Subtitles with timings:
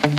[0.00, 0.14] Hello,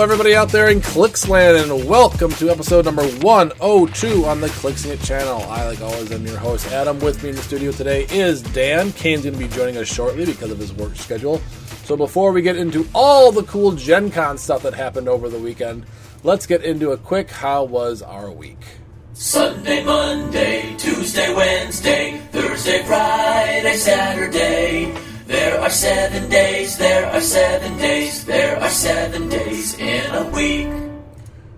[0.00, 5.00] everybody out there in Clicksland, and welcome to episode number 102 on the Clixin' It
[5.00, 5.40] channel.
[5.44, 7.00] I, like always, am your host, Adam.
[7.00, 8.92] With me in the studio today is Dan.
[8.92, 11.38] Kane's going to be joining us shortly because of his work schedule.
[11.84, 15.38] So, before we get into all the cool Gen Con stuff that happened over the
[15.38, 15.86] weekend,
[16.24, 18.58] let's get into a quick How Was Our Week?
[19.22, 24.94] Sunday, Monday, Tuesday, Wednesday, Thursday, Friday, Saturday.
[25.26, 30.68] There are seven days, there are seven days, there are seven days in a week.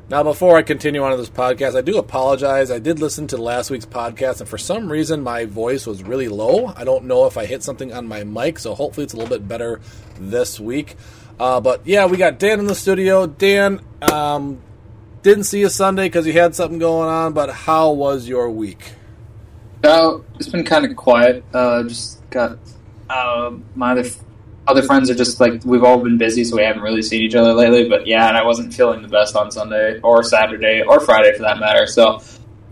[0.08, 2.72] Now, before I continue on to this podcast, I do apologize.
[2.72, 6.26] I did listen to last week's podcast, and for some reason, my voice was really
[6.26, 6.74] low.
[6.76, 9.38] I don't know if I hit something on my mic, so hopefully it's a little
[9.38, 9.80] bit better
[10.18, 10.96] this week.
[11.38, 13.28] Uh, but yeah, we got Dan in the studio.
[13.28, 14.60] Dan, um,
[15.22, 18.92] didn't see you Sunday because you had something going on, but how was your week?
[19.84, 21.44] Uh, it's been kind of quiet.
[21.52, 22.58] Uh, just got
[23.08, 24.08] uh, my other
[24.68, 27.34] other friends are just like we've all been busy, so we haven't really seen each
[27.34, 27.88] other lately.
[27.88, 31.42] But yeah, and I wasn't feeling the best on Sunday or Saturday or Friday for
[31.42, 31.86] that matter.
[31.86, 32.20] So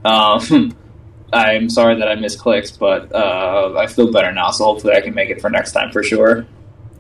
[0.05, 0.77] um,
[1.33, 4.51] I'm sorry that I missed clicks, but uh, I feel better now.
[4.51, 6.47] So hopefully I can make it for next time for sure.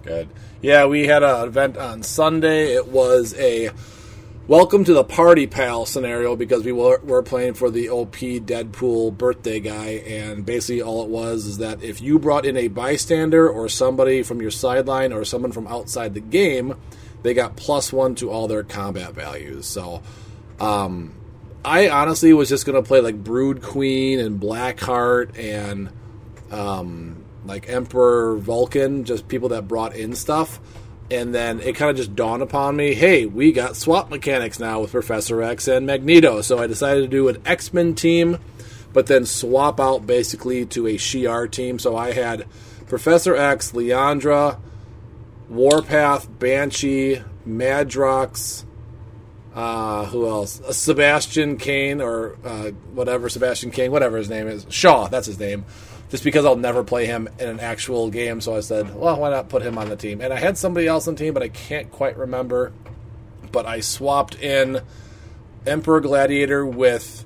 [0.02, 0.28] Good.
[0.60, 2.74] Yeah, we had an event on Sunday.
[2.74, 3.70] It was a
[4.46, 9.16] welcome to the party pal scenario because we were, were playing for the OP Deadpool
[9.16, 13.48] birthday guy, and basically all it was is that if you brought in a bystander
[13.48, 16.74] or somebody from your sideline or someone from outside the game,
[17.22, 19.66] they got plus one to all their combat values.
[19.66, 20.02] So,
[20.58, 21.14] um,
[21.64, 25.90] I honestly was just gonna play like Brood Queen and Blackheart and
[26.50, 30.58] um, like Emperor Vulcan, just people that brought in stuff
[31.10, 34.80] and then it kind of just dawned upon me hey we got swap mechanics now
[34.80, 38.38] with professor x and magneto so i decided to do an x-men team
[38.92, 42.46] but then swap out basically to a shi'ar team so i had
[42.86, 44.58] professor x lilandra
[45.48, 48.64] warpath banshee madrox
[49.52, 50.60] uh, who else?
[50.60, 54.64] Uh, Sebastian Kane or uh, whatever Sebastian King, whatever his name is.
[54.68, 55.64] Shaw, that's his name
[56.10, 58.40] just because I'll never play him in an actual game.
[58.40, 60.20] So I said, well, why not put him on the team?
[60.20, 62.72] And I had somebody else on the team, but I can't quite remember.
[63.52, 64.80] But I swapped in
[65.66, 67.24] Emperor Gladiator with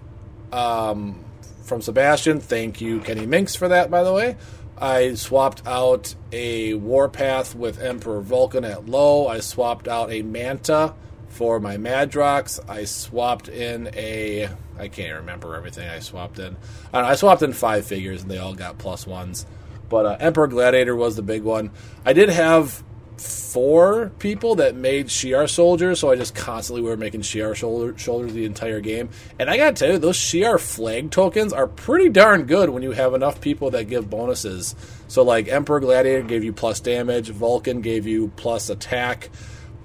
[0.52, 1.24] um,
[1.62, 2.40] from Sebastian.
[2.40, 4.36] Thank you, Kenny Minks, for that, by the way.
[4.76, 9.28] I swapped out a Warpath with Emperor Vulcan at low.
[9.28, 10.94] I swapped out a Manta
[11.34, 12.60] for my Madrox.
[12.68, 16.56] I swapped in a I can't remember everything I swapped in.
[16.92, 19.46] I, know, I swapped in five figures and they all got plus ones.
[19.88, 21.70] But uh, Emperor Gladiator was the big one.
[22.04, 22.82] I did have
[23.16, 28.32] four people that made Shi'ar soldiers, so I just constantly were making Shi'ar shoulder, shoulders
[28.32, 29.10] the entire game.
[29.38, 32.92] And I gotta tell you, those Shi'ar flag tokens are pretty darn good when you
[32.92, 34.74] have enough people that give bonuses.
[35.06, 39.30] So, like, Emperor Gladiator gave you plus damage, Vulcan gave you plus attack,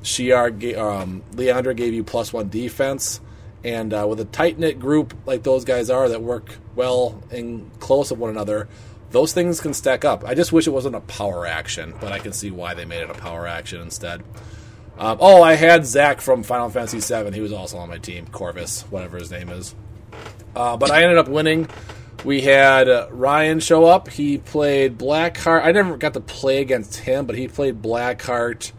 [0.04, 3.22] Shi'ar, um, Lilandra gave you plus one defense.
[3.64, 7.70] And uh, with a tight knit group like those guys are that work well and
[7.80, 8.70] close of one another,
[9.12, 10.24] those things can stack up.
[10.26, 13.02] I just wish it wasn't a power action, but I can see why they made
[13.02, 14.24] it a power action instead.
[14.98, 17.31] Um, oh, I had Zach from Final Fantasy VII.
[17.31, 19.74] He was also on my team, Corvus, whatever his name is.
[20.56, 21.70] Uh, but I ended up winning.
[22.26, 24.10] We had uh, Ryan show up.
[24.10, 25.64] He played Blackheart.
[25.64, 28.74] I never got to play against him, but he played Blackheart.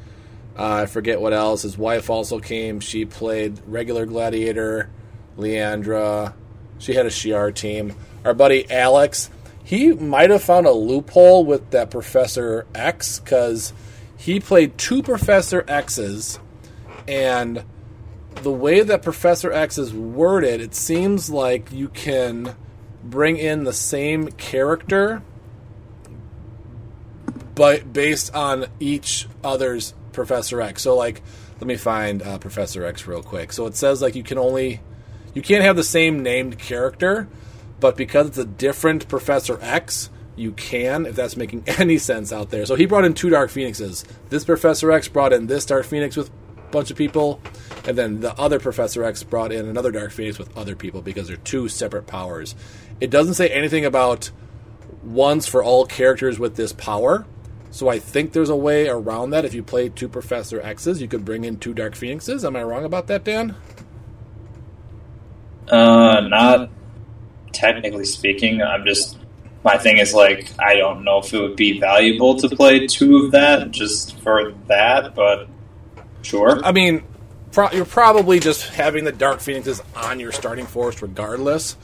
[0.57, 1.63] I forget what else.
[1.63, 2.81] His wife also came.
[2.81, 4.91] She played regular Gladiator,
[5.39, 6.35] Lilandra.
[6.79, 7.95] She had a Shi'ar team.
[8.25, 9.31] Our buddy Alex,
[9.65, 13.73] he might have found a loophole with that Professor X because
[14.17, 16.39] he played two Professor X's,
[17.09, 17.65] and
[18.43, 22.55] the way that Professor X is worded, it seems like you can
[23.03, 25.23] bring in the same character,
[27.55, 30.83] but based on each other's Professor X.
[30.83, 31.23] So like,
[31.61, 33.53] let me find uh, Professor X real quick.
[33.53, 34.81] So it says like you can only
[35.35, 37.29] you can't have the same named character,
[37.79, 42.51] but because it's a different Professor X, you can if that's making any sense out
[42.51, 42.67] there.
[42.67, 44.05] So he brought in two Dark Phoenixes.
[44.29, 47.41] This Professor X brought in this Dark Phoenix with a bunch of people,
[47.87, 51.29] and then the other Professor X brought in another Dark Phoenix with other people because
[51.29, 52.55] they're two separate powers.
[53.01, 54.31] It doesn't say anything about
[55.03, 57.27] once for all characters with this power
[57.71, 59.45] so I think there's a way around that.
[59.45, 62.45] If you play two Professor X's, you could bring in two Dark Phoenixes.
[62.45, 63.55] Am I wrong about that, Dan?
[65.69, 66.71] Uh, not
[67.53, 68.61] technically speaking.
[68.63, 69.19] I'm just
[69.63, 73.25] my thing is like I don't know if it would be valuable to play two
[73.27, 75.49] of that just for that, but
[76.23, 76.61] sure.
[76.65, 77.05] I mean,
[77.53, 81.77] pro- you're probably just having the Dark Phoenixes on your starting force regardless.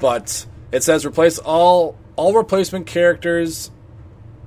[0.00, 3.70] but it says replace all all replacement characters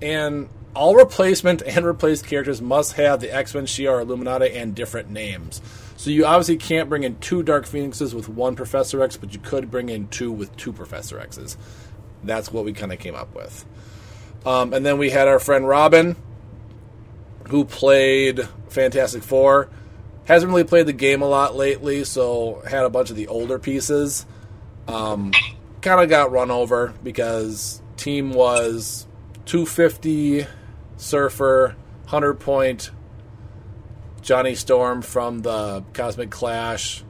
[0.02, 5.10] and all replacement and replaced characters must have the X Men, Shi'ar, Illuminati, and different
[5.10, 5.62] names.
[5.98, 9.40] So you obviously can't bring in two Dark Phoenixes with one Professor X, but you
[9.40, 11.58] could bring in two with two Professor X's.
[12.24, 13.66] That's what we kind of came up with.
[14.46, 16.16] Um, and then we had our friend Robin,
[17.50, 19.70] who played Fantastic Four.
[20.26, 23.58] Hasn't really played the game a lot lately, so had a bunch of the older
[23.58, 24.26] pieces.
[24.88, 25.34] Um,
[25.82, 29.08] kind of got run over because team was
[29.46, 30.46] 250
[31.00, 32.92] Surfer, 100 point
[34.22, 37.04] Johnny Storm from the Cosmic Clash,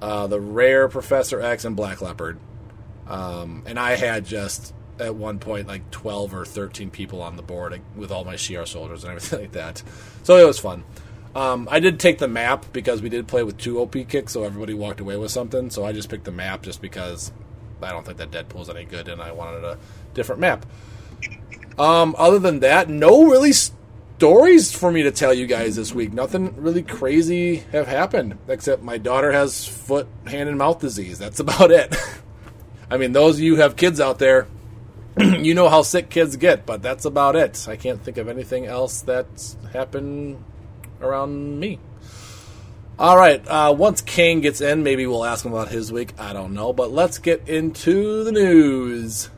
[0.00, 2.38] uh, the rare Professor X, and Black Leopard.
[3.06, 7.42] Um, and I had just at one point like 12 or 13 people on the
[7.42, 9.82] board with all my Shi'ar soldiers and everything like that.
[10.22, 10.84] So it was fun.
[11.34, 14.44] Um, I did take the map because we did play with two OP kicks, so
[14.44, 15.68] everybody walked away with something.
[15.68, 17.32] So I just picked the map just because
[17.82, 19.78] I don't think that Deadpool's any good, and I wanted a
[20.14, 20.64] different map.
[21.78, 26.12] Um, other than that, no really stories for me to tell you guys this week.
[26.12, 31.18] Nothing really crazy have happened except my daughter has foot, hand, and mouth disease.
[31.18, 31.94] That's about it.
[32.90, 34.46] I mean, those of you have kids out there,
[35.18, 37.66] you know how sick kids get, but that's about it.
[37.68, 40.42] I can't think of anything else that's happened
[41.00, 41.78] around me.
[42.96, 46.14] All right, uh, once Kane gets in, maybe we'll ask him about his week.
[46.16, 49.30] I don't know, but let's get into the news.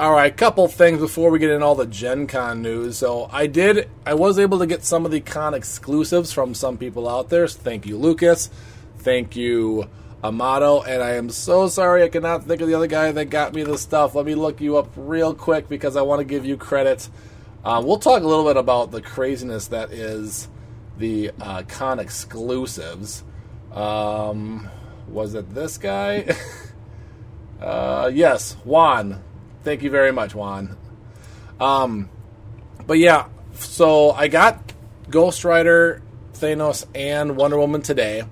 [0.00, 2.96] All right, a couple things before we get in all the Gen Con news.
[2.96, 6.78] So I did, I was able to get some of the con exclusives from some
[6.78, 7.46] people out there.
[7.46, 8.48] So thank you, Lucas.
[9.00, 9.90] Thank you,
[10.24, 10.80] Amato.
[10.80, 13.62] And I am so sorry I cannot think of the other guy that got me
[13.62, 14.14] the stuff.
[14.14, 17.06] Let me look you up real quick because I want to give you credit.
[17.62, 20.48] Uh, we'll talk a little bit about the craziness that is
[20.96, 23.22] the uh, con exclusives.
[23.70, 24.66] Um,
[25.08, 26.34] was it this guy?
[27.60, 29.24] uh, yes, Juan.
[29.62, 30.76] Thank you very much, Juan.
[31.60, 32.08] Um,
[32.86, 34.72] but yeah, so I got
[35.10, 36.02] Ghost Rider,
[36.32, 38.24] Thanos, and Wonder Woman today.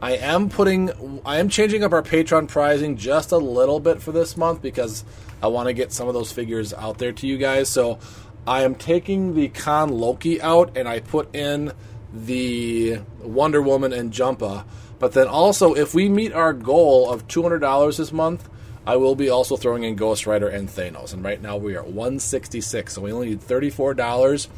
[0.00, 4.12] I am putting, I am changing up our Patreon pricing just a little bit for
[4.12, 5.04] this month because
[5.42, 7.68] I want to get some of those figures out there to you guys.
[7.68, 7.98] So
[8.46, 11.72] I am taking the Con Loki out and I put in
[12.12, 14.64] the Wonder Woman and Jumpa.
[14.98, 18.48] But then also, if we meet our goal of $200 this month,
[18.86, 21.12] I will be also throwing in Ghost Rider and Thanos.
[21.12, 24.48] And right now we are at 166 so we only need $34,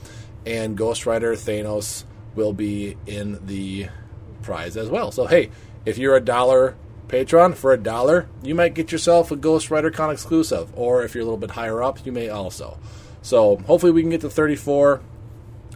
[0.46, 2.04] and Ghost Rider Thanos
[2.34, 3.88] will be in the
[4.42, 5.10] prize as well.
[5.10, 5.50] So, hey,
[5.84, 6.76] if you're a dollar
[7.08, 10.70] patron for a dollar, you might get yourself a Ghost Rider Con exclusive.
[10.76, 12.78] Or if you're a little bit higher up, you may also.
[13.22, 15.00] So, hopefully, we can get to 34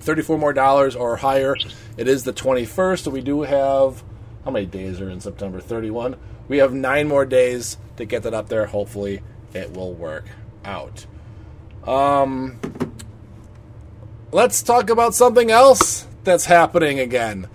[0.03, 1.57] 34 more dollars or higher.
[1.97, 4.03] It is the 21st, so we do have
[4.45, 5.61] how many days are in September?
[5.61, 6.17] 31.
[6.49, 8.67] We have nine more days to get that up there.
[8.67, 9.23] Hopefully,
[9.55, 10.27] it will work
[10.65, 11.07] out.
[11.87, 12.59] Um,
[14.33, 17.49] let's talk about something else that's happening again.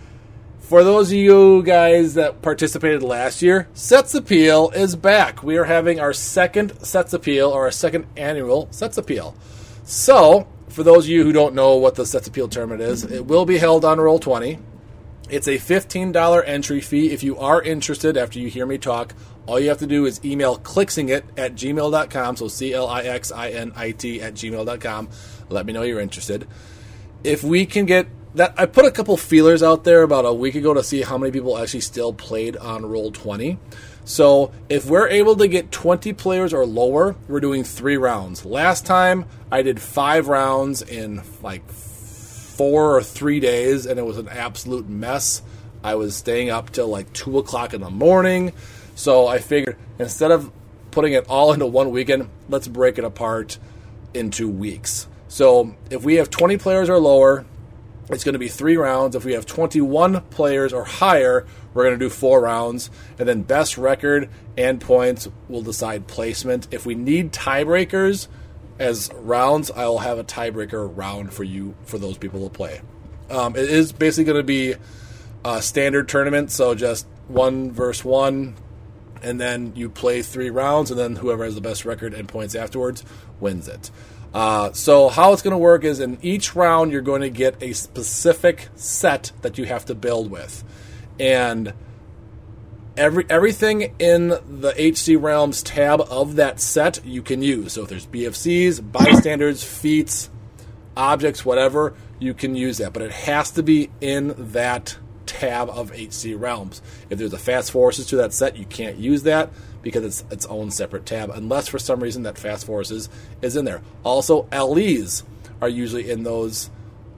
[0.59, 5.41] For those of you guys that participated last year, Sets Appeal is back.
[5.41, 9.33] We are having our second Sets Appeal or our second annual Sets Appeal.
[9.85, 13.25] So, for those of you who don't know what the Sets Appeal tournament is, it
[13.25, 14.59] will be held on Roll20.
[15.29, 17.11] It's a $15 entry fee.
[17.11, 19.13] If you are interested after you hear me talk,
[19.45, 22.37] all you have to do is email clixinit at gmail.com.
[22.37, 25.09] So C L I X I N I T at gmail.com.
[25.49, 26.47] Let me know you're interested.
[27.25, 30.55] If we can get that, I put a couple feelers out there about a week
[30.55, 33.57] ago to see how many people actually still played on Roll20.
[34.05, 38.45] So if we're able to get 20 players or lower, we're doing three rounds.
[38.45, 41.67] Last time I did five rounds in like
[42.57, 45.43] four or three days, and it was an absolute mess.
[45.83, 48.51] I was staying up till like two o'clock in the morning.
[48.95, 50.51] So I figured instead of
[50.89, 53.59] putting it all into one weekend, let's break it apart
[54.15, 55.07] into weeks.
[55.27, 57.45] So if we have 20 players or lower,
[58.09, 59.15] it's going to be three rounds.
[59.15, 62.89] If we have 21 players or higher, we're going to do four rounds.
[63.19, 66.69] And then best record and points will decide placement.
[66.71, 68.27] If we need tiebreakers
[68.79, 72.81] as rounds, I will have a tiebreaker round for you for those people to play.
[73.29, 74.75] Um, it is basically going to be
[75.43, 78.55] a standard tournament, so just one versus one,
[79.21, 82.55] and then you play three rounds, and then whoever has the best record and points
[82.55, 83.03] afterwards
[83.39, 83.91] wins it.
[84.33, 87.61] Uh, so how it's going to work is in each round you're going to get
[87.61, 90.63] a specific set that you have to build with,
[91.19, 91.73] and
[92.97, 97.73] every everything in the HC Realms tab of that set you can use.
[97.73, 100.29] So if there's BFCs, bystanders, feats,
[100.95, 102.93] objects, whatever, you can use that.
[102.93, 106.81] But it has to be in that tab of HC Realms.
[107.09, 109.51] If there's a Fast Forces to that set, you can't use that
[109.81, 113.09] because it's its own separate tab, unless for some reason that Fast Forces
[113.41, 113.81] is in there.
[114.03, 115.23] Also, LEs
[115.61, 116.69] are usually in those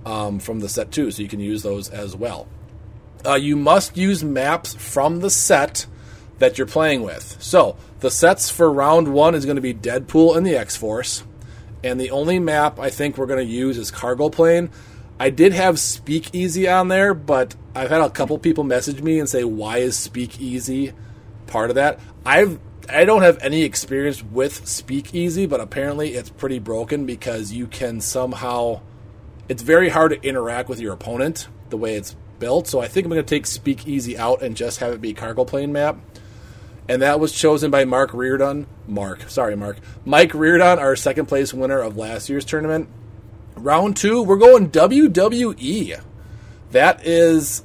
[0.06, 2.48] um, from the set too, so you can use those as well.
[3.26, 5.86] Uh, you must use maps from the set
[6.40, 7.38] that you're playing with.
[7.40, 11.24] So the sets for round one is going to be Deadpool and the X Force,
[11.84, 14.70] and the only map I think we're going to use is Cargo Plane.
[15.20, 19.28] I did have Speakeasy on there, but I've had a couple people message me and
[19.28, 20.94] say, "Why is Speakeasy
[21.48, 22.60] part of that?" I've
[22.92, 28.02] I don't have any experience with Speakeasy, but apparently it's pretty broken because you can
[28.02, 28.82] somehow.
[29.50, 32.67] It's very hard to interact with your opponent the way it's built.
[32.67, 35.46] So I think I'm going to take Speakeasy out and just have it be cargo
[35.46, 35.98] plane map.
[36.88, 38.65] And that was chosen by Mark Reardon.
[38.88, 39.77] Mark, sorry, Mark.
[40.05, 42.89] Mike Reardon, our second place winner of last year's tournament.
[43.55, 46.01] Round two, we're going WWE.
[46.72, 47.63] That is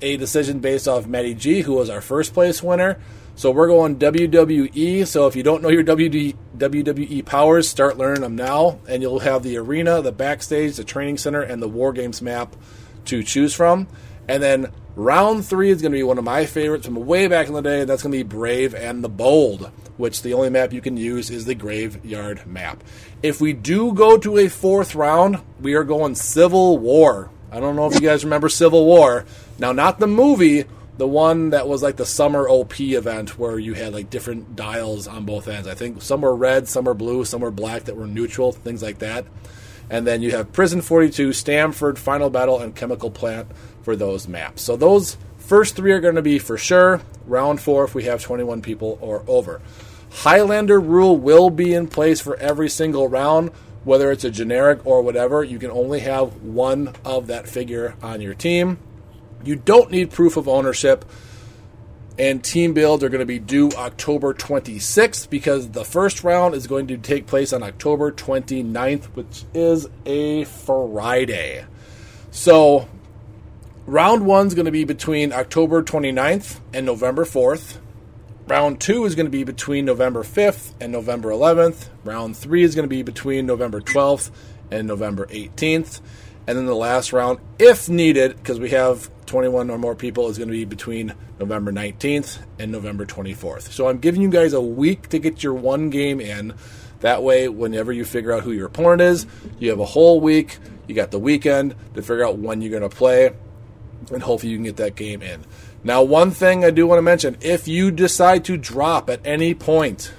[0.00, 2.98] a decision based off Matty G, who was our first place winner.
[3.36, 5.06] So we're going WWE.
[5.06, 9.42] So if you don't know your WWE powers, start learning them now, and you'll have
[9.42, 12.54] the arena, the backstage, the training center, and the War Games map
[13.06, 13.86] to choose from.
[14.28, 17.48] And then round three is going to be one of my favorites from way back
[17.48, 17.84] in the day.
[17.84, 21.30] That's going to be Brave and the Bold, which the only map you can use
[21.30, 22.82] is the Graveyard map.
[23.22, 27.30] If we do go to a fourth round, we are going Civil War.
[27.50, 29.24] I don't know if you guys remember Civil War.
[29.58, 30.64] Now, not the movie,
[30.96, 35.08] the one that was like the summer OP event where you had like different dials
[35.08, 35.66] on both ends.
[35.66, 38.82] I think some were red, some were blue, some were black that were neutral, things
[38.82, 39.26] like that.
[39.90, 43.48] And then you have Prison 42, Stamford, Final Battle, and Chemical Plant
[43.82, 44.62] for those maps.
[44.62, 47.00] So those first three are going to be for sure.
[47.26, 49.60] Round four if we have 21 people or over.
[50.10, 53.50] Highlander rule will be in place for every single round,
[53.82, 55.42] whether it's a generic or whatever.
[55.42, 58.78] You can only have one of that figure on your team.
[59.42, 61.04] You don't need proof of ownership.
[62.16, 66.68] And team builds are going to be due October 26th because the first round is
[66.68, 71.64] going to take place on October 29th, which is a Friday.
[72.30, 72.88] So,
[73.86, 77.78] round one is going to be between October 29th and November 4th.
[78.46, 81.88] Round two is going to be between November 5th and November 11th.
[82.04, 84.30] Round three is going to be between November 12th
[84.70, 86.00] and November 18th.
[86.46, 90.36] And then the last round, if needed, because we have 21 or more people, is
[90.36, 93.72] going to be between November 19th and November 24th.
[93.72, 96.54] So I'm giving you guys a week to get your one game in.
[97.00, 99.26] That way, whenever you figure out who your opponent is,
[99.58, 100.58] you have a whole week.
[100.86, 103.30] You got the weekend to figure out when you're going to play,
[104.12, 105.44] and hopefully you can get that game in.
[105.82, 109.54] Now, one thing I do want to mention if you decide to drop at any
[109.54, 110.12] point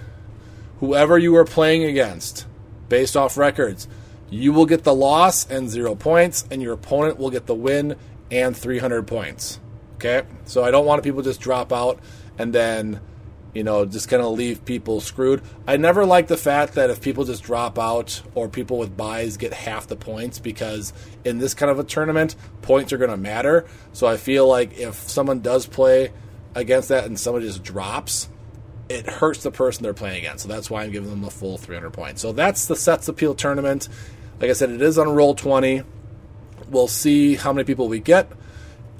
[0.79, 2.45] whoever you are playing against
[2.89, 3.87] based off records,
[4.29, 7.95] you will get the loss and zero points, and your opponent will get the win
[8.31, 9.59] and 300 points.
[9.95, 10.23] Okay?
[10.45, 11.99] So I don't want people just drop out
[12.37, 12.99] and then,
[13.53, 15.41] you know, just kind of leave people screwed.
[15.67, 19.37] I never like the fact that if people just drop out or people with buys
[19.37, 20.91] get half the points because
[21.23, 23.65] in this kind of a tournament, points are going to matter.
[23.93, 26.11] So I feel like if someone does play
[26.55, 28.27] against that and somebody just drops,
[28.89, 30.43] it hurts the person they're playing against.
[30.43, 32.21] So that's why I'm giving them the full 300 points.
[32.21, 33.89] So that's the Sets Appeal tournament.
[34.39, 35.83] Like I said, it is on roll 20.
[36.69, 38.31] We'll see how many people we get.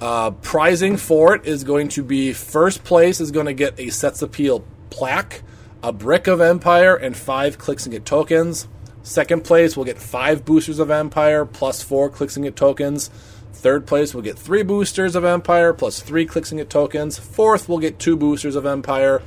[0.00, 3.90] Uh, prizing for it is going to be first place is going to get a
[3.90, 5.42] Sets Appeal plaque,
[5.82, 8.68] a brick of Empire, and five clicks and get tokens.
[9.02, 13.08] Second place will get five boosters of Empire plus four clicks and get tokens.
[13.52, 17.18] Third place will get three boosters of Empire plus three clicks and get tokens.
[17.18, 19.22] Fourth will get two boosters of Empire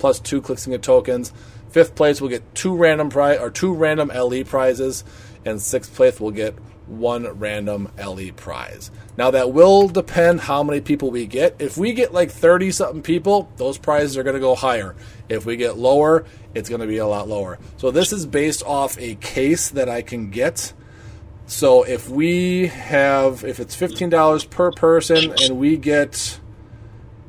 [0.00, 1.32] plus two clicks and get tokens.
[1.70, 5.04] Fifth place will get two random prize or two random LE prizes,
[5.44, 6.54] and sixth place will get
[6.90, 8.90] one random LE prize.
[9.16, 11.56] Now that will depend how many people we get.
[11.60, 14.96] If we get like 30 something people, those prizes are going to go higher.
[15.28, 17.58] If we get lower, it's going to be a lot lower.
[17.76, 20.72] So this is based off a case that I can get.
[21.46, 26.39] So if we have if it's $15 per person and we get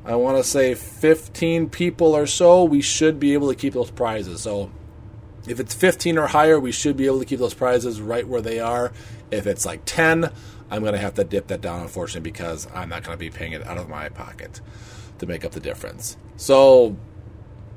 [0.03, 3.91] I want to say 15 people or so, we should be able to keep those
[3.91, 4.41] prizes.
[4.41, 4.71] So
[5.47, 8.41] if it's 15 or higher, we should be able to keep those prizes right where
[8.41, 8.91] they are.
[9.29, 10.31] If it's like 10,
[10.71, 13.29] I'm going to have to dip that down, unfortunately, because I'm not going to be
[13.29, 14.61] paying it out of my pocket
[15.19, 16.17] to make up the difference.
[16.37, 16.97] So,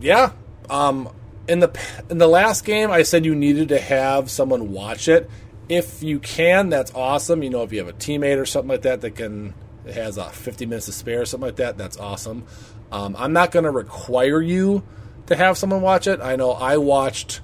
[0.00, 0.32] yeah.
[0.70, 1.10] Um,
[1.46, 1.78] in the
[2.08, 5.30] in the last game, I said you needed to have someone watch it.
[5.68, 7.42] If you can, that's awesome.
[7.42, 9.52] You know, if you have a teammate or something like that that can
[9.86, 12.46] has a 50 minutes to spare or something like that, that's awesome.
[12.90, 14.82] Um, I'm not going to require you
[15.26, 16.20] to have someone watch it.
[16.20, 17.40] I know I watched.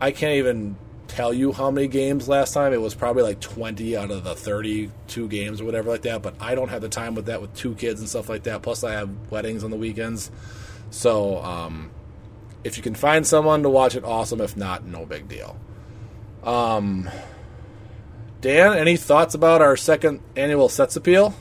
[0.00, 0.76] I can't even
[1.08, 2.72] tell you how many games last time.
[2.72, 6.22] It was probably like 20 out of the 32 games or whatever like that.
[6.22, 8.62] But I don't have the time with that with two kids and stuff like that.
[8.62, 10.30] Plus, I have weddings on the weekends.
[10.90, 11.90] So, um,
[12.62, 14.40] if you can find someone to watch it, awesome.
[14.40, 15.56] If not, no big deal.
[16.42, 17.08] Um,
[18.40, 21.34] Dan, any thoughts about our second annual sets appeal?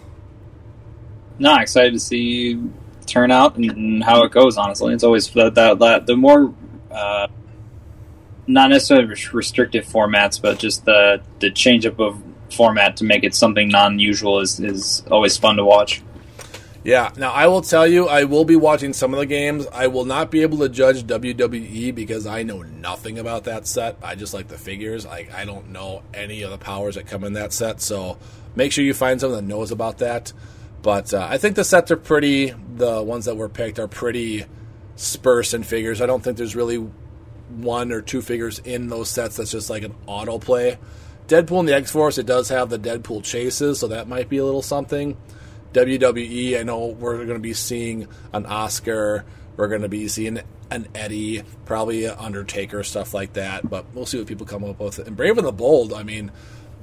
[1.39, 2.59] No, excited to see
[3.05, 4.57] turnout and how it goes.
[4.57, 6.53] Honestly, it's always that that, that the more
[6.91, 7.27] uh,
[8.47, 12.21] not necessarily restrictive formats, but just the the change up of
[12.51, 16.01] format to make it something non usual is is always fun to watch.
[16.83, 17.11] Yeah.
[17.15, 19.65] Now I will tell you, I will be watching some of the games.
[19.71, 23.97] I will not be able to judge WWE because I know nothing about that set.
[24.03, 25.05] I just like the figures.
[25.05, 27.79] I I don't know any of the powers that come in that set.
[27.81, 28.17] So
[28.55, 30.33] make sure you find someone that knows about that.
[30.83, 32.53] But uh, I think the sets are pretty.
[32.75, 34.45] The ones that were picked are pretty
[34.95, 36.01] sparse in figures.
[36.01, 36.77] I don't think there's really
[37.49, 40.77] one or two figures in those sets that's just like an auto play.
[41.27, 44.37] Deadpool and the X Force, it does have the Deadpool chases, so that might be
[44.37, 45.17] a little something.
[45.71, 49.23] WWE, I know we're going to be seeing an Oscar.
[49.55, 53.69] We're going to be seeing an Eddie, probably an Undertaker, stuff like that.
[53.69, 54.99] But we'll see what people come up with.
[54.99, 56.31] And Brave and the Bold, I mean,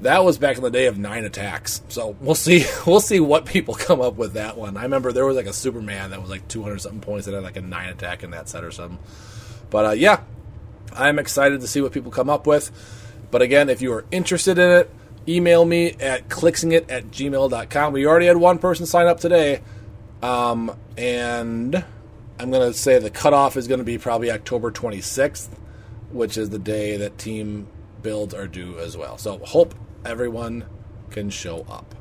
[0.02, 1.82] that was back in the day of nine attacks.
[1.88, 2.64] So we'll see.
[2.86, 4.76] We'll see what people come up with that one.
[4.76, 7.42] I remember there was like a Superman that was like 200 something points that had
[7.42, 8.98] like a nine attack in that set or something.
[9.68, 10.22] But uh, yeah,
[10.92, 12.70] I'm excited to see what people come up with.
[13.30, 14.90] But again, if you are interested in it,
[15.28, 17.92] email me at clixinit at gmail.com.
[17.92, 19.60] We already had one person sign up today.
[20.22, 21.84] Um, and
[22.38, 25.48] I'm going to say the cutoff is going to be probably October 26th,
[26.10, 27.68] which is the day that team
[28.02, 29.18] builds are due as well.
[29.18, 30.64] So hope everyone
[31.10, 31.94] can show up.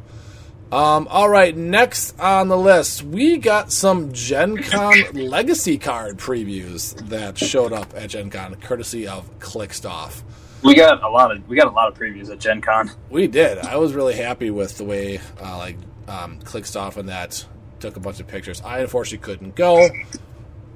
[0.72, 6.96] Um, all right, next on the list, we got some Gen Con legacy card previews
[7.10, 10.22] that showed up at Gen Con, courtesy of Clickstuff.
[10.62, 12.92] We got a lot of we got a lot of previews at Gen Con.
[13.10, 13.58] We did.
[13.60, 15.78] I was really happy with the way uh, like
[16.08, 17.44] um, Clickstuff and that
[17.80, 18.62] took a bunch of pictures.
[18.62, 19.90] I unfortunately couldn't go,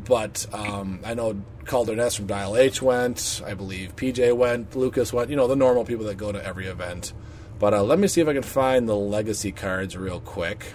[0.05, 3.41] but um, I know Calder Ness from Dial H went.
[3.45, 4.75] I believe PJ went.
[4.75, 5.29] Lucas went.
[5.29, 7.13] You know the normal people that go to every event.
[7.59, 10.73] But uh, let me see if I can find the legacy cards real quick.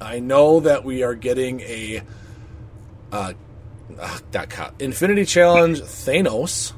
[0.00, 2.02] I know that we are getting a
[3.12, 3.34] uh,
[3.98, 6.72] uh, Infinity Challenge Thanos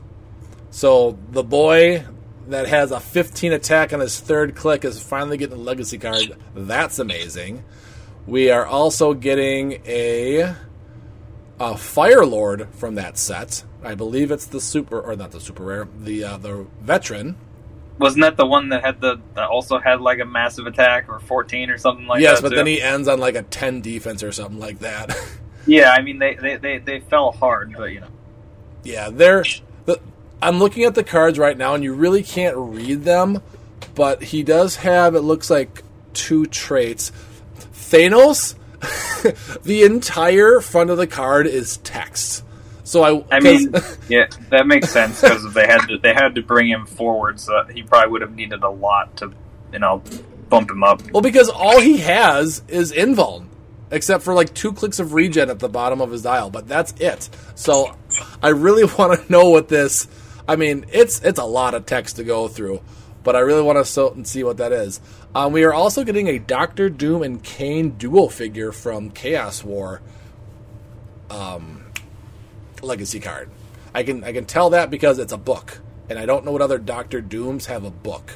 [0.77, 2.05] so the boy
[2.49, 6.37] that has a 15 attack on his third click is finally getting a legacy card.
[6.55, 7.64] That's amazing.
[8.27, 10.55] We are also getting a
[11.59, 13.64] a Fire Lord from that set.
[13.83, 17.37] I believe it's the super or not the super rare, the uh, the veteran.
[17.99, 21.19] Wasn't that the one that had the that also had like a massive attack or
[21.21, 22.35] 14 or something like yes, that?
[22.35, 22.57] Yes, but too?
[22.57, 25.16] then he ends on like a 10 defense or something like that.
[25.66, 28.09] yeah, I mean they, they, they, they fell hard, but you know.
[28.85, 29.45] Yeah, they're
[30.40, 33.42] I'm looking at the cards right now, and you really can't read them,
[33.95, 37.11] but he does have, it looks like, two traits.
[37.73, 38.55] Thanos,
[39.62, 42.45] the entire front of the card is text.
[42.85, 43.75] So I, I mean,
[44.09, 47.65] yeah, that makes sense because they had to they had to bring him forward, so
[47.65, 49.33] he probably would have needed a lot to,
[49.73, 50.03] you know,
[50.49, 51.03] bump him up.
[51.11, 53.49] Well, because all he has is invuln,
[53.91, 56.93] except for like two clicks of regen at the bottom of his dial, but that's
[57.01, 57.29] it.
[57.57, 57.97] So
[58.41, 60.07] I really want to know what this
[60.49, 62.81] I mean, it's it's a lot of text to go through,
[63.27, 65.01] but I really want to and see what that is.
[65.35, 70.01] Um, we are also getting a Doctor Doom and Kang dual figure from Chaos War
[71.29, 71.87] um,
[72.83, 73.51] legacy card.
[73.93, 76.62] I can I can tell that because it's a book, and I don't know what
[76.62, 78.33] other Doctor Dooms have a book.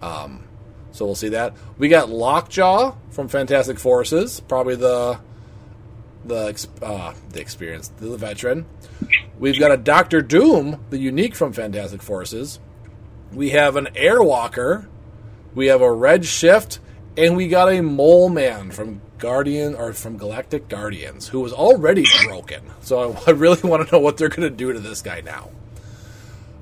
[0.00, 0.44] Um,
[0.92, 1.54] so we'll see that.
[1.76, 5.20] We got Lockjaw from Fantastic Forces, probably the
[6.24, 8.64] the uh, the experience, the veteran.
[9.38, 12.60] We've got a Doctor Doom, the unique from Fantastic Forces.
[13.32, 14.86] We have an Airwalker.
[15.54, 16.80] We have a Red Shift,
[17.16, 22.04] and we got a Mole Man from Guardian or from Galactic Guardians, who was already
[22.24, 22.62] broken.
[22.80, 25.22] So I, I really want to know what they're going to do to this guy
[25.22, 25.50] now.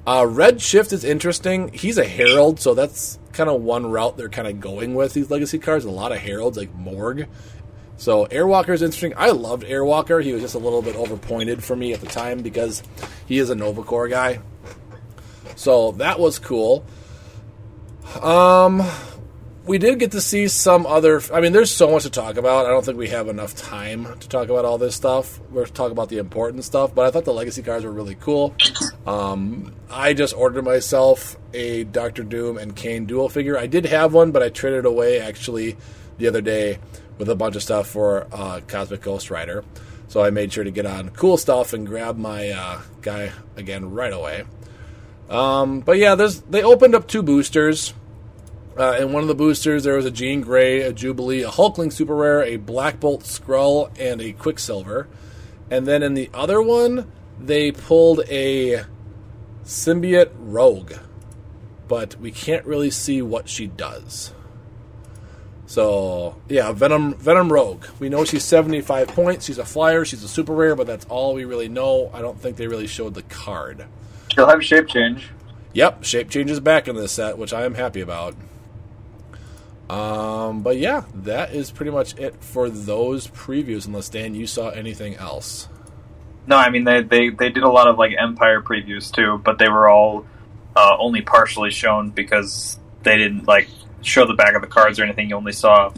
[0.06, 1.72] Uh, Red Shift is interesting.
[1.72, 5.30] He's a Herald, so that's kind of one route they're kind of going with these
[5.30, 5.84] legacy cards.
[5.84, 7.26] A lot of Heralds, like Morg
[7.96, 9.14] so Airwalker is interesting.
[9.16, 10.22] I loved Airwalker.
[10.22, 12.82] He was just a little bit overpointed for me at the time because
[13.26, 14.40] he is a Nova Corps guy.
[15.56, 16.84] So that was cool.
[18.22, 18.82] Um,
[19.66, 21.22] we did get to see some other.
[21.32, 22.66] I mean, there's so much to talk about.
[22.66, 25.40] I don't think we have enough time to talk about all this stuff.
[25.50, 28.54] We're talk about the important stuff, but I thought the legacy cards were really cool.
[29.06, 33.56] Um, I just ordered myself a Doctor Doom and Kang dual figure.
[33.56, 35.76] I did have one, but I traded away actually
[36.18, 36.78] the other day
[37.16, 39.64] with a bunch of stuff for uh, Cosmic Ghost Rider.
[40.08, 43.90] So I made sure to get on cool stuff and grab my uh, guy again
[43.90, 44.44] right away.
[45.28, 47.94] Um, but yeah, they opened up two boosters.
[48.76, 51.92] Uh, in one of the boosters, there was a Jean Grey, a Jubilee, a Hulkling
[51.92, 55.06] Super Rare, a Black Bolt Skrull, and a Quicksilver.
[55.70, 57.10] And then in the other one,
[57.40, 58.84] they pulled a
[59.64, 60.94] Symbiote Rogue,
[61.88, 64.32] but we can't really see what she does.
[65.66, 67.86] So yeah, Venom Venom Rogue.
[67.98, 69.46] We know she's seventy five points.
[69.46, 70.04] She's a flyer.
[70.04, 72.10] She's a super rare, but that's all we really know.
[72.12, 73.86] I don't think they really showed the card.
[74.34, 75.30] She'll have shape change.
[75.72, 78.34] Yep, shape change is back in this set, which I am happy about.
[79.88, 83.86] Um, but yeah, that is pretty much it for those previews.
[83.86, 85.68] Unless Dan, you saw anything else?
[86.46, 89.58] No, I mean they, they, they did a lot of like Empire previews too, but
[89.58, 90.26] they were all
[90.76, 93.68] uh, only partially shown because they didn't like
[94.02, 95.30] show the back of the cards or anything.
[95.30, 95.92] You only saw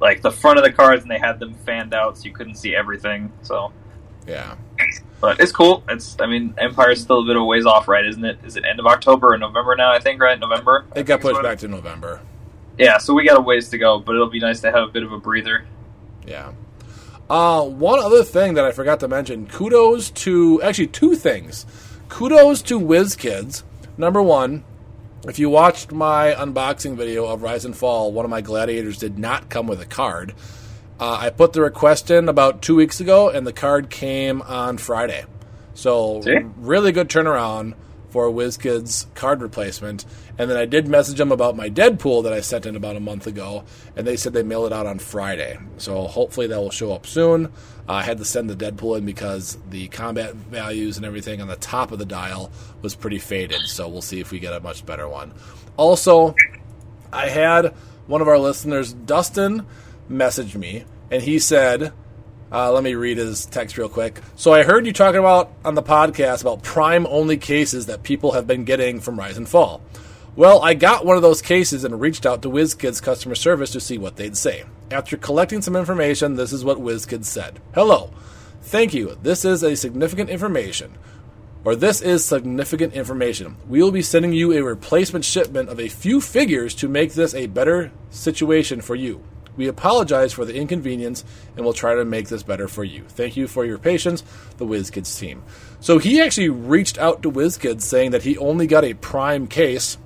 [0.00, 2.56] like the front of the cards, and they had them fanned out, so you couldn't
[2.56, 3.32] see everything.
[3.42, 3.72] So,
[4.26, 4.56] Yeah,
[5.20, 5.82] but it's cool.
[5.88, 8.04] It's I mean Empire's still a bit of a ways off, right?
[8.04, 8.38] Isn't it?
[8.44, 9.92] Is it end of October or November now?
[9.92, 10.86] I think right, November.
[10.94, 12.20] It got pushed back to November.
[12.78, 14.92] Yeah, so we got a ways to go, but it'll be nice to have a
[14.92, 15.66] bit of a breather.
[16.26, 16.52] Yeah.
[17.28, 21.66] Uh, one other thing that I forgot to mention kudos to, actually, two things.
[22.08, 23.62] Kudos to WizKids.
[23.96, 24.64] Number one,
[25.26, 29.18] if you watched my unboxing video of Rise and Fall, one of my gladiators did
[29.18, 30.34] not come with a card.
[31.02, 34.78] Uh, I put the request in about two weeks ago, and the card came on
[34.78, 35.24] Friday.
[35.74, 36.38] So, See?
[36.58, 37.74] really good turnaround
[38.10, 40.04] for WizKids card replacement.
[40.38, 43.00] And then I did message them about my Deadpool that I sent in about a
[43.00, 43.64] month ago,
[43.96, 45.58] and they said they mailed it out on Friday.
[45.76, 47.46] So hopefully that will show up soon.
[47.46, 51.48] Uh, I had to send the Deadpool in because the combat values and everything on
[51.48, 53.62] the top of the dial was pretty faded.
[53.62, 55.34] So we'll see if we get a much better one.
[55.76, 56.36] Also,
[57.12, 57.74] I had
[58.06, 59.66] one of our listeners, Dustin,
[60.08, 61.92] message me, and he said,
[62.50, 64.20] uh, let me read his text real quick.
[64.34, 68.32] So I heard you talking about on the podcast about prime only cases that people
[68.32, 69.82] have been getting from Rise and Fall.
[70.36, 73.80] Well, I got one of those cases and reached out to WizKids customer service to
[73.80, 74.64] see what they'd say.
[74.90, 77.60] After collecting some information, this is what WizKids said.
[77.74, 78.10] Hello.
[78.62, 79.18] Thank you.
[79.22, 80.96] This is a significant information.
[81.64, 83.56] Or this is significant information.
[83.68, 87.34] We will be sending you a replacement shipment of a few figures to make this
[87.34, 89.22] a better situation for you.
[89.56, 91.24] We apologize for the inconvenience
[91.56, 93.04] and we'll try to make this better for you.
[93.08, 94.22] Thank you for your patience,
[94.56, 95.42] the WizKids team.
[95.80, 99.98] So he actually reached out to WizKids saying that he only got a prime case.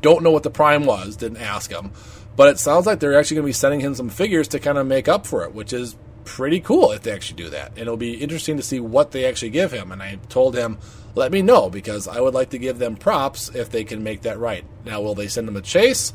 [0.00, 1.92] Don't know what the prime was, didn't ask him.
[2.36, 4.78] But it sounds like they're actually going to be sending him some figures to kind
[4.78, 7.70] of make up for it, which is pretty cool if they actually do that.
[7.70, 9.92] And it'll be interesting to see what they actually give him.
[9.92, 10.78] And I told him,
[11.14, 14.22] let me know because I would like to give them props if they can make
[14.22, 14.64] that right.
[14.84, 16.12] Now, will they send him a chase?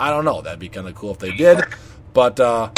[0.00, 0.40] I don't know.
[0.40, 1.62] That'd be kind of cool if they did.
[2.12, 2.70] But uh,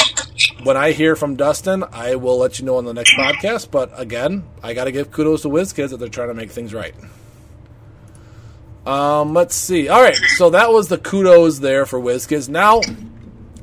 [0.63, 3.71] when I hear from Dustin, I will let you know on the next podcast.
[3.71, 6.73] But again, I got to give kudos to WizKids that they're trying to make things
[6.73, 6.93] right.
[8.85, 9.89] Um, let's see.
[9.89, 12.49] All right, so that was the kudos there for WizKids.
[12.49, 12.81] Now,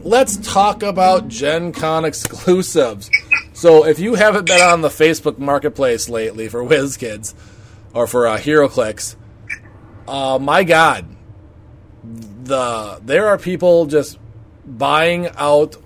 [0.01, 3.11] let's talk about Gen Con exclusives.
[3.53, 7.35] So, if you haven't been on the Facebook Marketplace lately for WizKids
[7.93, 9.17] or for uh, HeroClix,
[10.07, 11.05] uh, my God,
[12.05, 14.19] the there are people just
[14.77, 15.77] buying out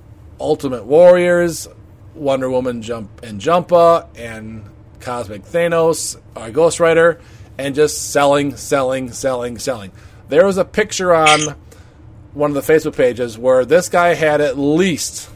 [0.40, 1.68] Ultimate Warriors,
[2.14, 4.64] Wonder Woman Jump and Jumpa, and
[5.00, 7.20] Cosmic Thanos, uh, Ghost Rider,
[7.58, 9.92] and just selling, selling, selling, selling.
[10.28, 11.56] There was a picture on
[12.34, 15.28] one of the Facebook pages where this guy had at least,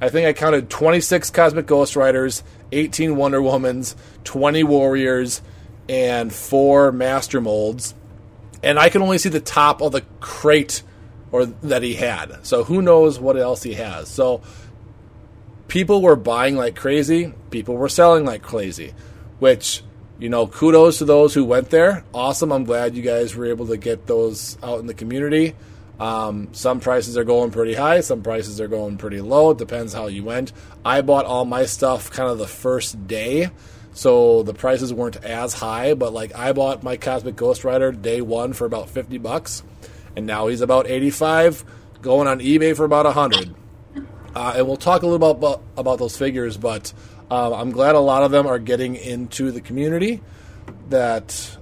[0.00, 5.40] I think I counted 26 Cosmic Ghost Riders, 18 Wonder Womans, 20 Warriors,
[5.88, 7.94] and four Master Molds.
[8.62, 10.82] And I can only see the top of the crate
[11.32, 12.44] or that he had.
[12.46, 14.08] So who knows what else he has.
[14.08, 14.42] So
[15.68, 18.94] people were buying like crazy, people were selling like crazy,
[19.38, 19.82] which
[20.18, 22.04] you know, kudos to those who went there.
[22.14, 22.50] Awesome.
[22.50, 25.54] I'm glad you guys were able to get those out in the community.
[25.98, 29.50] Um, some prices are going pretty high, some prices are going pretty low.
[29.50, 30.52] It depends how you went.
[30.84, 33.50] I bought all my stuff kind of the first day,
[33.94, 35.94] so the prices weren't as high.
[35.94, 39.62] But like, I bought my Cosmic Ghost Rider day one for about 50 bucks,
[40.16, 41.64] and now he's about 85,
[42.00, 43.54] going on eBay for about 100.
[44.34, 46.92] Uh, and we'll talk a little about about those figures, but
[47.30, 50.22] uh, I'm glad a lot of them are getting into the community
[50.88, 51.56] that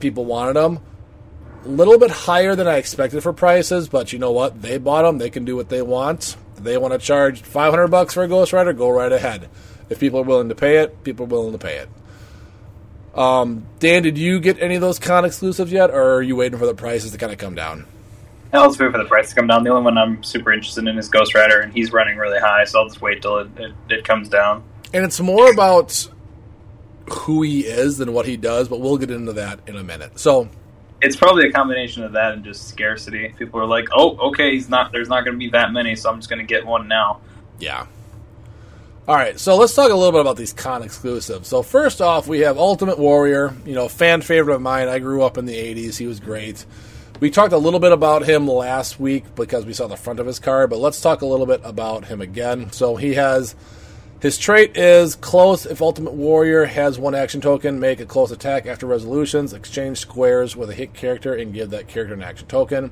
[0.00, 0.80] people wanted them.
[1.64, 4.62] A little bit higher than I expected for prices, but you know what?
[4.62, 5.18] They bought them.
[5.18, 6.36] They can do what they want.
[6.56, 9.48] If they want to charge 500 bucks for a Ghost Rider, go right ahead.
[9.90, 11.88] If people are willing to pay it, people are willing to pay it.
[13.18, 16.56] Um, Dan, did you get any of those con exclusives yet, or are you waiting
[16.58, 17.84] for the prices to kind of come down?
[18.52, 19.64] Now let's wait for the price to come down.
[19.64, 22.64] The only one I'm super interested in is Ghost Rider, and he's running really high,
[22.64, 24.62] so I'll just wait till it, it, it comes down.
[24.94, 26.08] and it's more about
[27.10, 30.18] who he is than what he does, but we'll get into that in a minute.
[30.18, 30.48] So
[31.02, 33.34] It's probably a combination of that and just scarcity.
[33.36, 34.92] People are like, "Oh, okay, he's not.
[34.92, 37.20] There's not going to be that many, so I'm just going to get one now."
[37.58, 37.86] Yeah.
[39.08, 41.48] All right, so let's talk a little bit about these con exclusives.
[41.48, 44.86] So first off, we have Ultimate Warrior, you know, fan favorite of mine.
[44.86, 46.66] I grew up in the '80s; he was great.
[47.18, 50.26] We talked a little bit about him last week because we saw the front of
[50.26, 52.70] his card, but let's talk a little bit about him again.
[52.70, 53.56] So he has
[54.20, 55.64] his trait is close.
[55.64, 59.54] If Ultimate Warrior has one action token, make a close attack after resolutions.
[59.54, 62.90] Exchange squares with a hit character and give that character an action token.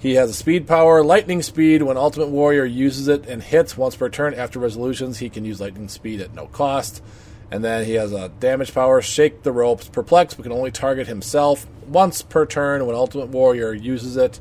[0.00, 1.82] He has a speed power, lightning speed.
[1.82, 5.60] When Ultimate Warrior uses it and hits once per turn after resolutions, he can use
[5.60, 7.02] lightning speed at no cost.
[7.50, 11.06] And then he has a damage power, shake the ropes, perplex, but can only target
[11.06, 14.40] himself once per turn when Ultimate Warrior uses it.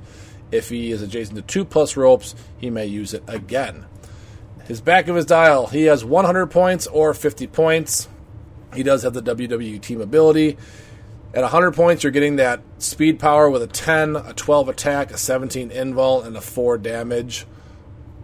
[0.49, 3.85] If he is adjacent to two plus ropes, he may use it again.
[4.65, 8.07] His back of his dial, he has 100 points or 50 points.
[8.73, 10.57] He does have the WWE team ability.
[11.31, 15.17] At 100 points, you're getting that speed power with a 10, a 12 attack, a
[15.17, 17.45] 17 invul, and a 4 damage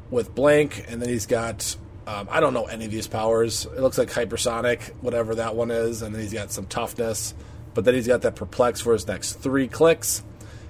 [0.09, 0.85] with blank.
[0.87, 1.75] And then he's got,
[2.07, 3.65] um, I don't know any of these powers.
[3.65, 6.01] It looks like hypersonic, whatever that one is.
[6.01, 7.35] And then he's got some toughness.
[7.75, 10.23] But then he's got that perplex for his next three clicks.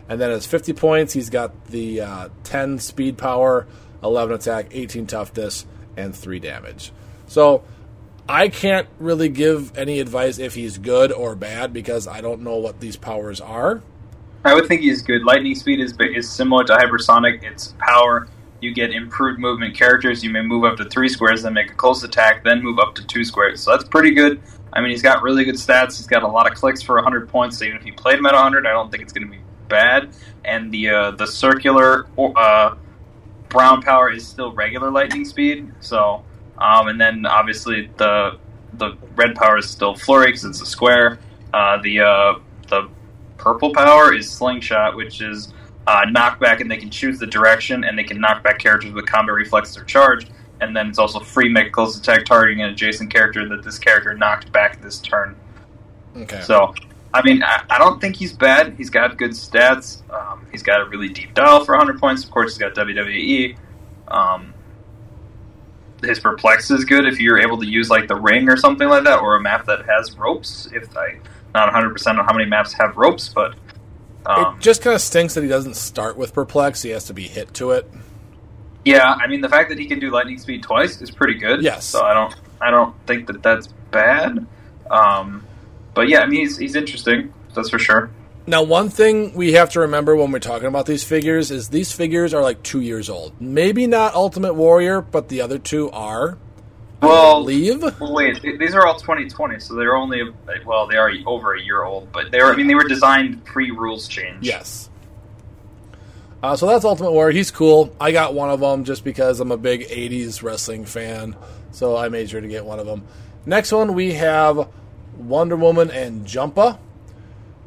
[0.10, 3.66] And then at 50 points, he's got the uh, 10 speed power,
[4.04, 6.92] 11 attack, 18 toughness, and 3 damage.
[7.28, 7.64] So
[8.28, 12.58] I can't really give any advice if he's good or bad because I don't know
[12.58, 13.84] what these powers are.
[14.44, 15.24] I would think he's good.
[15.24, 17.44] Lightning speed is is similar to hypersonic.
[17.44, 18.28] It's power.
[18.62, 20.24] You get improved movement characters.
[20.24, 22.96] You may move up to three squares, then make a close attack, then move up
[22.96, 23.62] to two squares.
[23.62, 24.42] So that's pretty good.
[24.74, 25.98] I mean, he's got really good stats.
[25.98, 27.60] He's got a lot of clicks for 100 points.
[27.60, 29.42] So even if you played him at 100, I don't think it's going to be
[29.68, 30.16] bad.
[30.44, 32.76] And the uh, the circular uh,
[33.50, 35.72] brown power is still regular lightning speed.
[35.80, 36.24] So
[36.58, 38.40] um, and then obviously the
[38.74, 41.20] the red power is still flurry because it's a square.
[41.54, 42.90] Uh, the uh, the
[43.38, 45.54] purple power is slingshot, which is
[45.88, 49.06] uh, knockback, and they can choose the direction, and they can knock back characters with
[49.06, 50.28] combat reflexes or charge.
[50.62, 54.14] And then it's also free make close attack targeting an adjacent character that this character
[54.14, 55.36] knocked back this turn.
[56.16, 56.42] Okay.
[56.42, 56.74] So,
[57.14, 58.74] I mean, I, I don't think he's bad.
[58.78, 60.10] He's got good stats.
[60.10, 62.24] Um, he's got a really deep dial for 100 points.
[62.24, 63.58] Of course, he's got WWE.
[64.08, 64.54] Um,
[66.02, 69.04] his perplex is good if you're able to use like the ring or something like
[69.06, 70.68] that, or a map that has ropes.
[70.74, 71.20] If I
[71.54, 73.56] not 100 percent on how many maps have ropes, but
[74.26, 76.82] um, it just kind of stinks that he doesn't start with perplex.
[76.82, 77.90] He has to be hit to it.
[78.84, 81.64] yeah, I mean the fact that he can do lightning speed twice is pretty good.
[81.64, 81.86] Yes.
[81.86, 84.46] So I don't I don't think that that's bad.
[84.90, 85.46] Um,
[85.94, 87.34] but yeah, I mean he's he's interesting.
[87.54, 88.12] That's for sure.
[88.48, 91.92] Now, one thing we have to remember when we're talking about these figures is these
[91.92, 93.40] figures are like two years old.
[93.42, 96.38] Maybe not Ultimate Warrior, but the other two are.
[97.02, 97.82] Well, leave.
[98.00, 100.24] Well, wait, these are all 2020, so they're only
[100.66, 102.54] well, they are over a year old, but they were.
[102.54, 104.46] I mean, they were designed pre rules change.
[104.46, 104.90] Yes.
[106.44, 107.32] Uh, so that's Ultimate Warrior.
[107.32, 107.96] He's cool.
[108.00, 111.36] I got one of them just because I'm a big 80s wrestling fan.
[111.72, 113.08] So I made sure to get one of them.
[113.48, 114.70] Next one, we have
[115.18, 116.78] Wonder Woman and Jumpa.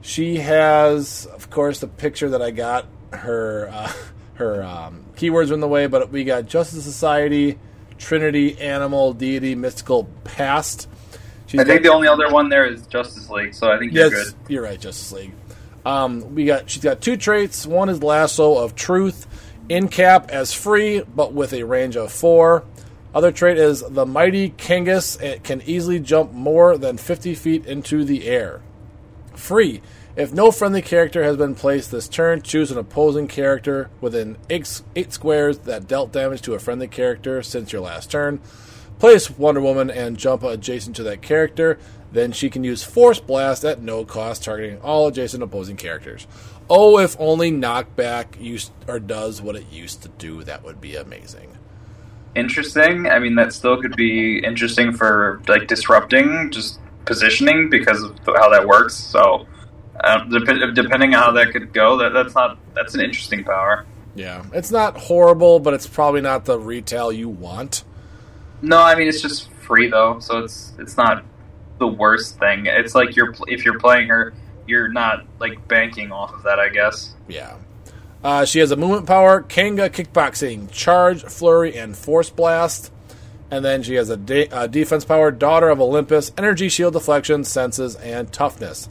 [0.09, 2.87] She has, of course, the picture that I got.
[3.12, 3.92] Her uh,
[4.37, 7.59] her um, keywords are in the way, but we got Justice Society,
[7.99, 10.88] Trinity, Animal, Deity, Mystical, Past.
[11.47, 13.92] She's I think got- the only other one there is Justice League, so I think
[13.92, 14.51] you're Yes, good.
[14.51, 15.33] you're right, Justice League.
[15.85, 17.66] Um, we got she's got two traits.
[17.66, 19.27] One is Lasso of Truth,
[19.68, 22.64] in cap as free, but with a range of four.
[23.14, 25.21] Other trait is the Mighty Kangas.
[25.21, 28.62] It can easily jump more than 50 feet into the air.
[29.35, 29.83] Free.
[30.18, 34.66] If no friendly character has been placed this turn, choose an opposing character within eight,
[35.12, 38.40] squares that dealt damage to a friendly character since your last turn.
[38.98, 41.78] Place Wonder Woman and jump adjacent to that character.
[42.11, 46.26] Then she can use Force Blast at no cost, targeting all adjacent opposing characters.
[46.68, 50.96] Oh, if only Knockback used or does what it used to do, that would be
[50.96, 51.57] amazing.
[52.35, 53.07] Interesting.
[53.07, 58.48] I mean, that still could be interesting for like disrupting, just positioning because of how
[58.48, 58.96] that works.
[58.96, 59.46] So,
[60.04, 63.87] um, dep- depending on how that could go, that that's not that's an interesting power.
[64.14, 67.84] Yeah, it's not horrible, but it's probably not the retail you want.
[68.62, 71.24] No, I mean it's just free though, so it's it's not
[71.78, 72.66] the worst thing.
[72.66, 74.34] It's like you're if you're playing her,
[74.66, 77.14] you're not like banking off of that, I guess.
[77.28, 77.56] Yeah.
[78.22, 82.92] Uh, she has a movement power, Kanga kickboxing, charge, flurry, and force blast.
[83.50, 87.44] And then she has a de- uh, defense power, daughter of Olympus, energy shield deflection,
[87.44, 88.88] senses, and toughness.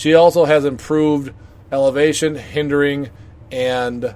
[0.00, 1.34] She also has improved
[1.70, 3.10] elevation, hindering,
[3.52, 4.14] and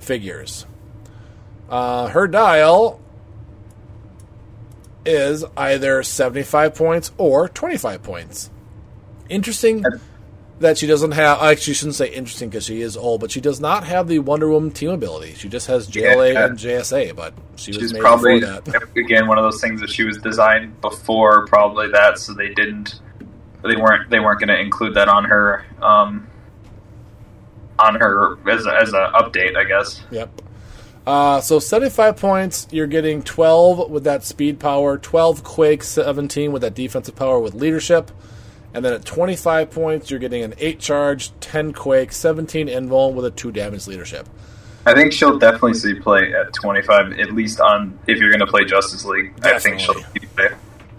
[0.00, 0.66] figures.
[1.70, 3.00] Uh, her dial
[5.06, 8.50] is either 75 points or 25 points.
[9.28, 9.84] Interesting
[10.58, 11.38] that she doesn't have.
[11.38, 14.18] I actually shouldn't say interesting because she is old, but she does not have the
[14.18, 15.34] Wonder Woman team ability.
[15.34, 16.46] She just has JLA Yeah.
[16.46, 18.42] and JSA, but she was She's made probably
[18.96, 23.00] again one of those things that she was designed before probably that, so they didn't
[23.62, 26.28] they weren't they weren't going to include that on her um,
[27.78, 30.02] on her as a, as a update, I guess.
[30.10, 30.42] Yep.
[31.06, 36.62] Uh, so 75 points, you're getting 12 with that speed power, 12 Quake, 17 with
[36.62, 38.10] that defensive power with leadership.
[38.74, 43.24] And then at 25 points, you're getting an 8 charge, 10 Quake, 17 Invul with
[43.24, 44.28] a 2 damage leadership.
[44.86, 48.46] I think she'll definitely see play at 25, at least on if you're going to
[48.46, 49.34] play Justice League.
[49.42, 50.48] I think she'll see play.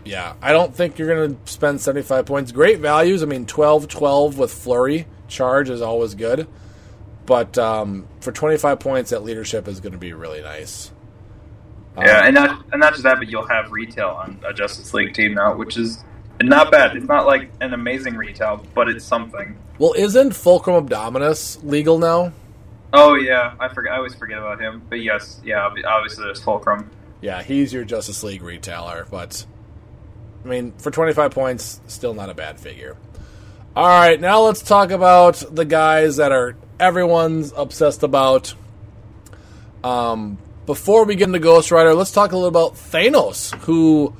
[0.05, 2.51] Yeah, I don't think you're going to spend 75 points.
[2.51, 3.23] Great values.
[3.23, 6.47] I mean, 12 12 with Flurry charge is always good.
[7.25, 10.91] But um, for 25 points, that leadership is going to be really nice.
[11.97, 14.93] Yeah, Um, and not and not just that, but you'll have retail on a Justice
[14.93, 16.03] League team now, which is
[16.41, 16.97] not bad.
[16.97, 19.57] It's not like an amazing retail, but it's something.
[19.77, 22.33] Well, isn't Fulcrum Abominus legal now?
[22.91, 23.93] Oh yeah, I forget.
[23.93, 24.81] I always forget about him.
[24.89, 26.89] But yes, yeah, obviously there's Fulcrum.
[27.21, 29.45] Yeah, he's your Justice League retailer, but
[30.43, 32.97] I mean, for 25 points, still not a bad figure.
[33.75, 38.53] All right, now let's talk about the guys that are everyone's obsessed about.
[39.83, 44.15] Um, before we get into Ghost Rider, let's talk a little about Thanos, who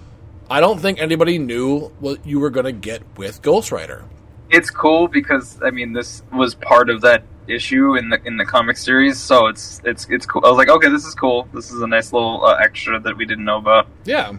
[0.50, 4.04] I don't think anybody knew what you were going to get with Ghost Rider.
[4.50, 8.46] It's cool because I mean this was part of that issue in the in the
[8.46, 10.46] comic series, so it's it's it's cool.
[10.46, 11.48] I was like, okay, this is cool.
[11.54, 13.88] This is a nice little uh, extra that we didn't know about.
[14.06, 14.34] Yeah.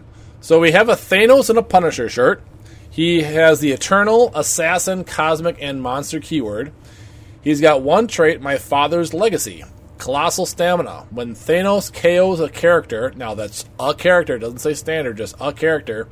[0.45, 2.43] So we have a Thanos and a Punisher shirt.
[2.91, 6.71] He has the Eternal, Assassin, Cosmic, and Monster keyword.
[7.41, 9.63] He's got one trait, My Father's Legacy.
[9.97, 11.07] Colossal Stamina.
[11.09, 16.07] When Thanos KOs a character, now that's a character, doesn't say standard, just a character,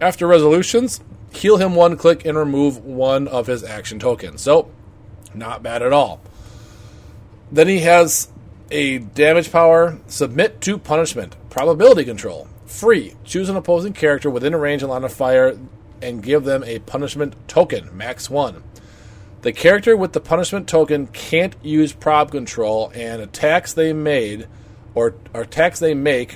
[0.00, 1.02] after resolutions,
[1.34, 4.40] heal him one click and remove one of his action tokens.
[4.40, 4.70] So,
[5.34, 6.22] not bad at all.
[7.52, 8.32] Then he has
[8.70, 13.14] a damage power, submit to punishment, probability control, free.
[13.22, 15.56] Choose an opposing character within a range and line of fire
[16.02, 18.64] and give them a punishment token, max one.
[19.42, 24.48] The character with the punishment token can't use prob control, and attacks they made
[24.96, 26.34] or, or attacks they make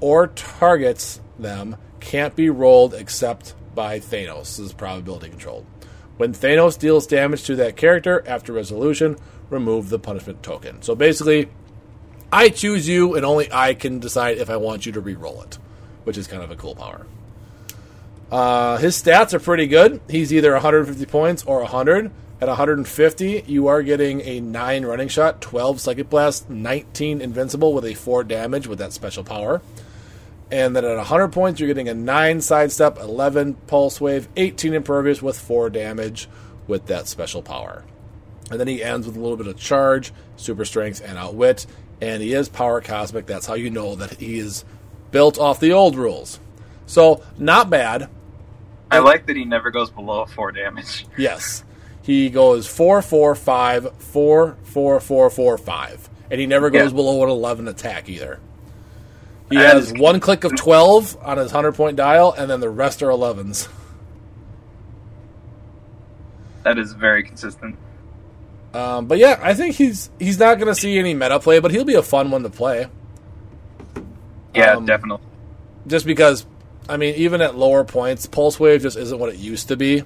[0.00, 4.56] or targets them can't be rolled except by Thanos.
[4.56, 5.66] This is probability controlled.
[6.16, 9.18] When Thanos deals damage to that character after resolution,
[9.50, 10.80] remove the punishment token.
[10.80, 11.50] So basically,
[12.32, 15.58] I choose you, and only I can decide if I want you to re-roll it,
[16.04, 17.06] which is kind of a cool power.
[18.30, 20.00] Uh, his stats are pretty good.
[20.08, 22.10] He's either 150 points or 100.
[22.40, 27.84] At 150, you are getting a 9 running shot, 12 psychic blast, 19 invincible with
[27.84, 29.60] a 4 damage with that special power.
[30.50, 35.20] And then at 100 points, you're getting a 9 sidestep, 11 pulse wave, 18 impervious
[35.20, 36.28] with 4 damage
[36.68, 37.84] with that special power.
[38.50, 41.66] And then he ends with a little bit of charge, super strength, and outwit.
[42.00, 43.26] And he is power cosmic.
[43.26, 44.64] That's how you know that he is
[45.10, 46.38] built off the old rules.
[46.86, 48.08] So, not bad.
[48.90, 51.06] I like that he never goes below four damage.
[51.18, 51.64] Yes.
[52.02, 56.10] He goes 4 4 5, 4 4 4 4 5.
[56.30, 56.96] And he never goes Yeah.
[56.96, 58.40] below an 11 attack either.
[59.50, 63.02] He has one click of 12 on his 100 point dial, and then the rest
[63.02, 63.68] are 11s.
[66.64, 67.76] That is very consistent.
[68.78, 71.72] Um, but yeah, I think he's he's not going to see any meta play, but
[71.72, 72.86] he'll be a fun one to play.
[74.54, 75.26] Yeah, Um, definitely.
[75.88, 76.46] Just because,
[76.88, 80.04] I mean, even at lower points, Pulse Wave just isn't what it used to be.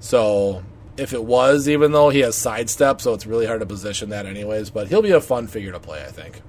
[0.00, 0.62] So
[0.98, 4.26] if it was, even though he has sidestep, so it's really hard to position that
[4.26, 6.42] anyways, but he'll be a fun figure to play, I think.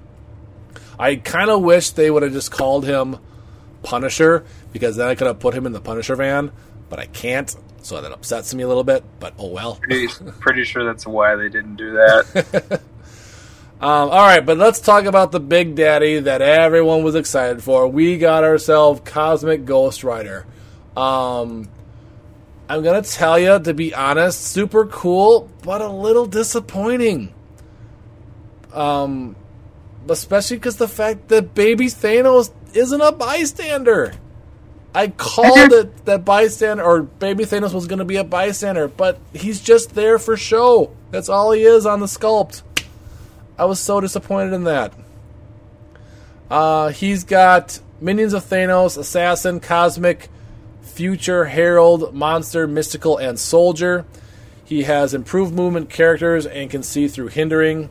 [0.99, 3.17] I kind of wish they would have just called him
[3.81, 6.51] Punisher, because then I could have put him in the Punisher van,
[6.91, 9.75] but I can't, so that upsets me a little bit, but oh well.
[9.75, 10.08] Pretty,
[10.39, 12.82] pretty sure that's why they didn't do that.
[13.82, 17.88] Um, all right, but let's talk about the big daddy that everyone was excited for.
[17.88, 20.45] We got ourselves Cosmic Ghost Rider.
[20.95, 21.67] Um,
[22.69, 27.33] I'm gonna tell you, to be honest, super cool, but a little disappointing.
[28.71, 29.35] Um,
[30.08, 34.13] especially because the fact that Baby Thanos isn't a bystander.
[34.94, 39.19] I called it that bystander or Baby Thanos was going to be a bystander, but
[39.33, 40.92] he's just there for show.
[41.12, 42.62] That's all he is on the sculpt.
[43.58, 44.94] I was so disappointed in that.
[46.50, 50.27] Uh, he's got minions of Thanos, assassin, cosmic,
[50.81, 54.06] future, herald, monster, mystical, and soldier.
[54.65, 57.89] He has improved movement characters and can see through hindering.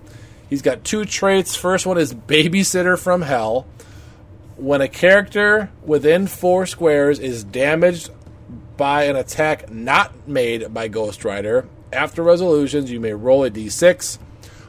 [0.51, 1.57] He's got two traits.
[1.57, 3.67] First one is babysitter from hell.
[4.61, 8.11] When a character within four squares is damaged
[8.77, 14.19] by an attack not made by Ghost Rider, after resolutions, you may roll a d6.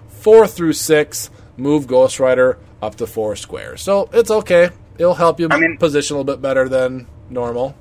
[0.07, 3.81] Four through six, move Ghost Rider up to four squares.
[3.81, 4.69] So it's okay.
[4.97, 7.75] It'll help you I mean- position a little bit better than normal.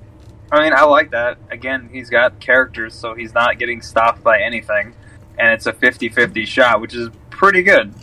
[0.53, 1.39] I mean, I like that.
[1.51, 4.95] Again, he's got characters, so he's not getting stopped by anything,
[5.39, 7.95] and it's a 50-50 shot, which is pretty good.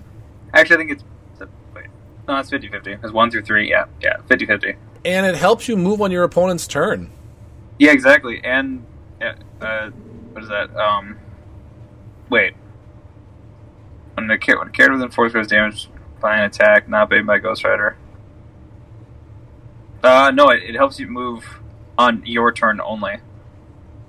[0.54, 1.04] Actually, I think it's
[2.28, 3.04] no, it's 50-50.
[3.04, 3.70] It's one through three.
[3.70, 4.76] Yeah, yeah, 50-50.
[5.06, 7.12] And it helps you move on your opponent's turn.
[7.80, 8.42] Yeah, exactly.
[8.44, 8.86] And
[9.62, 9.90] uh,
[10.32, 10.76] what is that?
[10.76, 11.18] Um,
[12.30, 12.54] wait.
[14.16, 17.26] When a, char- when a character within four squares damaged by an attack not made
[17.28, 17.96] by Ghost Rider.
[20.04, 21.60] Uh, no, it, it helps you move
[21.98, 23.16] on your turn only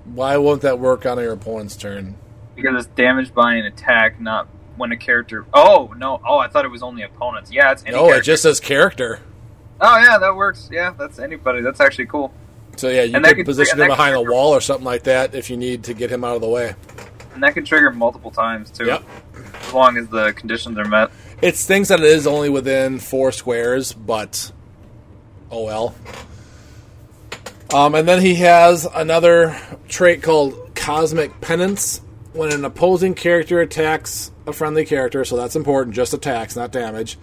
[0.05, 2.15] Why won't that work on your opponent's turn?
[2.55, 4.47] because it's damaged by an attack, not
[4.79, 5.45] when a character.
[5.53, 6.19] Oh no!
[6.27, 7.51] Oh, I thought it was only opponents.
[7.51, 9.19] Yeah, it's any No, it just says character.
[9.79, 10.67] Oh yeah, that works.
[10.71, 11.61] Yeah, that's anybody.
[11.61, 12.33] That's actually cool.
[12.77, 15.35] So yeah, you And can could- position him behind a wall or something like that
[15.35, 16.73] if you need to get him out of the way.
[17.33, 18.85] And that can trigger multiple times too.
[18.85, 19.03] Yep.
[19.67, 21.11] As long as the conditions are met.
[21.41, 24.51] It's things that it is only within four squares, but
[25.51, 25.95] oh well.
[27.73, 29.55] Um, and then he has another
[29.87, 32.01] trait called Cosmic Penance.
[32.33, 37.17] When an opposing character attacks a friendly character, so that's important, just attacks, not damage.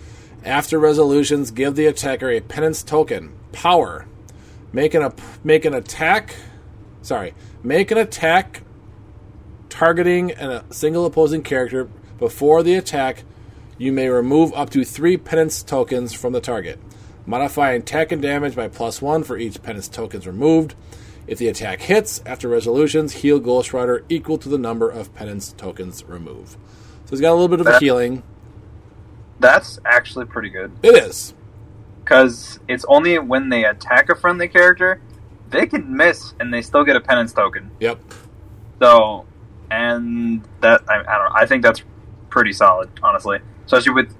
[0.44, 3.32] After resolutions, give the attacker a penance token.
[3.52, 4.06] Power.
[4.72, 5.12] Make an,
[5.42, 6.36] make an attack.
[7.02, 7.34] Sorry.
[7.62, 8.62] Make an attack
[9.76, 13.24] targeting a single opposing character before the attack,
[13.76, 16.78] you may remove up to three penance tokens from the target.
[17.26, 20.74] Modify attack and damage by plus one for each penance tokens removed.
[21.26, 25.52] If the attack hits, after resolutions, heal Ghost Rider equal to the number of penance
[25.52, 26.56] tokens removed.
[27.06, 28.22] So he's got a little bit of a healing.
[29.38, 30.72] That's actually pretty good.
[30.82, 31.34] It is.
[32.02, 35.00] because it's only when they attack a friendly character
[35.50, 37.70] they can miss and they still get a penance token.
[37.78, 38.00] Yep.
[38.82, 39.26] So,
[39.70, 41.30] and that I, I don't know.
[41.34, 41.82] I think that's
[42.30, 43.38] pretty solid, honestly.
[43.64, 44.14] Especially with,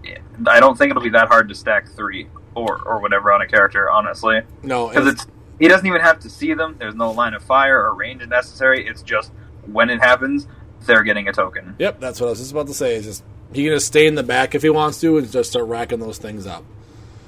[0.47, 3.47] I don't think it'll be that hard to stack three or or whatever on a
[3.47, 6.77] character, honestly, No, because it's, it's he doesn't even have to see them.
[6.79, 8.87] There's no line of fire or range necessary.
[8.87, 9.33] It's just
[9.67, 10.47] when it happens,
[10.87, 11.77] they're getting a token.
[11.79, 12.01] yep.
[12.01, 12.95] That's what I was just about to say.
[12.97, 15.51] Is just he can just stay in the back if he wants to and just
[15.51, 16.65] start racking those things up.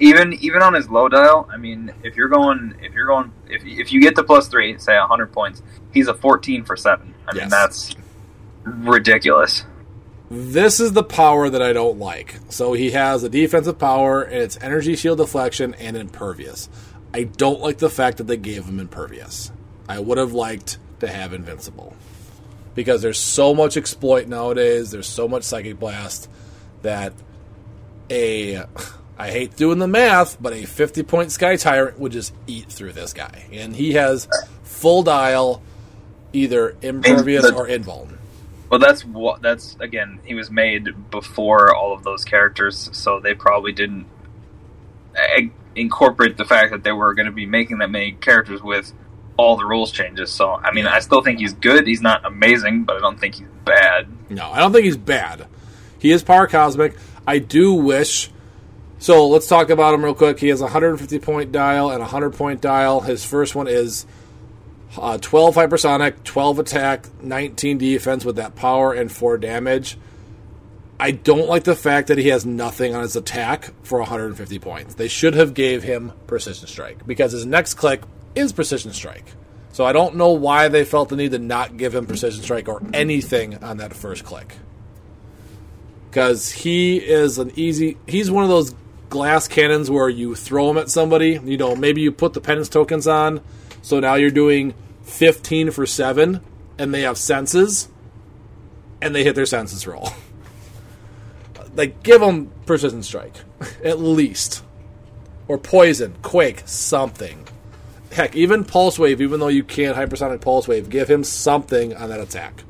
[0.00, 3.64] even even on his low dial, I mean, if you're going, if you're going, if
[3.64, 7.14] if you get to plus three, say hundred points, he's a fourteen for seven.
[7.26, 7.94] I mean, that's
[8.64, 9.64] ridiculous.
[10.30, 12.34] This is the power that I don't like.
[12.50, 16.68] So he has a defensive power, and it's energy shield deflection and impervious.
[17.14, 19.50] I don't like the fact that they gave him impervious.
[19.88, 21.96] I would have liked to have invincible.
[22.78, 26.30] Because there's so much exploit nowadays, there's so much psychic blast
[26.82, 27.12] that
[28.08, 28.62] a
[29.18, 32.92] I hate doing the math, but a 50 point Sky Tyrant would just eat through
[32.92, 33.46] this guy.
[33.50, 34.28] And he has
[34.62, 35.60] full dial,
[36.32, 38.16] either impervious or invuln.
[38.70, 40.20] Well, that's what that's again.
[40.24, 44.06] He was made before all of those characters, so they probably didn't
[45.16, 48.92] eh, incorporate the fact that they were going to be making that many characters with
[49.38, 50.30] all the rules changes.
[50.30, 51.86] So, I mean, I still think he's good.
[51.86, 54.08] He's not amazing, but I don't think he's bad.
[54.28, 55.46] No, I don't think he's bad.
[55.98, 56.96] He is power cosmic.
[57.26, 58.30] I do wish.
[58.98, 60.40] So let's talk about him real quick.
[60.40, 63.00] He has a 150 point dial and a 100 point dial.
[63.00, 64.06] His first one is
[64.96, 69.96] uh, 12 hypersonic, 12 attack, 19 defense with that power and 4 damage.
[71.00, 74.94] I don't like the fact that he has nothing on his attack for 150 points.
[74.94, 78.02] They should have gave him precision strike because his next click
[78.38, 79.26] is precision strike.
[79.72, 82.68] So I don't know why they felt the need to not give him precision strike
[82.68, 84.56] or anything on that first click.
[86.10, 87.96] Because he is an easy.
[88.06, 88.74] He's one of those
[89.08, 91.38] glass cannons where you throw them at somebody.
[91.44, 93.40] You know, maybe you put the penance tokens on,
[93.82, 96.40] so now you're doing 15 for 7,
[96.78, 97.88] and they have senses,
[99.00, 100.08] and they hit their senses roll.
[101.74, 103.34] like, give them precision strike,
[103.84, 104.64] at least.
[105.46, 107.46] Or poison, quake, something.
[108.12, 112.08] Heck, even pulse wave, even though you can't hypersonic pulse wave, give him something on
[112.08, 112.64] that attack.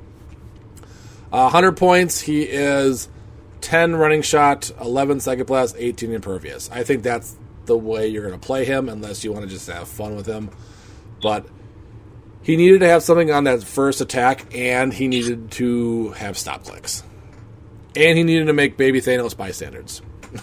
[1.32, 3.08] Uh, 100 points, he is
[3.60, 6.70] 10 running shot, 11 second blast, 18 impervious.
[6.70, 7.36] I think that's
[7.66, 10.26] the way you're going to play him, unless you want to just have fun with
[10.26, 10.50] him.
[11.22, 11.46] But
[12.42, 16.64] he needed to have something on that first attack, and he needed to have stop
[16.64, 17.02] clicks.
[17.94, 20.00] And he needed to make Baby Thanos bystanders.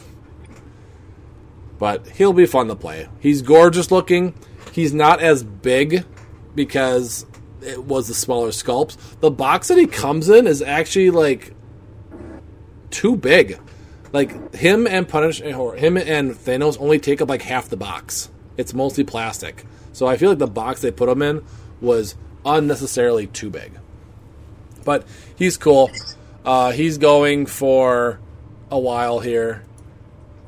[1.79, 3.09] but he'll be fun to play.
[3.19, 4.35] He's gorgeous looking.
[4.75, 6.03] He's not as big
[6.53, 7.25] because
[7.61, 8.97] it was the smaller sculpts.
[9.21, 11.53] The box that he comes in is actually like
[12.89, 13.57] too big.
[14.11, 18.29] like him and Punish or him and Thanos only take up like half the box.
[18.57, 21.41] It's mostly plastic, so I feel like the box they put him in
[21.79, 22.15] was
[22.45, 23.71] unnecessarily too big.
[24.83, 25.07] But
[25.37, 25.89] he's cool.
[26.43, 28.19] Uh, he's going for
[28.69, 29.63] a while here,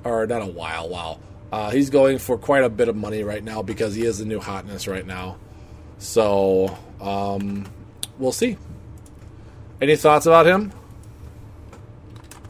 [0.03, 0.87] or not a while.
[0.89, 1.19] Wow,
[1.51, 4.25] uh, he's going for quite a bit of money right now because he is the
[4.25, 5.37] new hotness right now.
[5.97, 7.65] So um,
[8.17, 8.57] we'll see.
[9.81, 10.73] Any thoughts about him?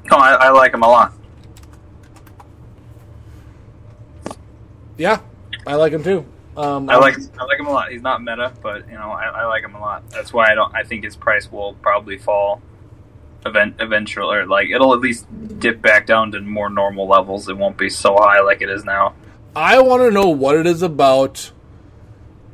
[0.10, 1.14] No, I, I like him a lot.
[4.98, 5.22] Yeah,
[5.66, 6.26] I like him too.
[6.56, 7.92] Um, I like I like him a lot.
[7.92, 10.10] He's not meta, but you know I, I like him a lot.
[10.10, 10.74] That's why I don't.
[10.76, 12.62] I think his price will probably fall
[13.48, 15.26] event eventually, or like it'll at least
[15.60, 17.50] dip back down to more normal levels.
[17.50, 19.14] It won't be so high like it is now.
[19.56, 21.52] I want to know what it is about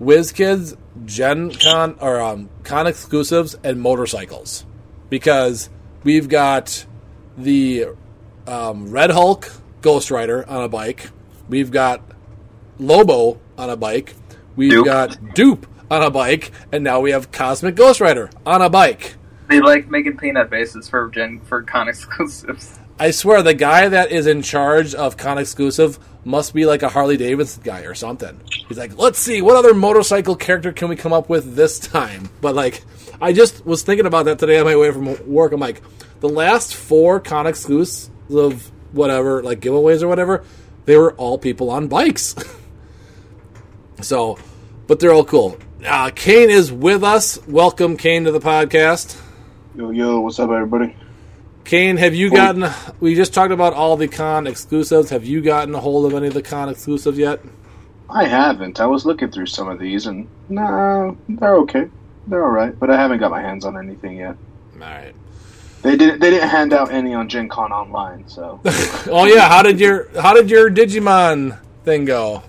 [0.01, 4.65] WizKids, Gen Con, or um, Con exclusives, and motorcycles.
[5.09, 5.69] Because
[6.03, 6.85] we've got
[7.37, 7.87] the
[8.47, 11.09] um, Red Hulk Ghost Rider on a bike.
[11.49, 12.01] We've got
[12.79, 14.15] Lobo on a bike.
[14.55, 14.85] We've Dupe.
[14.85, 16.51] got Dupe on a bike.
[16.71, 19.15] And now we have Cosmic Ghost Rider on a bike.
[19.53, 22.79] They like making peanut bases for Gen for con exclusives.
[22.97, 26.89] I swear, the guy that is in charge of Con Exclusive must be like a
[26.89, 28.39] Harley Davidson guy or something.
[28.67, 32.29] He's like, let's see, what other motorcycle character can we come up with this time?
[32.41, 32.83] But like,
[33.21, 35.51] I just was thinking about that today on my way from work.
[35.51, 35.83] I'm like,
[36.19, 40.43] the last four Con Exclusive whatever, like giveaways or whatever,
[40.85, 42.35] they were all people on bikes.
[44.01, 44.39] so,
[44.87, 45.59] but they're all cool.
[45.85, 47.37] Uh, Kane is with us.
[47.45, 49.19] Welcome, Kane, to the podcast.
[49.75, 50.95] Yo, yo, what's up, everybody?
[51.65, 52.69] Kane, have you gotten?
[52.99, 55.09] We just talked about all the con exclusives.
[55.09, 57.41] Have you gotten a hold of any of the con exclusives yet?
[58.07, 58.79] I haven't.
[58.79, 61.89] I was looking through some of these, and nah, they're okay.
[62.27, 64.37] They're all right, but I haven't got my hands on anything yet.
[64.75, 65.15] All right.
[65.81, 66.19] They didn't.
[66.19, 68.61] They didn't hand out any on Gen Con Online, so
[69.07, 72.43] Oh yeah, how did your how did your Digimon thing go?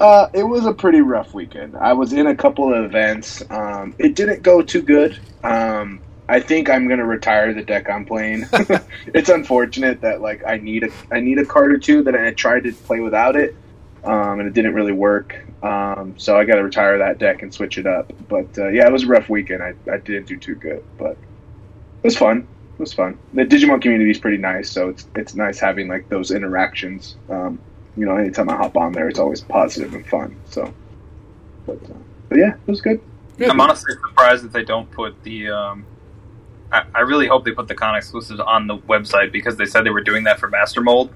[0.00, 1.76] uh, it was a pretty rough weekend.
[1.76, 3.42] I was in a couple of events.
[3.50, 5.18] Um, it didn't go too good.
[5.42, 8.46] Um, I think I'm gonna retire the deck I'm playing.
[9.14, 12.32] it's unfortunate that like I need a I need a card or two that I
[12.32, 13.54] tried to play without it,
[14.04, 15.44] um, and it didn't really work.
[15.62, 18.12] Um, so I got to retire that deck and switch it up.
[18.28, 19.62] But uh, yeah, it was a rough weekend.
[19.62, 22.46] I, I didn't do too good, but it was fun.
[22.74, 23.18] It was fun.
[23.32, 27.16] The Digimon community is pretty nice, so it's it's nice having like those interactions.
[27.28, 27.58] Um,
[27.96, 30.36] you know, anytime I hop on there, it's always positive and fun.
[30.50, 30.72] So,
[31.66, 31.94] but, uh,
[32.28, 33.00] but yeah, it was good.
[33.36, 33.50] Good.
[33.50, 35.50] I'm honestly surprised that they don't put the.
[36.74, 39.84] I, I really hope they put the con exclusives on the website because they said
[39.84, 41.14] they were doing that for Master Mold.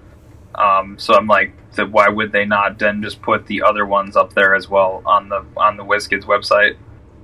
[0.54, 4.34] Um, so I'm like, why would they not then just put the other ones up
[4.34, 6.76] there as well on the on the WizKids website?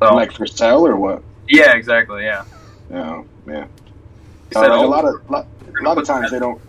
[0.02, 1.22] So Like for sale or what?
[1.48, 2.44] yeah, exactly, yeah.
[2.90, 3.66] Yeah, yeah.
[4.50, 5.46] They Uh, like oh, a lot of lot,
[5.80, 6.60] a lot of times they don't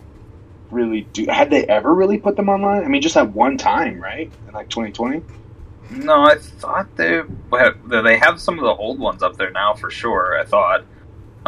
[0.70, 1.26] really do.
[1.28, 2.84] Had they ever really put them online?
[2.84, 4.32] I mean, just at one time, right?
[4.48, 5.22] In like 2020.
[5.90, 7.22] No, I thought they
[8.02, 10.38] they have some of the old ones up there now for sure.
[10.38, 10.84] I thought.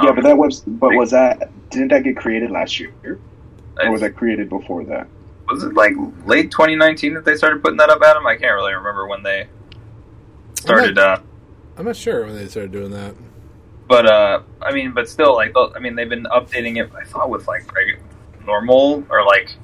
[0.02, 0.60] Yeah, Um, but that was.
[0.60, 1.50] But was that?
[1.70, 5.06] Didn't that get created last year, or was that created before that?
[5.50, 5.94] was it like
[6.26, 8.26] late 2019 that they started putting that up, Adam?
[8.26, 9.46] I can't really remember when they
[10.60, 10.98] started.
[10.98, 11.18] Uh,
[11.78, 13.14] I'm not sure when they started doing that.
[13.88, 16.90] but uh, I mean, but still, like, I mean, they've been updating it.
[16.94, 17.98] I thought with like regu-
[18.44, 19.56] normal or like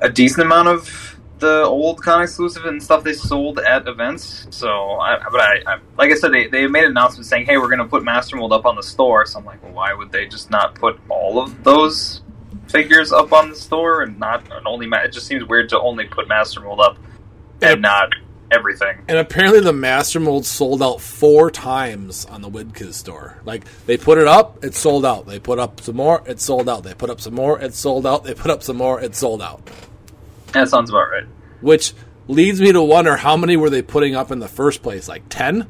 [0.00, 4.46] a decent amount of the old con exclusive and stuff they sold at events.
[4.50, 7.58] So, I, but I, I, like I said, they, they made an announcement saying, "Hey,
[7.58, 9.92] we're going to put Master Mold up on the store." So I'm like, well, why
[9.92, 12.22] would they just not put all of those
[12.68, 14.86] figures up on the store and not and only?
[14.86, 16.96] Ma- it just seems weird to only put Master Mold up
[17.60, 17.72] Yep.
[17.72, 18.08] and not
[18.50, 19.02] everything.
[19.08, 23.38] And apparently, the Master Mold sold out four times on the WizKids store.
[23.44, 25.26] Like they put it up, it sold out.
[25.26, 26.82] They put up some more, it sold out.
[26.82, 28.24] They put up some more, it sold out.
[28.24, 29.68] They put up some more, it sold out.
[30.52, 31.24] That sounds about right.
[31.60, 31.92] Which
[32.28, 35.08] leads me to wonder how many were they putting up in the first place?
[35.08, 35.66] Like ten?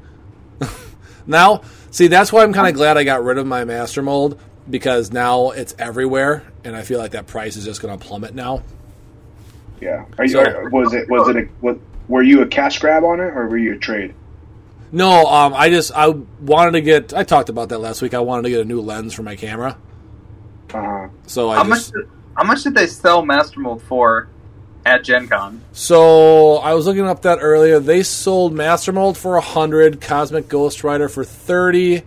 [1.26, 4.40] now, see, that's why I'm kind of glad I got rid of my Master Mold
[4.68, 8.34] because now it's everywhere, and I feel like that price is just going to plummet
[8.34, 8.62] now.
[9.80, 10.04] Yeah.
[10.18, 10.30] Are you?
[10.30, 11.08] So- or was it?
[11.08, 11.36] Was it?
[11.36, 14.14] A, what, were you a cash grab on it, or were you a trade?
[14.92, 16.08] No, um, I just I
[16.40, 17.12] wanted to get.
[17.12, 18.14] I talked about that last week.
[18.14, 19.76] I wanted to get a new lens for my camera,
[20.72, 21.92] Uh, so I How just.
[21.92, 22.02] much?
[22.04, 24.28] Did, how much did they sell Master Mold for
[24.86, 25.60] at Gen Con?
[25.72, 27.80] So I was looking up that earlier.
[27.80, 32.02] They sold Master Mold for hundred, Cosmic Ghost Rider for thirty,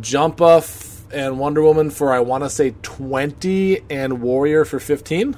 [0.00, 5.36] Jumpa and Wonder Woman for I want to say twenty, and Warrior for fifteen.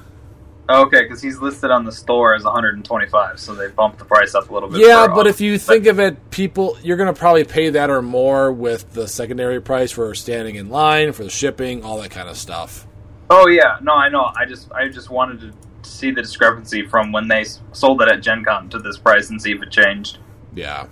[0.69, 4.51] Okay, because he's listed on the store as 125, so they bumped the price up
[4.51, 4.81] a little bit.
[4.81, 7.89] Yeah, but uh, if you think of it, people, you're going to probably pay that
[7.89, 12.11] or more with the secondary price for standing in line, for the shipping, all that
[12.11, 12.85] kind of stuff.
[13.31, 14.31] Oh yeah, no, I know.
[14.35, 15.53] I just I just wanted to
[15.89, 19.41] see the discrepancy from when they sold it at Gen Con to this price and
[19.41, 20.17] see if it changed.
[20.55, 20.87] Yeah.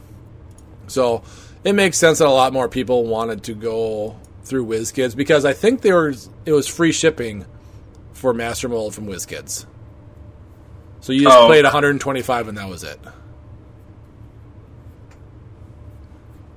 [0.87, 1.23] So
[1.63, 5.53] it makes sense that a lot more people wanted to go through WizKids because I
[5.53, 7.45] think there was it was free shipping
[8.13, 9.65] for Master Mold from WizKids.
[11.01, 11.49] So you just Oh.
[11.49, 12.99] paid 125 and that was it.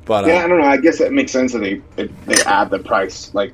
[0.05, 0.67] But uh, Yeah, I don't know.
[0.67, 3.53] I guess that makes sense that they they, they add the price, like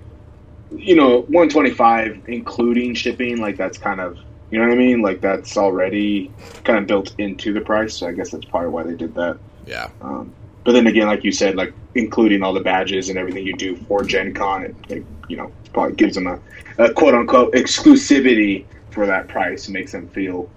[0.75, 3.39] you know, one twenty five including shipping.
[3.41, 4.19] Like that's kind of
[4.51, 5.03] you know what I mean.
[5.03, 6.31] Like that's already
[6.65, 7.95] kind of built into the price.
[7.97, 9.39] So I guess that's probably why they did that.
[9.67, 10.35] yeah, Um,
[10.65, 13.77] but then again, like you said, like including all the badges and everything you do
[13.77, 16.39] for Gen Con, it, it you know probably gives them a,
[16.79, 20.49] a quote unquote exclusivity for that price and makes them feel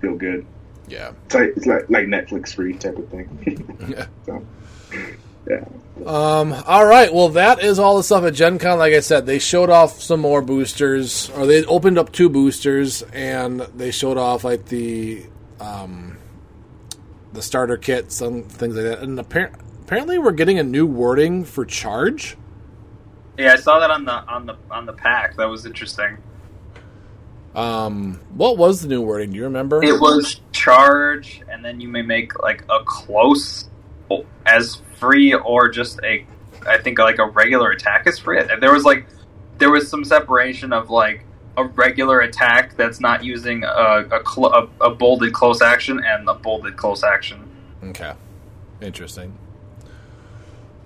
[0.00, 0.46] feel good.
[0.86, 1.12] yeah.
[1.26, 3.78] It's like it's like, like Netflix free type of thing.
[3.88, 4.06] Yeah.
[4.24, 4.44] so,
[5.48, 5.64] yeah.
[6.04, 7.12] Um, all right.
[7.12, 8.78] Well, that is all the stuff at Gen Con.
[8.78, 13.02] Like I said, they showed off some more boosters, or they opened up two boosters,
[13.02, 15.24] and they showed off like the
[15.58, 16.18] um,
[17.32, 18.98] the starter kit, some things like that.
[19.00, 22.36] And appar- apparently, we're getting a new wording for charge.
[23.38, 25.36] Yeah, I saw that on the on the on the pack.
[25.36, 26.18] That was interesting.
[27.54, 29.30] Um, what was the new wording?
[29.30, 29.82] Do you remember?
[29.82, 33.70] It was charge, and then you may make like a close
[34.44, 36.26] as free or just a,
[36.66, 38.42] I think like a regular attack is free.
[38.60, 39.06] There was like,
[39.58, 41.24] there was some separation of like
[41.56, 46.28] a regular attack that's not using a a, cl- a, a bolded close action and
[46.28, 47.48] a bolded close action.
[47.82, 48.12] Okay.
[48.80, 49.36] Interesting.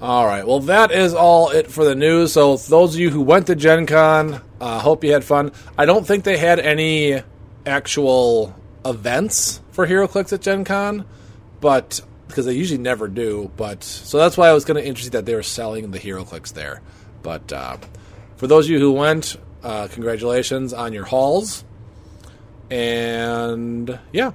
[0.01, 0.47] All right.
[0.47, 2.33] Well, that is all it for the news.
[2.33, 5.53] So, those of you who went to Gen Con, uh, hope you had fun.
[5.77, 7.23] I don't think they had any
[7.67, 8.55] actual
[8.85, 11.05] events for HeroClix at Gen Con,
[11.61, 12.01] but
[12.31, 13.51] because they usually never do.
[13.57, 16.53] But so that's why I was kind of interested that they were selling the HeroClix
[16.55, 16.81] there.
[17.22, 17.76] But uh,
[18.37, 21.64] for those of you who went, uh, congratulations on your hauls.
[22.70, 24.33] And yeah,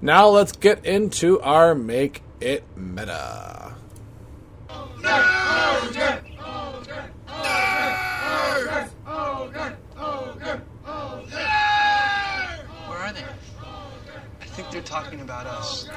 [0.00, 3.74] now let's get into our Make It Meta.
[5.00, 5.12] Where
[12.98, 13.24] are they?
[14.40, 15.88] I think they're talking about us.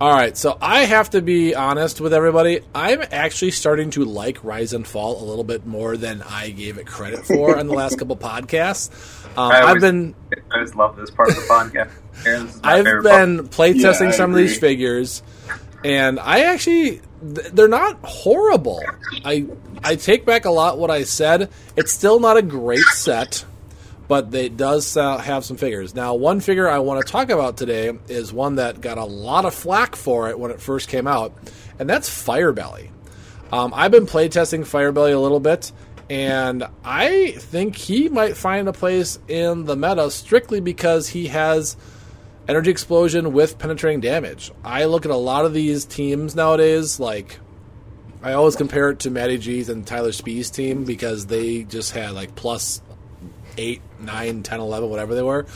[0.00, 2.60] All right, so I have to be honest with everybody.
[2.72, 6.78] I'm actually starting to like Rise and Fall a little bit more than I gave
[6.78, 8.90] it credit for on the last couple podcasts.
[9.36, 10.14] Um, I I've been
[10.52, 11.90] I just love this part of the podcast.
[12.24, 15.22] This is my I've been playtesting Yeah, I some of these figures,
[15.84, 18.82] and I actually they're not horrible.
[19.24, 19.46] I
[19.84, 21.48] I take back a lot what I said.
[21.76, 23.44] It's still not a great set,
[24.08, 25.94] but it does have some figures.
[25.94, 29.44] Now, one figure I want to talk about today is one that got a lot
[29.44, 31.32] of flack for it when it first came out,
[31.78, 32.90] and that's Firebelly.
[33.52, 35.72] Um, I've been playtesting Firebelly a little bit,
[36.10, 41.76] and I think he might find a place in the meta strictly because he has
[42.48, 44.50] energy explosion with penetrating damage.
[44.64, 47.38] I look at a lot of these teams nowadays, like
[48.22, 52.12] I always compare it to Matty G's and Tyler Spee's team because they just had
[52.12, 52.80] like plus
[53.58, 55.46] 8, 9, 10, 11, whatever they were.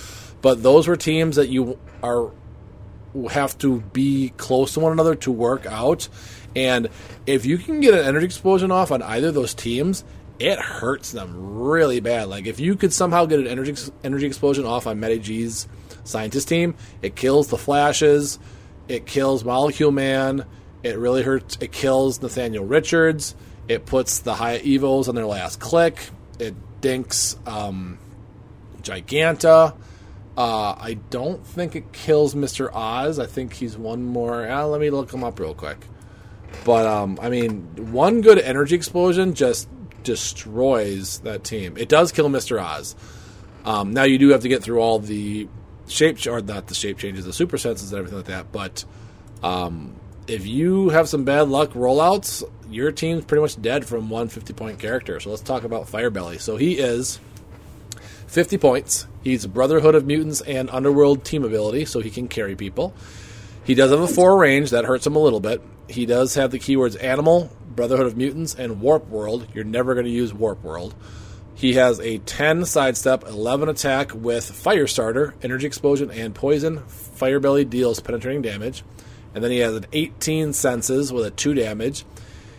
[0.40, 2.30] But those were teams that you are
[3.30, 6.08] have to be close to one another to work out.
[6.56, 6.88] And
[7.26, 10.04] if you can get an energy explosion off on either of those teams,
[10.38, 12.28] it hurts them really bad.
[12.28, 15.68] Like if you could somehow get an energy energy explosion off on Matty G's
[16.04, 18.38] scientist team, it kills the flashes,
[18.88, 20.46] it kills Molecule Man,
[20.82, 21.58] it really hurts.
[21.60, 23.36] It kills Nathaniel Richards.
[23.68, 26.10] It puts the high evos on their last click.
[26.38, 27.98] It dinks um,
[28.82, 29.74] Giganta.
[30.36, 32.70] Uh, I don't think it kills Mr.
[32.74, 33.18] Oz.
[33.18, 34.46] I think he's one more.
[34.46, 35.86] Uh, let me look him up real quick.
[36.64, 39.68] But um, I mean, one good energy explosion just
[40.02, 41.76] destroys that team.
[41.78, 42.62] It does kill Mr.
[42.62, 42.94] Oz.
[43.64, 45.48] Um, now you do have to get through all the
[45.86, 48.52] shape or not the shape changes, the super senses and everything like that.
[48.52, 48.84] But
[49.42, 49.96] um,
[50.26, 54.52] if you have some bad luck rollouts, your team's pretty much dead from one 50
[54.52, 55.20] point character.
[55.20, 56.38] So let's talk about Firebelly.
[56.38, 57.20] So he is
[58.28, 59.06] 50 points.
[59.22, 62.94] He's Brotherhood of Mutants and Underworld team ability, so he can carry people.
[63.64, 65.62] He does have a four range, that hurts him a little bit.
[65.88, 69.46] He does have the keywords Animal, Brotherhood of Mutants, and Warp World.
[69.54, 70.94] You're never going to use Warp World.
[71.54, 76.82] He has a 10 sidestep, 11 attack with Fire Starter, Energy Explosion, and Poison.
[76.86, 78.82] Firebelly deals penetrating damage.
[79.34, 82.04] And then he has an 18 senses with a 2 damage.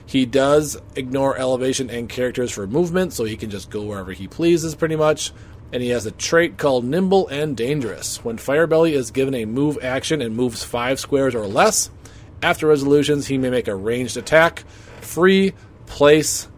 [0.05, 4.27] He does ignore elevation and characters for movement, so he can just go wherever he
[4.27, 5.31] pleases pretty much.
[5.71, 8.23] And he has a trait called Nimble and Dangerous.
[8.23, 11.89] When Firebelly is given a move action and moves 5 squares or less,
[12.43, 14.65] after resolutions, he may make a ranged attack,
[15.01, 15.53] free,
[15.85, 16.49] place,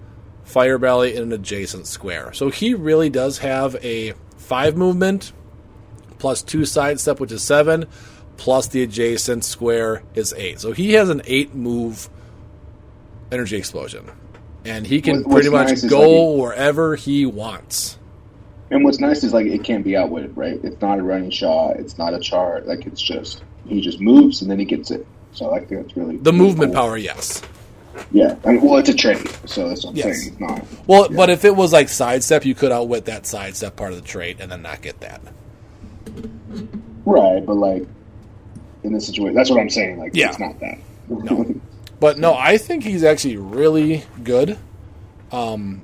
[0.43, 2.34] Fire Belly, and an adjacent square.
[2.34, 5.34] So he really does have a five movement
[6.18, 7.86] plus two sidestep, which is seven,
[8.38, 10.60] plus the adjacent square is eight.
[10.60, 12.10] So he has an eight move
[13.32, 14.12] energy explosion,
[14.64, 17.98] and he can what's pretty much nice is go like wherever he wants.
[18.72, 20.60] And what's nice is like it can't be outwitted, right?
[20.64, 21.78] It's not a running shot.
[21.78, 22.68] It's not a chart.
[22.68, 25.06] Like it's just he just moves and then he gets it.
[25.34, 26.82] So I think that's really The really movement cool.
[26.82, 27.42] power, yes.
[28.12, 30.06] Yeah, I mean, well, it's a trade, so that's what I'm Yes.
[30.22, 30.32] saying.
[30.34, 30.66] It's not.
[30.86, 31.16] Well, Yeah.
[31.18, 34.38] but if it was like sidestep, you could outwit that sidestep part of the trait
[34.42, 35.22] and then not get that.
[37.06, 37.86] Right, but like
[38.86, 39.98] in this situation, that's what I'm saying.
[39.98, 40.30] Like, Yeah.
[40.30, 40.78] it's not that.
[41.10, 41.54] No.
[42.00, 44.58] But no, I think he's actually really good.
[45.32, 45.82] Um,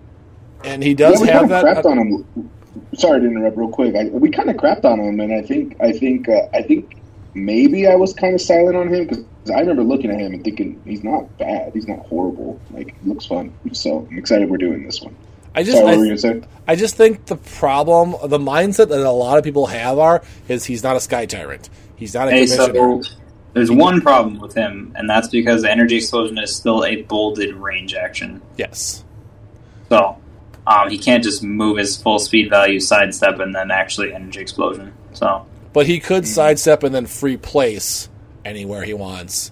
[0.63, 1.65] and he does yeah, have that.
[1.65, 2.49] crapped on him.
[2.93, 3.95] Sorry to interrupt, real quick.
[3.95, 6.97] I, we kind of crapped on him, and I think, I think, uh, I think
[7.33, 10.43] maybe I was kind of silent on him because I remember looking at him and
[10.43, 11.73] thinking he's not bad.
[11.73, 12.59] He's not horrible.
[12.71, 13.53] Like, looks fun.
[13.73, 15.15] So I'm excited we're doing this one.
[15.53, 16.47] I just, Sorry, what I, were you gonna say?
[16.67, 20.65] I just think the problem, the mindset that a lot of people have are is
[20.65, 21.69] he's not a sky tyrant.
[22.01, 23.03] He's not a Hey, commissioner.
[23.03, 23.15] so
[23.53, 27.53] there's one problem with him, and that's because the energy explosion is still a bolded
[27.55, 28.41] range action.
[28.57, 29.03] yes.
[29.89, 30.17] So
[30.65, 34.93] um, he can't just move his full speed value, sidestep, and then actually energy explosion.
[35.13, 38.09] So But he could sidestep and then free place
[38.43, 39.51] anywhere he wants.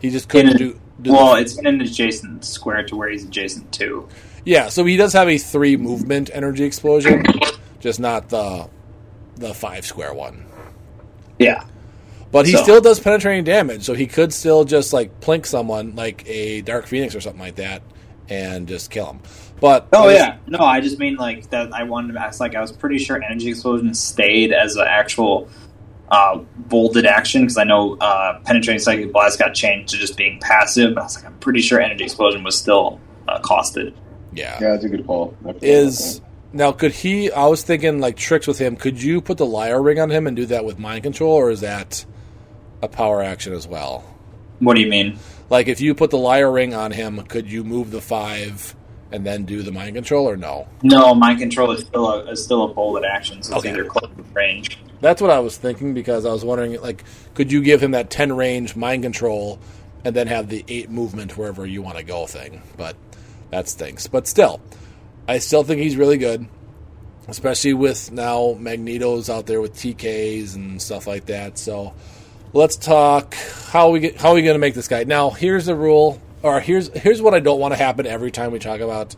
[0.00, 0.80] He just couldn't In a- do.
[1.02, 4.08] do well, the, it's in an adjacent square to where he's adjacent to.
[4.46, 7.24] yeah, so he does have a three movement energy explosion,
[7.80, 8.70] just not the
[9.36, 10.46] the five square one.
[11.38, 11.64] Yeah,
[12.32, 15.94] But he So- still does penetrating damage, so he could still just like plink someone
[15.96, 17.82] like a Dark Phoenix or something like that,
[18.28, 19.20] and just kill him.
[19.60, 21.72] But Oh yeah, no, I just mean like that.
[21.74, 22.40] I wanted to ask.
[22.40, 25.48] Like, I was pretty sure energy explosion stayed as an actual
[26.10, 30.38] uh, bolded action because I know uh, penetrating psychic blast got changed to just being
[30.40, 30.94] passive.
[30.94, 33.92] But I was like, I'm pretty sure energy explosion was still uh, costed.
[34.32, 35.36] yeah, Yeah, that's a good call.
[35.62, 36.20] Is
[36.52, 37.30] now could he?
[37.30, 38.76] I was thinking like tricks with him.
[38.76, 41.50] Could you put the liar ring on him and do that with mind control, or
[41.50, 42.04] is that
[42.82, 44.04] a power action as well?
[44.58, 45.18] What do you mean?
[45.48, 48.74] Like if you put the liar ring on him, could you move the five
[49.12, 50.68] and then do the mind control, or no?
[50.82, 53.70] No, mind control is still a is still a bolded action, so it's Okay.
[53.74, 54.78] either close range.
[55.00, 57.02] That's what I was thinking because I was wondering, like,
[57.34, 59.58] could you give him that ten range mind control
[60.04, 62.62] and then have the eight movement wherever you want to go thing?
[62.76, 62.96] But
[63.50, 64.06] that stinks.
[64.06, 64.60] But still,
[65.26, 66.46] I still think he's really good,
[67.26, 71.58] especially with now Magneto's out there with TKs and stuff like that.
[71.58, 71.94] So
[72.52, 75.04] let's talk how we get how are we going to make this guy.
[75.04, 78.52] Now, here's the rule, or here's here's what I don't want to happen every time
[78.52, 79.14] we talk about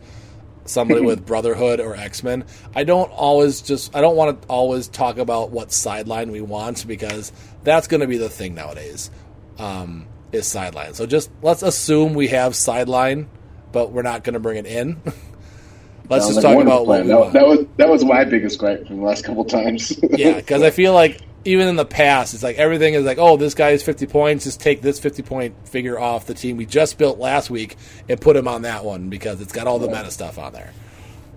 [0.65, 2.45] somebody with Brotherhood or X Men.
[2.75, 6.87] I don't always just I don't want to always talk about what sideline we want
[6.87, 7.31] because
[7.63, 9.09] that's going to be the thing nowadays.
[9.57, 10.93] Um, is sideline.
[10.95, 13.29] So just let's assume we have sideline,
[13.71, 14.99] but we're not going to bring it in.
[16.09, 17.05] let's Sounds just like talk about what plan.
[17.05, 19.97] we that, that was that was my biggest gripe from the last couple times.
[20.11, 23.37] yeah, because I feel like even in the past, it's like everything is like, oh,
[23.37, 24.45] this guy is 50 points.
[24.45, 27.75] Just take this 50 point figure off the team we just built last week
[28.07, 30.71] and put him on that one because it's got all the meta stuff on there.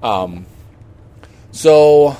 [0.02, 0.46] Um,
[1.50, 2.16] so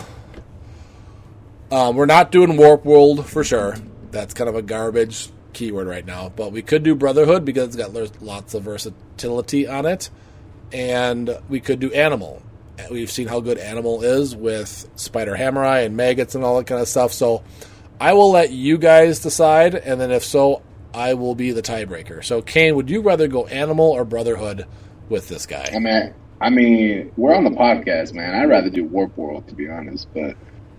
[1.71, 3.77] um, we're not doing Warp World for sure.
[4.11, 6.29] That's kind of a garbage keyword right now.
[6.35, 10.11] But we could do Brotherhood because it's got lots of versatility on it.
[10.73, 12.43] And we could do Animal.
[12.91, 16.67] We've seen how good Animal is with Spider Hammer Eye and maggots and all that
[16.67, 17.13] kind of stuff.
[17.13, 17.43] So
[18.01, 19.75] I will let you guys decide.
[19.75, 20.63] And then if so,
[20.95, 22.25] I will be the tiebreaker.
[22.25, 24.67] So, Kane, would you rather go Animal or Brotherhood
[25.09, 25.71] with this guy?
[25.75, 28.35] I mean, I mean, we're on the podcast, man.
[28.35, 30.09] I'd rather do Warp World, to be honest.
[30.15, 30.37] But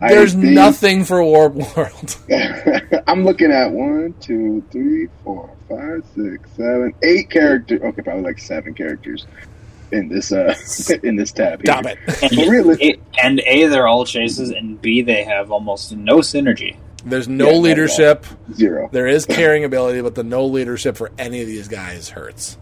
[0.00, 2.16] There's think- nothing for Warp World.
[3.06, 7.80] I'm looking at one, two, three, four, five, six, seven, eight characters.
[7.80, 9.26] Okay, probably like seven characters
[9.92, 10.54] in this uh
[11.02, 11.60] in this tab.
[11.62, 11.96] Stop here.
[12.06, 12.22] it.
[12.22, 16.18] And, But really- A, and A, they're all chases, and B, they have almost no
[16.18, 16.76] synergy.
[17.04, 18.26] There's no Yeah, leadership.
[18.52, 18.88] Zero.
[18.92, 22.58] There is carrying ability, but the no leadership for any of these guys hurts.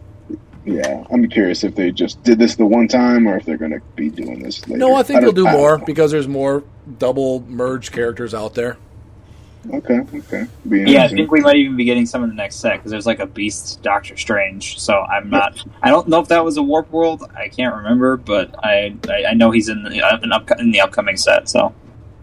[0.65, 3.71] Yeah, I'm curious if they just did this the one time or if they're going
[3.73, 4.79] to be doing this later.
[4.79, 6.63] No, I think they'll don't- do I don't more because there's more
[6.99, 8.77] double merge characters out there.
[9.71, 10.47] Okay, okay.
[10.65, 13.07] Yeah, I think we might even be getting some in the next set because there's
[13.07, 14.79] like a Beast Doctor Strange.
[14.81, 15.63] So I'm not.
[15.83, 17.25] I don't know if that was a Warp World.
[17.37, 20.71] I can't remember, but I I, I know he's in the uh, in, up, in
[20.71, 21.49] the upcoming set.
[21.49, 21.75] So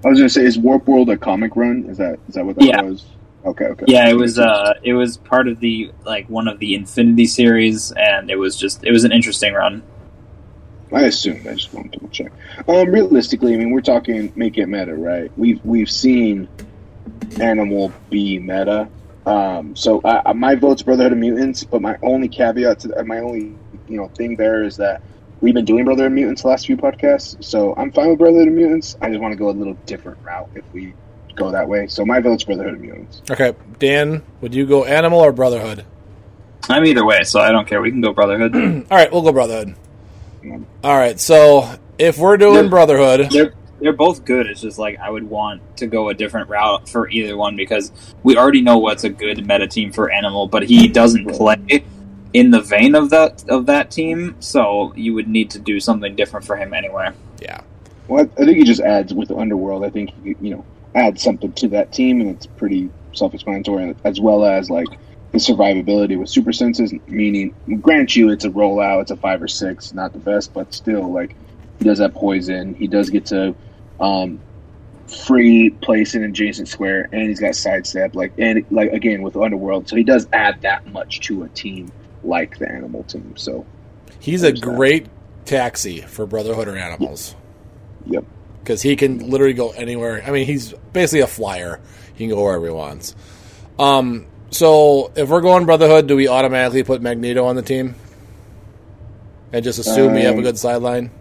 [0.03, 1.85] I was going to say, is Warp World a comic run?
[1.89, 2.81] Is that is that what that Yeah.
[2.81, 3.05] was?
[3.45, 3.85] Okay, okay.
[3.87, 7.91] yeah, it was uh it was part of the like one of the Infinity series,
[7.91, 9.83] and it was just it was an interesting run.
[10.91, 11.41] I assume.
[11.47, 12.31] I just wanted to double check.
[12.67, 15.31] Um, realistically, I mean, we're talking make it meta, right?
[15.37, 16.47] We've we've seen
[17.39, 18.87] Animal be meta.
[19.25, 23.07] Um, so I, I- my vote's Brotherhood of Mutants, but my only caveat to that,
[23.07, 23.55] my only
[23.87, 25.01] you know thing there is that
[25.41, 28.47] we've been doing Brotherhood of Mutants the last few podcasts, so I'm fine with Brotherhood
[28.47, 28.95] of Mutants.
[29.01, 30.93] I just want to go a little different route if we
[31.35, 31.87] go that way.
[31.87, 33.21] So my vote's Brotherhood of Mutants.
[33.29, 35.85] Okay, Dan, would you go Animal or Brotherhood?
[36.69, 37.81] I'm either way, so I don't care.
[37.81, 38.55] We can go Brotherhood.
[38.91, 39.75] All right, we'll go Brotherhood.
[40.83, 42.69] All right, so if we're doing Yeah.
[42.69, 44.47] Brotherhood, they're they're both good.
[44.47, 47.91] It's just like I would want to go a different route for either one because
[48.23, 51.83] we already know what's a good meta team for Animal, but he doesn't play
[52.33, 56.15] in the vein of that of that team, so you would need to do something
[56.15, 57.09] different for him anyway.
[57.39, 57.61] yeah,
[58.07, 59.85] Well, I I think he just adds with the Underworld.
[59.85, 60.65] I think he, you know
[60.95, 64.87] adds something to that team, and it's pretty self-explanatory, as well as like
[65.31, 66.93] the survivability with super senses.
[67.07, 70.73] Meaning, grant you, it's a rollout, it's a five or six, not the best, but
[70.73, 71.35] still, like
[71.79, 72.73] he does have poison.
[72.75, 73.55] He does get to
[73.99, 74.39] um,
[75.25, 78.15] free place in adjacent square, and he's got sidestep.
[78.15, 81.91] Like and like again with Underworld, so he does add that much to a team
[82.23, 83.35] like the Animal team.
[83.37, 83.65] So
[84.19, 84.65] he's a There's that.
[84.65, 85.07] great
[85.45, 87.35] taxi for Brotherhood or Animals
[88.07, 88.25] yep.
[88.63, 90.23] because he can literally go anywhere.
[90.25, 91.79] I mean, he's basically a flyer.
[92.15, 93.15] He can go wherever he wants.
[93.77, 97.93] Um, so if we're going Brotherhood, do we automatically put Magneto on the team
[99.51, 101.11] and just assume we have a Um, good sideline?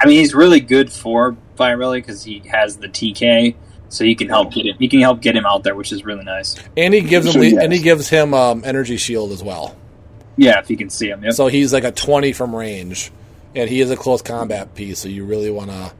[0.00, 3.54] I mean, he's really good for Fire Belly because he has the TK,
[3.88, 4.76] so he can help get him.
[4.78, 6.56] He can help get him out there, which is really nice.
[6.76, 7.62] And he gives him So, yes.
[7.62, 9.76] and he gives him um, energy shield as well.
[10.36, 11.22] Yeah, if he can see him.
[11.22, 11.34] Yep.
[11.34, 13.12] So he's like a twenty from range,
[13.54, 14.98] and he is a close combat piece.
[14.98, 15.92] So you really want to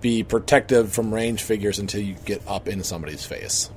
[0.00, 3.70] be protective from range figures until you get up in somebody's face.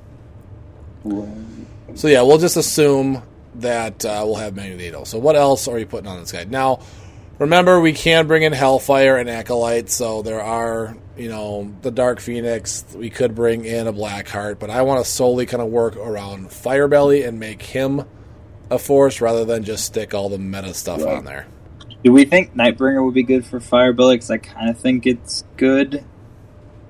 [1.95, 3.21] So yeah, we'll just assume
[3.55, 5.03] that uh, we'll have Magneto.
[5.05, 6.43] So what else are you putting on this guy?
[6.43, 6.79] Now,
[7.39, 12.19] remember we can bring in Hellfire and Acolyte, so there are you know the Dark
[12.19, 12.85] Phoenix.
[12.95, 16.51] We could bring in a Blackheart, but I want to solely kind of work around
[16.51, 18.03] Firebelly and make him
[18.69, 21.15] a force rather than just stick all the meta stuff Right.
[21.17, 21.47] on there.
[22.03, 24.15] Do we think Nightbringer would be good for Fire Belly?
[24.17, 26.03] Because I kind of think it's good.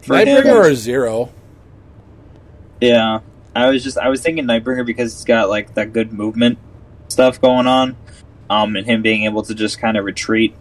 [0.02, 0.28] For him.
[0.28, 1.30] Nightbringer or Zero?
[2.82, 3.20] Yeah,
[3.56, 6.60] I was just I was thinking Nightbringer because it's got like that good movement
[7.08, 7.96] stuff going on,
[8.50, 10.56] um, and him being able to just kind of retreat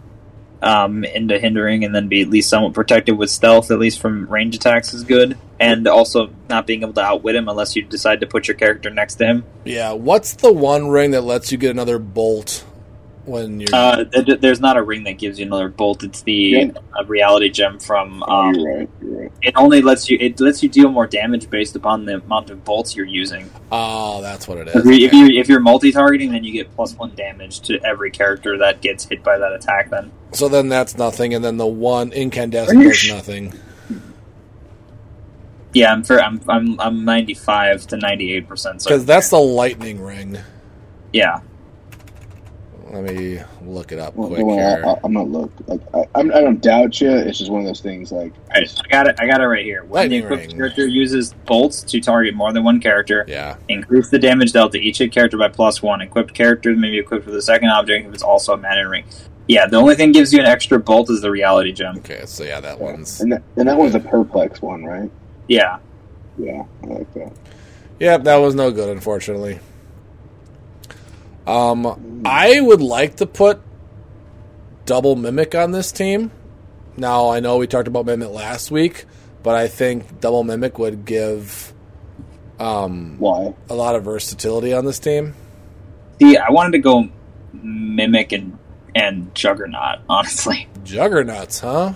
[0.61, 4.27] um, into hindering and then be at least somewhat protected with stealth, at least from
[4.27, 5.37] range attacks, is good.
[5.59, 8.89] And also not being able to outwit him unless you decide to put your character
[8.89, 9.43] next to him.
[9.65, 9.93] Yeah.
[9.93, 12.63] What's the one ring that lets you get another bolt
[13.27, 13.69] when you're?
[13.73, 16.03] Uh, th- there's not a ring that gives you another bolt.
[16.03, 16.67] It's the Yeah.
[16.99, 18.23] uh, reality gem from.
[18.23, 18.89] Um, you're right.
[19.01, 19.31] You're right.
[19.41, 22.63] it only lets you it lets you deal more damage based upon the amount of
[22.63, 23.49] bolts you're using.
[23.71, 24.75] oh, that's what it is.
[24.77, 28.11] If, you, if, you, if you're multi-targeting, then you get plus one damage to every
[28.11, 29.89] character that gets hit by that attack.
[29.89, 33.53] Then So then that's nothing, and then the one incandescent Are you does sh- nothing.
[35.73, 36.19] yeah, I'm fair.
[36.21, 38.83] I'm I'm I'm 95 to 98 percent.
[38.83, 40.37] Because that's the lightning ring.
[41.13, 41.41] yeah.
[42.91, 44.83] Let me look it up Well, quick well, here.
[44.85, 45.51] I, I, I'm not look.
[45.67, 47.11] Like, I, I'm, I don't doubt you.
[47.11, 48.11] It's just one of those things.
[48.11, 49.15] Like, I, I got it.
[49.19, 49.83] I got it right here.
[49.83, 50.57] When the Lightning equipped ring.
[50.57, 53.57] character uses bolts to target more than one character, yeah.
[53.67, 56.01] increase the damage dealt to each hit character by plus one.
[56.01, 59.05] Equipped characters may be equipped with a second object if it's also a mana ring.
[59.47, 61.97] Yeah, the only thing gives you an extra bolt is the reality gem.
[61.99, 63.21] Okay, so yeah, that one's.
[63.21, 65.09] and that, and that one's a perplex one, right?
[65.47, 65.79] Yeah.
[66.37, 67.33] Yeah, I like that.
[67.99, 69.59] Yep, that was no good, unfortunately.
[71.47, 73.61] Um, I would like to put
[74.85, 76.31] double mimic on this team.
[76.95, 79.05] Now I know we talked about mimic last week,
[79.43, 81.73] but I think double mimic would give
[82.59, 83.53] um, Why?
[83.69, 85.35] a lot of versatility on this team.
[86.19, 87.09] See, I wanted to go
[87.53, 88.57] mimic and
[88.95, 89.99] and juggernaut.
[90.09, 91.93] Honestly, Juggernauts, huh?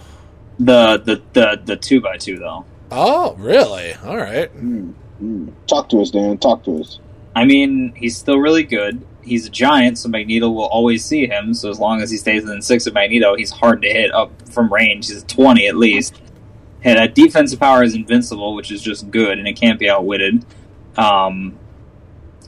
[0.60, 2.66] the the the the two by two though.
[2.92, 3.94] Oh, really?
[3.94, 4.54] All right.
[4.56, 5.54] Mm, mm.
[5.68, 6.38] Talk to us, Dan.
[6.38, 7.00] Talk to us.
[7.36, 9.02] I mean, he's still really good.
[9.24, 11.54] He's a giant, so Magneto will always see him.
[11.54, 14.32] So as long as he stays within six of Magneto, he's hard to hit up
[14.50, 15.08] from range.
[15.10, 16.20] He's twenty at least.
[16.84, 20.44] And that defensive power is invincible, which is just good, and it can't be outwitted.
[20.98, 21.58] Um,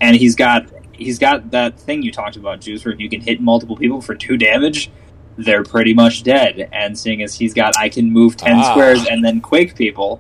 [0.02, 3.22] and he's got he's got that thing you talked about, Juice, where if you can
[3.22, 4.90] hit multiple people for two damage,
[5.38, 6.70] they're pretty much dead.
[6.72, 8.72] And seeing as he's got I can move ten Ah.
[8.72, 10.20] squares and then quake people,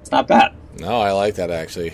[0.00, 0.52] it's not bad.
[0.78, 1.92] No, I like that actually.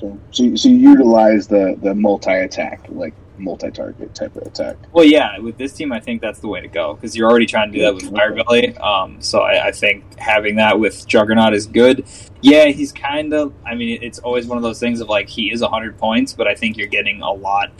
[0.00, 4.46] So, so, you- so you utilize the the multi attack, like multi target type of
[4.46, 4.76] attack.
[4.92, 7.46] Well, yeah, with this team, I think that's the way to go because you're already
[7.46, 8.76] trying to do that with Firebelly.
[8.78, 12.06] Um, so I, I think having that with Juggernaut is good.
[12.40, 13.52] Yeah, he's kind of.
[13.64, 16.46] I mean, it's always one of those things of like he is 100 points, but
[16.46, 17.70] I think you're getting a lot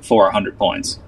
[0.00, 0.98] for 100 points.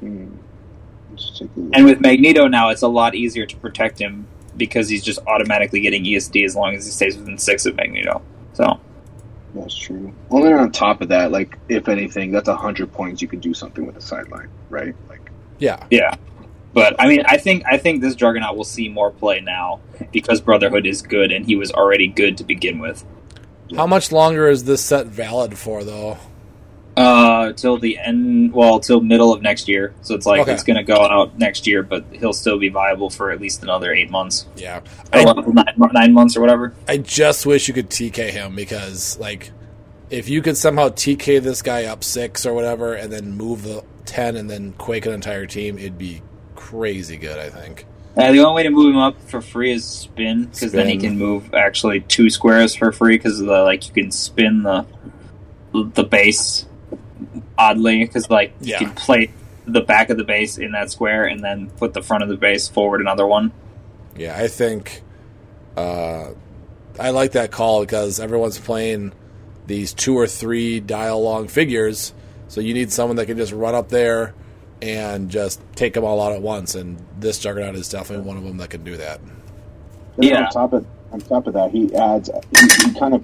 [0.00, 1.70] Let's take a look.
[1.74, 4.26] And with Magneto now, it's a lot easier to protect him
[4.56, 8.22] because he's just automatically getting ESD as long as he stays within six of Magneto.
[8.52, 8.80] So
[9.54, 10.12] That's true.
[10.30, 13.20] Well, then on top of that, like if anything, that's a hundred points.
[13.20, 14.94] You can do something with the sideline, right?
[15.08, 15.84] Like, Yeah.
[15.90, 16.14] yeah,
[16.72, 19.80] But I mean, I think I think this Juggernaut will see more play now
[20.10, 23.04] because Brotherhood is good and he was already good to begin with.
[23.76, 26.18] How much longer is this set valid for, though?
[26.96, 29.94] Uh, till the end, well, till middle of next year.
[30.02, 30.52] So it's like Okay.
[30.52, 33.62] it's going to go out next year, but he'll still be viable for at least
[33.62, 34.80] another eight months, Yeah.
[35.10, 36.74] I, nine, nine months or whatever.
[36.86, 39.52] I just wish you could TK him because, like,
[40.10, 43.82] if you could somehow TK this guy up six or whatever and then move the
[44.04, 46.20] 10 and then quake an entire team, it'd be
[46.56, 47.86] crazy good, I think.
[48.18, 50.98] Uh, the only way to move him up for free is spin, because then he
[50.98, 53.16] can move actually two squares for free.
[53.16, 54.84] Because the like you can spin the
[55.72, 56.66] the base
[57.58, 58.80] oddly, because like Yeah.
[58.80, 59.30] you can play
[59.66, 62.36] the back of the base in that square and then put the front of the
[62.36, 63.52] base forward another one.
[64.16, 65.02] Yeah, I think
[65.76, 66.30] uh,
[66.98, 69.12] I like that call because everyone's playing
[69.66, 72.12] these two or three dial long figures,
[72.48, 74.34] so you need someone that can just run up there
[74.82, 76.74] and just take them all out at once.
[76.74, 79.20] And this Juggernaut is definitely one of them that can do that.
[79.20, 79.30] And
[80.24, 80.44] Yeah.
[80.46, 82.28] On top of on top of that, he adds
[82.58, 83.22] he, he kind of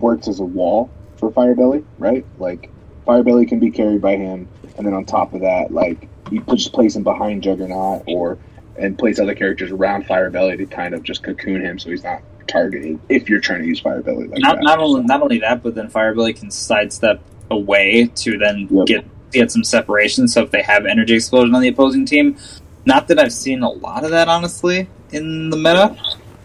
[0.00, 2.24] works as a wall for Firebelly, right?
[2.38, 2.70] Like
[3.10, 4.48] Firebelly can be carried by him,
[4.78, 8.38] and then on top of that, like you just place him behind Juggernaut or
[8.78, 12.22] and place other characters around Firebelly to kind of just cocoon him so he's not
[12.46, 14.62] targeted if you're trying to use Firebelly like not that.
[14.62, 18.86] not only not only that, but then Firebelly can sidestep away to then Yep.
[18.86, 20.28] get get some separation.
[20.28, 22.36] So if they have energy explosion on the opposing team,
[22.84, 25.96] not that I've seen a lot of that honestly in the meta,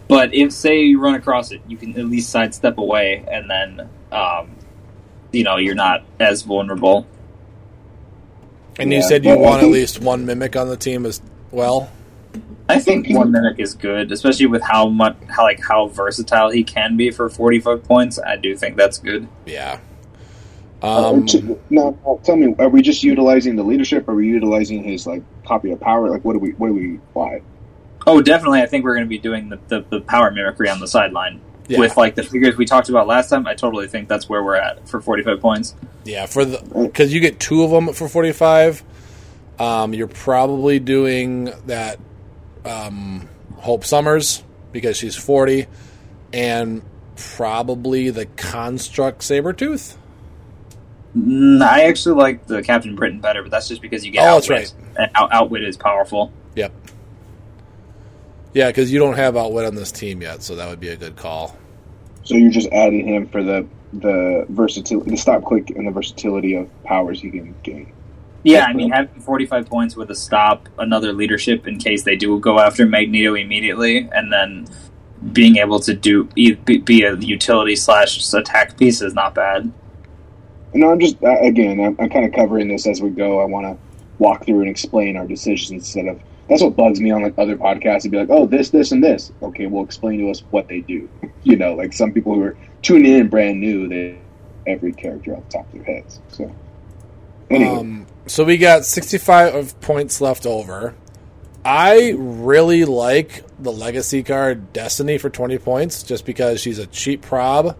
[0.07, 3.87] but if say you run across it, you can at least sidestep away, and then
[4.11, 4.49] um,
[5.35, 7.05] you know you're not as vulnerable.
[8.79, 11.21] And you said you but I want at least one mimic on the team as
[11.51, 11.91] well.
[12.67, 16.63] I think one mimic is good, especially with how much how like how versatile he
[16.63, 18.19] can be for forty five points.
[18.19, 19.27] I do think that's good.
[19.45, 19.79] Yeah.
[20.81, 24.07] Uh, Um, t- now, now tell me, are we just utilizing the leadership?
[24.07, 26.09] Or are we utilizing his like copy of power?
[26.09, 26.51] Like, what do we?
[26.51, 26.99] What do we?
[27.13, 27.41] Why?
[28.07, 28.61] Oh, definitely.
[28.61, 31.41] I think we're going to be doing the, the, the power mimicry on the sideline.
[31.67, 31.79] Yeah.
[31.79, 34.55] with like the figures we talked about last time, I totally think that's where we're
[34.55, 35.75] at for 45 points.
[36.05, 36.57] Yeah, for the
[36.87, 38.83] because you get two of them for forty five.
[39.57, 41.97] Um, you're probably doing that
[42.63, 45.65] um, Hope Summers because she's forty,
[46.31, 46.83] and
[47.15, 49.97] probably the Construct Sabretooth.
[51.17, 54.39] Mm, I actually like the Captain Britain better, but that's just because you get Oh,
[54.39, 54.73] that's outwit.
[54.97, 56.31] And out- outwit is powerful.
[56.55, 56.73] Yep.
[58.55, 60.95] Yeah, because you don't have Outwit on this team yet, so that would be a
[60.95, 61.57] good call.
[62.23, 66.55] So you're just adding him for the the versatility, the stop click, and the versatility
[66.55, 67.91] of powers he can gain.
[68.43, 72.39] Yeah, I mean, having 45 points with a stop, another leadership in case they do
[72.39, 74.67] go after Magneto immediately, and then
[75.33, 79.69] being able to do e- be be a utility slash attack piece is not bad.
[80.73, 83.41] No, I'm just uh, again, I'm, I'm kind of covering this as we go.
[83.41, 83.77] I want to
[84.17, 86.21] walk through and explain our decisions instead of.
[86.47, 88.03] That's what bugs me on like other podcasts.
[88.03, 89.31] To be like, oh, this, this, and this.
[89.41, 91.09] Okay, well, explain to us what they do.
[91.47, 94.17] You know, like some people who are tuning in brand new, they
[94.65, 96.19] every character off the top of their heads.
[96.29, 96.55] So,
[97.51, 100.95] anyway, Um, so we got 65 of points left over.
[101.63, 107.21] I really like the legacy card Destiny for 20 points just because she's a cheap
[107.21, 107.77] prob.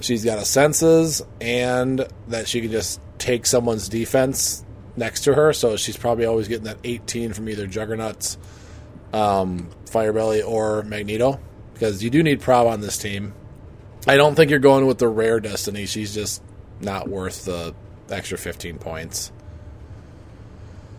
[0.00, 4.64] She's got a senses and that she can just take someone's defense
[4.98, 5.52] next to her.
[5.52, 8.36] So she's probably always getting that 18 from either Juggernauts,
[9.12, 11.40] um, Firebelly, or Magneto
[11.78, 13.32] because you do need prob on this team.
[14.06, 15.86] I don't think you're going with the rare Destiny.
[15.86, 16.42] She's just
[16.80, 17.74] not worth the
[18.10, 19.30] extra 15 points.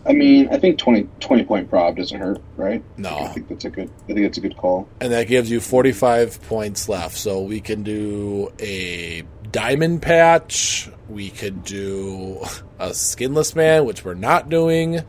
[0.06, 2.82] I mean, I think 20, 20 point prob doesn't hurt, right?
[2.96, 3.18] No.
[3.18, 3.90] I think that's a good.
[4.04, 4.88] I think that's a good call.
[5.00, 7.18] And that gives you 45 points left.
[7.18, 10.90] So we can do a diamond patch.
[11.08, 12.44] We could do
[12.78, 15.00] a skinless man, which we're not doing.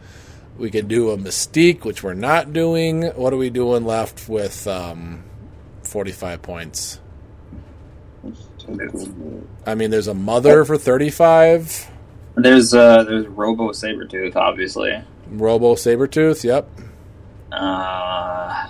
[0.58, 3.04] We could do a mystique, which we're not doing.
[3.04, 5.24] What are we doing left with um,
[5.84, 7.00] 45 points?
[8.24, 9.48] Let's take a look.
[9.66, 11.90] I mean, there's a mother for 35.
[12.36, 15.04] There's uh, there's Robo Sabretooth, obviously.
[15.28, 16.70] Robo Sabretooth, yep.
[17.52, 18.68] Uh,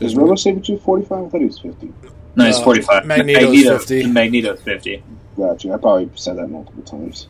[0.00, 1.24] Is Robo Sabretooth forty five?
[1.24, 1.92] I thought he was fifty.
[2.36, 3.06] No, he's Uh, 45.
[3.06, 4.06] Magneto's Magneto, 50.
[4.06, 5.02] Magneto's 50.
[5.36, 5.72] Gotcha.
[5.72, 7.26] I probably said that multiple times.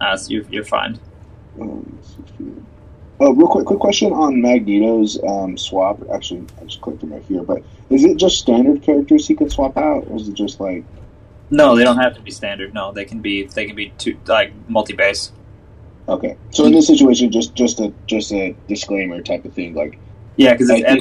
[0.00, 0.98] Uh, so you're, you're fine.
[1.60, 1.98] Um,
[3.20, 5.98] Oh, real quick, quick question on Magneto's um, swap.
[6.14, 9.50] Actually, I just clicked him right here, but is it just standard characters he can
[9.50, 10.84] swap out, or is it just like
[11.50, 12.72] No, they don't have to be standard.
[12.74, 15.32] No, they can be they can be two like multi base.
[16.08, 16.36] okay?
[16.50, 19.98] So in this situation, just just a just a disclaimer type of thing, like
[20.36, 21.00] Yeah, because I-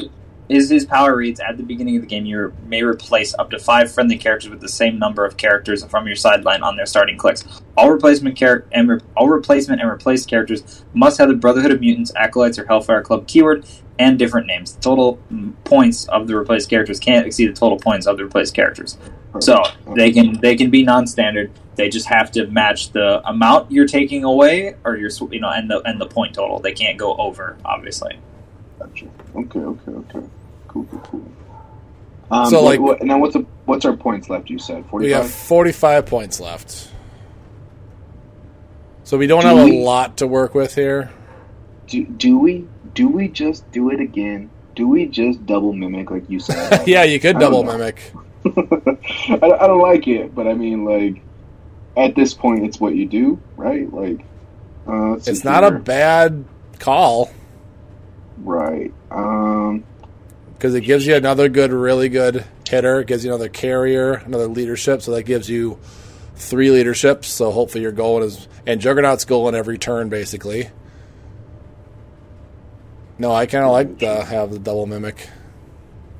[0.49, 2.25] His, his power reads at the beginning of the game.
[2.25, 6.07] You may replace up to five friendly characters with the same number of characters from
[6.07, 7.43] your sideline on their starting clicks.
[7.75, 11.81] All replacement char- and re- all replacement and replaced characters must have the Brotherhood of
[11.81, 13.65] Mutants, Acolytes, or Hellfire Club keyword
[13.99, 14.73] and different names.
[14.75, 15.19] The total
[15.63, 18.97] points of the replaced characters can't exceed the total points of the replaced characters.
[19.39, 19.61] So
[19.95, 21.51] they can they can be non-standard.
[21.75, 25.69] They just have to match the amount you're taking away, or your you know, and
[25.69, 26.59] the and the point total.
[26.59, 28.19] They can't go over, obviously.
[28.79, 29.05] Gotcha.
[29.37, 30.27] Okay, okay, okay.
[30.67, 31.31] Cool, cool, cool.
[32.31, 34.49] Um, So, like- what, now what's the, what's our points left?
[34.49, 34.99] You said 45?
[34.99, 36.05] We have forty-five.
[36.05, 36.89] points left.
[39.03, 41.11] So we don't Do have a lot to work with here.
[41.87, 44.49] Do, do we do we just do it again?
[44.75, 46.85] Do we just double mimic like you said?
[46.87, 48.11] yeah, you could double mimic.
[48.45, 51.21] I, I don't like it, but I mean, like
[51.95, 53.91] at this point, it's what you do, right?
[53.91, 54.25] Like,
[54.87, 56.43] uh, It's not a bad
[56.79, 57.31] call
[58.37, 58.93] right.
[59.11, 59.83] Um,
[60.53, 63.01] because it gives you another good, really good hitter.
[63.01, 65.03] It gives you another carrier, another leadership.
[65.03, 65.79] So that gives you
[66.35, 67.27] three leaderships.
[67.27, 70.69] So hopefully your goal is and Juggernaut's going every turn basically.
[73.19, 75.27] No, I kind of like to have the double mimic.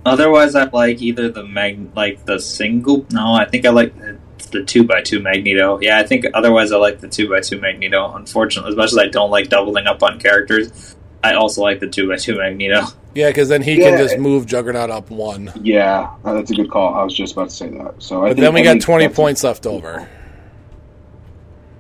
[0.06, 3.06] Otherwise, I like either the mag like the single.
[3.12, 4.18] No, I think I like the,
[4.52, 5.80] the two by two Magneto.
[5.82, 8.16] Yeah, I think otherwise I like the two by two Magneto.
[8.16, 11.88] Unfortunately, as much as I don't like doubling up on characters, I also like the
[11.88, 12.84] two by two Magneto.
[13.16, 13.90] Yeah, because then he Yeah.
[13.90, 15.52] can just move Juggernaut up one.
[15.62, 16.94] yeah, that's a good call.
[16.94, 17.96] I was just about to say that.
[18.00, 20.08] So, I But think, then we got 20 that's a- points left over.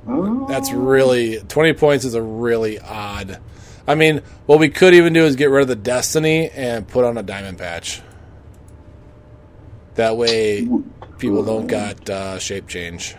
[0.10, 0.46] Oh.
[0.48, 3.40] That's really 20 points is a really odd.
[3.88, 7.06] I mean, what we could even do is get rid of the Destiny and put
[7.06, 8.02] on a diamond patch.
[9.96, 10.68] That way,
[11.18, 13.16] people don't got uh, shape change.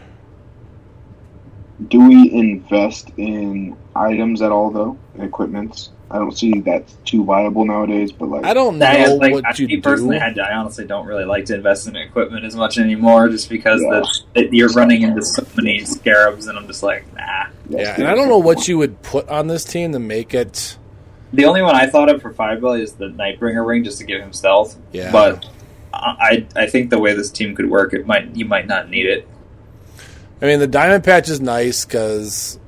[1.88, 4.96] Do we invest in items at all, though?
[5.18, 5.90] Equipments?
[6.10, 8.12] I don't see that's too viable nowadays.
[8.12, 9.82] But like, I don't I, know like, what I, you me do.
[9.82, 13.48] personally, I, I honestly don't really like to invest in equipment as much anymore, just
[13.50, 14.00] because Yeah.
[14.34, 17.46] the, it, you're running into so many scarabs, and I'm just like, nah.
[17.68, 20.78] yeah, and I don't know what you would put on this team to make it.
[21.34, 24.20] The only one I thought of for Firebelly is the Nightbringer ring, just to give
[24.20, 24.78] him stealth.
[24.92, 25.12] Yeah.
[25.12, 25.46] But
[25.92, 29.06] I, I think the way this team could work, it might you might not need
[29.06, 29.28] it.
[30.40, 32.58] I mean, the diamond patch is nice because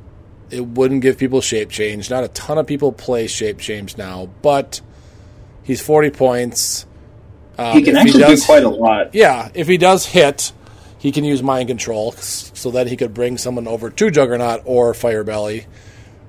[0.50, 2.10] it wouldn't give people shape change.
[2.10, 4.80] Not a ton of people play shape change now, but
[5.62, 6.86] he's 40 points.
[7.58, 9.14] Um, he can actually does- do quite a lot.
[9.14, 10.52] Yeah, if he does hit,
[10.98, 14.92] he can use mind control so that he could bring someone over to Juggernaut or
[14.94, 15.66] Firebelly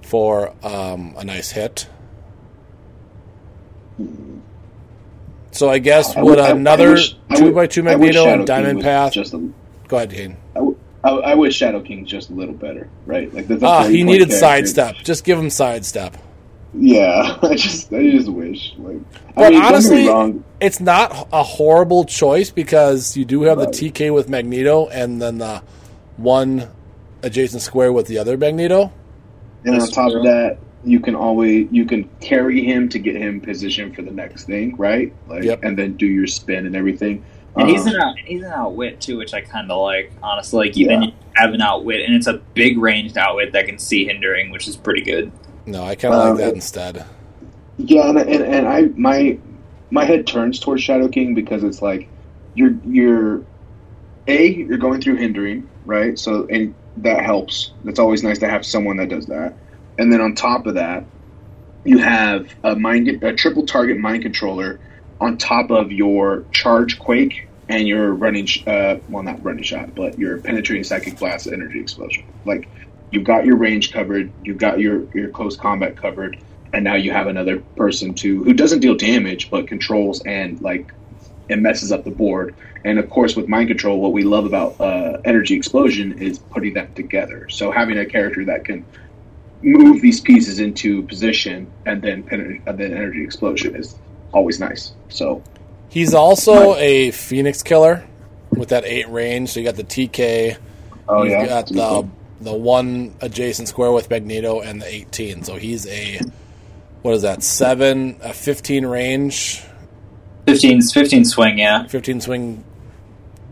[0.03, 1.87] for um, a nice hit.
[5.51, 6.97] So I guess I would I- I another
[7.29, 9.13] I two would- by two Magneto and Diamond Path?
[9.13, 9.49] Just a,
[9.87, 10.37] Go ahead, Kane.
[11.03, 13.33] I, w- I, I wish Shadow King just a little better, right?
[13.33, 14.37] Like that's a Ah, he needed character.
[14.37, 14.95] sidestep.
[15.03, 16.15] Just give him sidestep.
[16.73, 18.97] Yeah, I just I just wish like.
[19.35, 20.43] But I mean, honestly, wrong.
[20.59, 23.71] It's not a horrible choice because you do have Right.
[23.71, 25.63] the TK with Magneto and then the
[26.17, 26.69] one
[27.23, 28.91] adjacent square with the other Magneto.
[29.65, 30.19] And on top true.
[30.19, 34.11] of that, you can always you can carry him to get him positioned for the
[34.11, 35.11] next thing, right?
[35.27, 35.63] Like, Yep.
[35.63, 37.23] and then do your spin and everything.
[37.57, 40.11] And he's Um, an out, he's an outwit too, which I kind of like.
[40.23, 41.07] Honestly, like even Yeah.
[41.09, 44.67] you have an outwit, and it's a big ranged outwit that can see hindering, which
[44.67, 45.31] is pretty good.
[45.65, 47.03] No, I kind of Um, like that instead.
[47.77, 49.37] Yeah, and, and and I my
[49.89, 52.07] my head turns towards Shadow King because it's like
[52.55, 53.41] you're you're
[54.27, 57.71] a you're going through hindering right, so and that helps.
[57.85, 59.53] It's always nice to have someone that does that,
[59.99, 61.03] and then on top of that,
[61.83, 64.79] you have a mind a triple target mind controller
[65.21, 67.35] on top of your charge quake
[67.69, 71.81] and your running sh- uh well not running shot but your penetrating psychic blast energy
[71.81, 72.25] explosion.
[72.45, 72.69] Like
[73.11, 76.37] you've got your range covered you've got your your close combat covered
[76.73, 80.91] and now you have another person to who doesn't deal damage but controls and like
[81.49, 82.55] it messes up the board.
[82.85, 86.73] And of course with mind control what we love about uh, energy explosion is putting
[86.73, 87.47] them together.
[87.49, 88.87] So having a character that can
[89.63, 93.99] move these pieces into position and then and then energy explosion is
[94.33, 95.41] always nice so
[95.91, 98.07] He's also a Phoenix killer
[98.51, 99.49] with that eight range.
[99.49, 100.57] So you got the TK.
[101.09, 102.13] oh You've yeah got That's a good the point.
[102.39, 105.43] the one adjacent square with Magneto and the 18.
[105.43, 106.21] So he's a
[107.01, 107.43] what is that?
[107.43, 109.63] Seven, a 15 range,
[110.47, 111.85] 15, 15 swing, yeah.
[111.87, 112.63] 15 swing.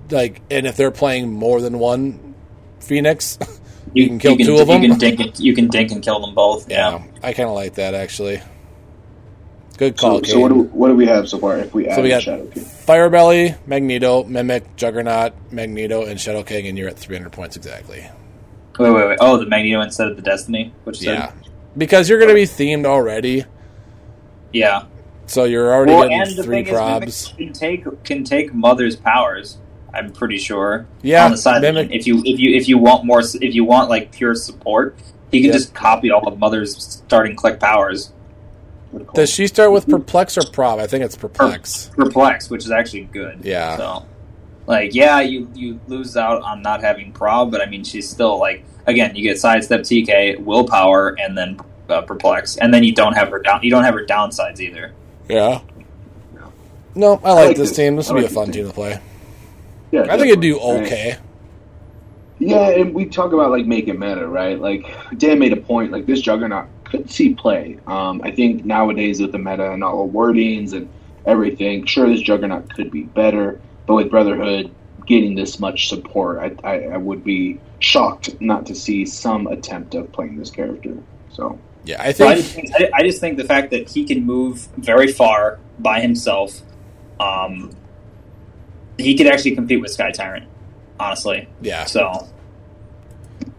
[0.10, 2.36] Like, and if they're playing more than one
[2.80, 3.38] Phoenix,
[3.94, 4.82] you, can kill two of them.
[4.82, 6.72] You can dink and, you can dink and kill them both.
[6.72, 6.92] Yeah.
[6.92, 8.42] Yeah, I kind of like that actually.
[9.80, 10.58] Good call, so, so what, Kane.
[10.64, 12.64] do, what do we have so far if we add So we got Shadow King
[12.66, 18.06] Firebelly, Magneto, Mimic, Juggernaut, Magneto, and Shadow King, and you're at 300 points exactly.
[18.78, 19.18] Wait, wait, wait.
[19.22, 21.32] Oh, the Magneto instead of the Destiny, which Yeah,
[21.78, 23.46] because you're going to be themed already.
[24.52, 24.84] yeah.
[25.28, 27.38] So you're already Well, and getting the three thing is, Mimic probs.
[27.38, 29.58] can take can take Mother's powers.
[29.94, 30.88] I'm pretty sure.
[31.04, 31.62] Yeah, on the side.
[31.62, 34.96] Mimic- If you if you if you want more, if you want like pure support,
[35.32, 35.54] he can Yeah.
[35.54, 36.76] just copy all of Mother's
[37.08, 38.12] starting click powers.
[39.14, 40.80] Does she start with perplex or prob?
[40.80, 41.92] I think it's perplex.
[41.96, 43.42] Perplex, which is actually good.
[43.44, 43.78] Yeah.
[43.78, 44.06] So,
[44.66, 48.40] like, yeah, you you lose out on not having prob, but I mean, she's still
[48.40, 53.14] like again, you get sidestep, TK, willpower, and then uh, perplex, and then you don't
[53.14, 53.62] have her down.
[53.64, 54.94] You don't have her downsides either.
[55.30, 55.62] Yeah.
[56.96, 57.96] No, I like, like this team.
[57.96, 59.00] This I would be a fun this team to play.
[59.92, 61.18] Yeah, I think it'd do okay.
[62.40, 64.60] Yeah, and we talk about like making matter, right?
[64.60, 64.86] Like
[65.18, 65.92] Dan made a point.
[65.92, 67.78] Like this Juggernaut could see play.
[67.88, 70.90] Um, I think nowadays with the meta and all the wordings and
[71.26, 74.74] everything, sure this Juggernaut could be better, but with Brotherhood
[75.06, 79.96] getting this much support, I, I, I would be shocked not to see some attempt
[79.96, 80.98] of playing this character.
[81.32, 82.42] So Yeah, I So I think.
[82.46, 86.00] just, think, I, I just think the fact that he can move very far by
[86.02, 86.62] himself,
[87.20, 87.72] um,
[88.98, 90.46] he could actually compete with Sky Tyrant.
[91.00, 91.86] Honestly, Yeah.
[91.86, 92.28] so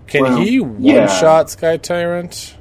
[0.07, 1.07] Can Well, he one yeah.
[1.07, 2.57] shot Sky Tyrant?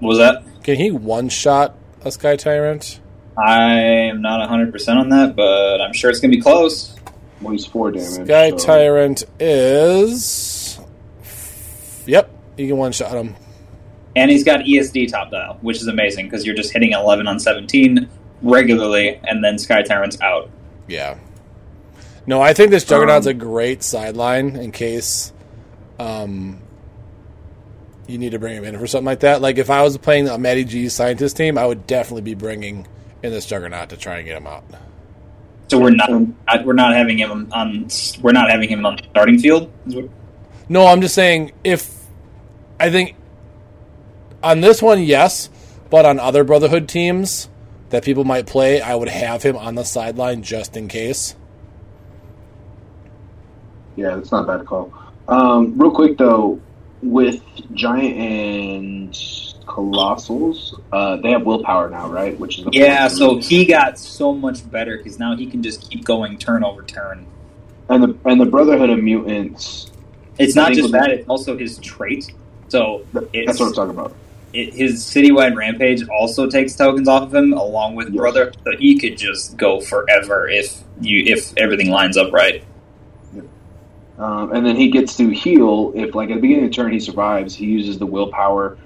[0.00, 0.42] What was that?
[0.62, 3.00] Can he one shot a Sky Tyrant?
[3.36, 6.94] I am not 100 percent on that, but I'm sure it's gonna be close.
[7.40, 8.26] well, he's four damage.
[8.26, 10.78] Sky so- Tyrant is.
[12.06, 13.34] Yep, you can one shot him.
[14.16, 17.40] And he's got ESD top dial, which is amazing because you're just hitting 11 on
[17.40, 18.08] 17
[18.42, 20.50] regularly, and then Sky Tyrant's out.
[20.86, 21.16] Yeah.
[22.26, 25.32] No, I think this Juggernaut's Um, a great sideline in case
[25.98, 26.60] um,
[28.06, 29.40] you need to bring him in for something like that.
[29.40, 32.86] Like if I was playing a Matty G scientist team, I would definitely be bringing
[33.22, 34.64] in this Juggernaut to try and get him out.
[35.68, 36.10] So we're not
[36.64, 37.88] we're not having him on
[38.20, 39.72] we're not having him on the starting field.
[40.68, 42.04] No, I'm just saying if
[42.78, 43.16] I think
[44.42, 45.48] on this one, yes,
[45.90, 47.48] but on other Brotherhood teams
[47.90, 51.34] that people might play, I would have him on the sideline just in case.
[53.96, 54.92] Yeah, that's not a bad call.
[55.28, 56.60] Um, real quick though,
[57.04, 59.12] with Giant and
[59.66, 62.38] Colossals, uh, they have willpower now, right?
[62.38, 65.88] Which is a Yeah, so he got so much better because now he can just
[65.90, 67.26] keep going turn over turn.
[67.88, 69.90] and the and the Brotherhood of Mutants.
[70.38, 72.32] It's not just that; it's also his trait.
[72.68, 74.16] So it's, That's what I'm talking about.
[74.52, 78.16] it, his citywide rampage also takes tokens off of him, along with Yes.
[78.16, 78.52] brother.
[78.64, 82.64] So he could just go forever if you if everything lines up right.
[84.18, 86.92] Um, and then he gets to heal if, like, at the beginning of the turn,
[86.92, 87.54] he survives.
[87.54, 88.78] He uses the willpower,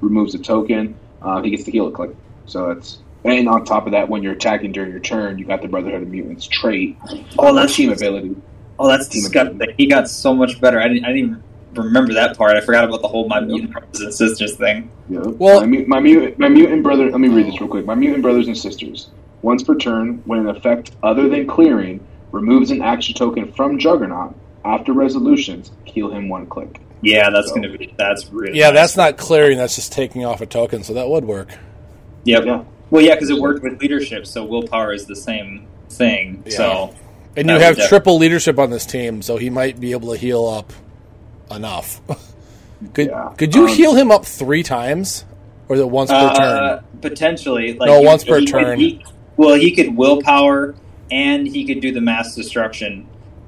[0.00, 0.94] removes a token.
[1.22, 2.10] Uh, he gets to heal a click.
[2.46, 5.62] So it's and on top of that, when you're attacking during your turn, you got
[5.62, 6.98] the Brotherhood of Mutants trait.
[7.38, 8.36] Oh, that's- team ability.
[8.78, 9.54] Oh, that's Team disgusting.
[9.54, 9.74] ability.
[9.78, 10.80] He got so much better.
[10.80, 11.42] I didn't, I didn't even
[11.74, 12.56] remember that part.
[12.56, 14.90] I forgot about the whole my mutant brothers and sisters thing.
[15.08, 15.20] Yeah.
[15.20, 17.10] Well- my, my mutant, my mutant brother.
[17.10, 17.86] Let me read this real quick.
[17.86, 19.08] My mutant brothers and sisters.
[19.40, 24.34] Once per turn, when an effect other than clearing removes an action token from Juggernaut
[24.64, 26.80] after resolutions, heal him one click.
[27.02, 28.74] Yeah, that's So- going to be that's really Yeah, nice.
[28.74, 29.58] that's not clearing.
[29.58, 31.48] That's just taking off a token, so that would work.
[32.24, 32.44] Yep.
[32.46, 32.62] Yeah.
[32.90, 36.42] Well, yeah, because it worked with leadership, so willpower is the same thing.
[36.46, 36.56] Yeah.
[36.56, 36.94] So
[37.36, 40.12] And you would have def- triple leadership on this team, so he might be able
[40.12, 40.72] to heal up
[41.54, 42.00] enough.
[42.94, 43.30] could Yeah.
[43.36, 45.24] could you Um, heal him up three times,
[45.68, 46.80] or is it once per uh, turn?
[47.02, 48.78] potentially, like No, he- once per he turn.
[48.78, 49.04] he-
[49.36, 50.74] well, he could willpower,
[51.10, 53.06] and he could do the mass destruction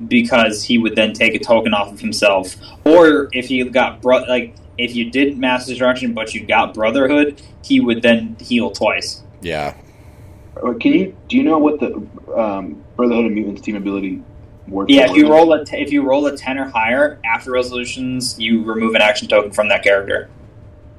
[0.08, 2.56] because he would then take a token off of himself.
[2.84, 7.40] Or if he got bro- like if you did mass destruction but you got brotherhood,
[7.62, 9.22] he would then heal twice.
[9.40, 9.74] Yeah,
[10.62, 11.94] Uh, Can you do you know what the
[12.36, 14.22] um, Brotherhood of Mutants team ability
[14.68, 14.92] works?
[14.92, 18.38] Yeah, if you roll a t- if you roll a ten or higher after resolutions,
[18.38, 20.28] you remove an action token from that character.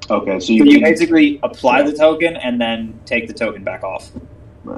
[0.10, 3.64] Okay, so So you, you can, basically apply the token and then take the token
[3.64, 4.10] back off.
[4.66, 4.78] yeah.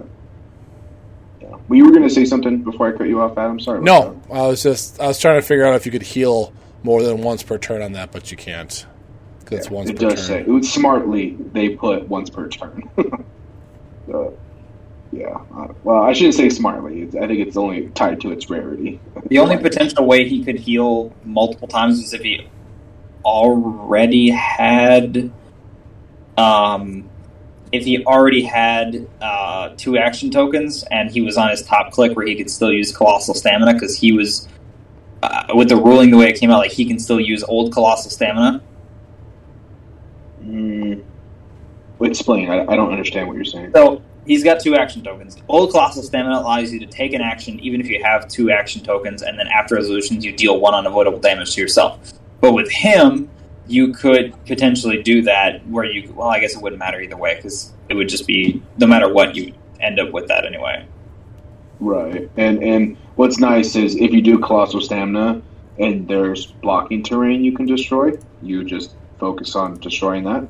[1.69, 3.59] Well, you were going to say something before I cut you off, Adam.
[3.59, 3.77] Sorry.
[3.77, 6.51] about no, I was just I was trying to figure out if you could heal
[6.81, 8.85] more than once per turn on that, but you can't
[9.39, 12.89] because it's once it per does say it was smartly they put once per turn.
[14.07, 14.37] so,
[15.11, 15.37] yeah.
[15.55, 17.03] Uh, well, I shouldn't say smartly.
[17.03, 18.99] It's, I think it's only tied to its rarity.
[19.27, 22.47] The only potential way he could heal multiple times is if he
[23.23, 25.31] already had,
[26.35, 27.09] um,
[27.71, 32.15] if he already had uh, two action tokens and he was on his top click
[32.15, 34.47] where he could still use colossal stamina because he was
[35.21, 37.73] uh, with the ruling the way it came out, like he can still use old
[37.73, 38.61] colossal stamina.
[40.43, 41.03] Mm,
[42.01, 42.49] explain.
[42.49, 43.71] I, I don't understand what you're saying.
[43.73, 45.37] So he's got two action tokens.
[45.47, 48.81] Old Colossal Stamina allows you to take an action even if you have two action
[48.83, 52.13] tokens, and then after resolutions, you deal one unavoidable damage to yourself.
[52.41, 53.29] But with him,
[53.69, 57.35] you could potentially do that where you, well, I guess it wouldn't matter either way
[57.35, 60.85] because it would just be, no matter what, you end up with that anyway.
[61.79, 62.29] Right.
[62.35, 65.41] And and what's nice is if you do colossal stamina
[65.77, 70.47] and there's blocking terrain you can destroy, you just focus on destroying that.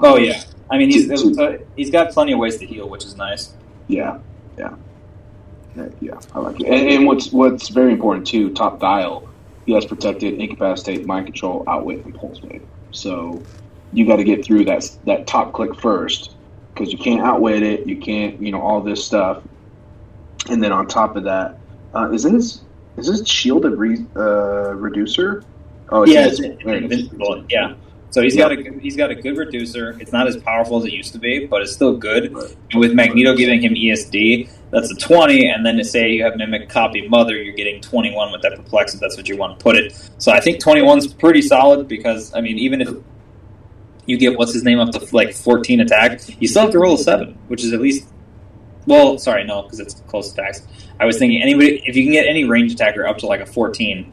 [0.00, 3.16] Oh yeah, I mean he's uh, he's got plenty of ways to heal, which is
[3.16, 3.54] nice.
[3.88, 4.18] Yeah,
[4.58, 4.74] yeah,
[5.74, 5.88] yeah.
[6.00, 6.66] yeah, I like it.
[6.66, 9.27] And, and what's what's very important too, top dial.
[9.68, 12.62] He has protected, incapacitate, mind control, outwit, and pulse wave.
[12.90, 13.42] So
[13.92, 16.36] you got to get through that that top click first
[16.72, 17.86] because you can't outwit it.
[17.86, 19.42] You can't, you know, all this stuff.
[20.48, 21.60] And then on top of that,
[21.94, 22.62] uh, is this
[22.96, 25.44] is this shield a re, uh, reducer?
[25.90, 27.44] Oh, yeah, it's invincible.
[27.50, 27.74] Yeah.
[28.10, 29.96] So he's got a he's got a good reducer.
[30.00, 32.32] It's not as powerful as it used to be, but it's still good.
[32.34, 32.56] Right.
[32.70, 35.48] And with Magneto giving him ESD, that's a twenty.
[35.48, 38.56] And then to say you have Mimic Copy Mother, you're getting twenty one with that
[38.56, 39.94] perplex if that's what you want to put it.
[40.18, 42.88] So I think twenty one's pretty solid because I mean even if
[44.06, 46.94] you get what's his name up to like fourteen attack, you still have to roll
[46.94, 48.08] a seven, which is at least
[48.86, 50.66] well, sorry, no, because it's close attacks.
[50.98, 53.46] I was thinking anybody if you can get any range attacker up to like a
[53.46, 54.10] fourteen,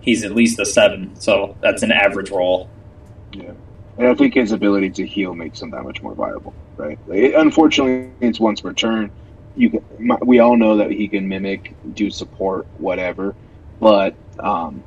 [0.00, 1.14] he's at least a seven.
[1.20, 2.68] So that's an average roll.
[3.36, 3.52] Yeah.
[3.98, 6.98] And I think his ability to heal makes him that much more viable, right?
[7.08, 9.10] It, unfortunately, it's once per turn.
[9.56, 13.34] You can, my, we all know that he can mimic, do support, whatever,
[13.80, 14.84] but um,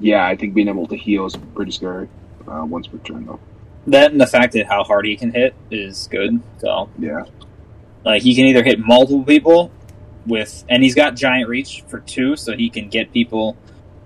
[0.00, 2.08] yeah, I think being able to heal is pretty scary
[2.48, 3.38] uh, once per turn, though.
[3.86, 6.42] That and the fact that how hard he can hit is good.
[6.58, 7.24] So Yeah,
[8.04, 9.70] like he can either hit multiple people
[10.26, 13.56] with, and he's got giant reach for two, so he can get people.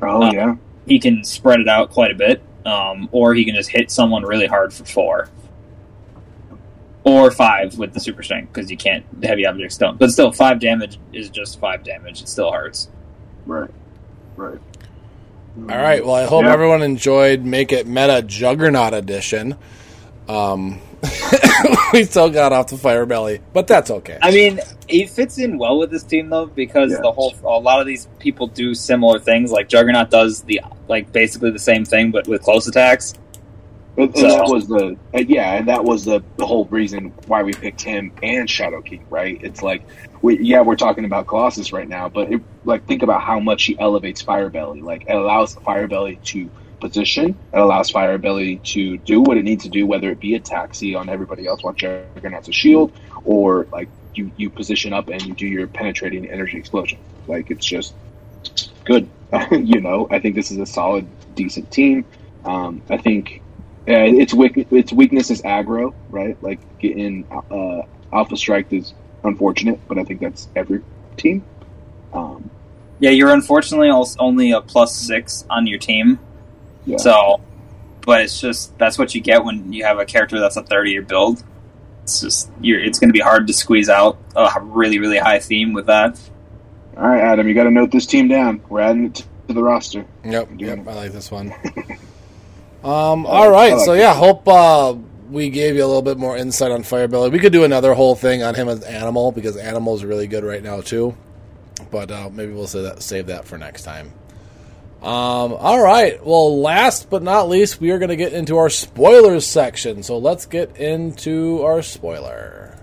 [0.03, 0.57] oh Uh, yeah,
[0.87, 4.23] He can spread it out quite a bit, um, or he can just hit someone
[4.25, 5.29] really hard for four,
[7.05, 9.99] or five with the super strength because you can't the heavy objects don't.
[9.99, 12.23] But still, five damage is just five damage.
[12.23, 12.89] It still hurts.
[13.47, 13.71] right,
[14.37, 14.59] right.
[15.57, 16.05] All right.
[16.05, 16.53] Well, I hope Yeah.
[16.53, 19.55] everyone enjoyed Make It Meta Juggernaut Edition.
[20.29, 20.81] Um,
[21.93, 24.19] we still got off the Firebelly, but that's okay.
[24.23, 26.99] I mean, he fits in well with this team though because Yeah.
[27.03, 29.51] the whole a lot of these people do similar things.
[29.53, 33.15] Like Juggernaut does the like basically the same thing but with close attacks.
[33.97, 37.13] And, and So- that was the uh, yeah, and that was the, the whole reason
[37.27, 39.39] why we picked him and Shadow King, right?
[39.43, 39.83] It's like
[40.23, 43.65] we yeah, we're talking about Colossus right now, but it, like think about how much
[43.65, 44.81] he elevates Firebelly.
[44.81, 46.51] Like it allows Firebelly to
[46.85, 50.41] position, it allows Firebelly to do what it needs to do, whether it be a
[50.41, 52.93] taxi on everybody else while Juggernaut's a shield,
[53.25, 56.99] or like you you position up and you do your penetrating energy explosion.
[57.27, 57.95] Like it's just
[58.85, 59.09] good.
[59.51, 62.05] you know, I think this is a solid, decent team.
[62.45, 63.41] Um, I think
[63.89, 66.37] uh, its weak, its weakness is aggro, right?
[66.43, 67.83] Like getting uh,
[68.13, 68.93] Alpha Strike is
[69.25, 70.83] unfortunate, but I think that's every
[71.17, 71.43] team.
[72.13, 72.51] Um,
[73.01, 76.19] Yeah, you're unfortunately only a plus six on your team.
[76.87, 77.41] Yeah, So,
[78.05, 80.91] but it's just that's what you get when you have a character that's a 30
[80.91, 81.43] year build.
[82.03, 85.39] It's just you're, it's going to be hard to squeeze out a really really high
[85.39, 86.21] theme with that.
[86.97, 88.61] all right, Adam, you got to note this team down.
[88.69, 90.05] We're adding it to the roster.
[90.25, 90.75] Yep, Yeah.
[90.75, 91.55] yep, I like this one.
[92.85, 93.99] um, all right, like so it.
[94.01, 94.95] yeah, hope uh,
[95.31, 97.31] we gave you a little bit more insight on Firebelly.
[97.31, 100.63] We could do another whole thing on him as Animal because Animal's really good right
[100.63, 101.17] now too.
[101.91, 104.13] But uh, maybe we'll save that, save that for next time.
[105.05, 106.25] Um, all right.
[106.25, 110.03] Well, last but not least, we are going to get into our spoilers section.
[110.03, 112.79] So let's get into our spoiler.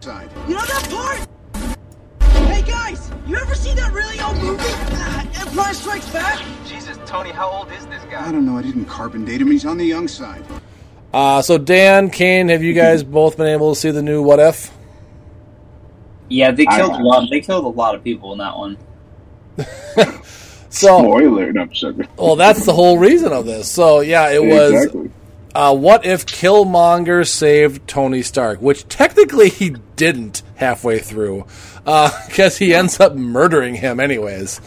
[0.00, 0.28] side.
[0.48, 1.28] You know that part?
[2.48, 4.64] Hey guys, you ever see that really old movie?
[4.66, 6.44] Uh, Empire Strikes Back?
[6.66, 8.26] Jesus, Tony, how old is this guy?
[8.26, 8.58] I don't know.
[8.58, 9.52] I didn't carbon date him.
[9.52, 10.44] He's on the young side.
[11.12, 14.40] Uh, so Dan, Kane, have you guys both been able to see the new What
[14.40, 14.72] If?
[16.28, 17.30] Yeah, they killed a lot.
[17.30, 18.76] They killed a lot of people in that one.
[20.74, 21.68] So, Spoiler, no,
[22.16, 23.70] well, that's the whole reason of this.
[23.70, 25.10] So, yeah, it was exactly.
[25.54, 31.46] uh, what if Killmonger saved Tony Stark, which technically he didn't halfway through,
[32.26, 34.60] because he ends up murdering him anyways.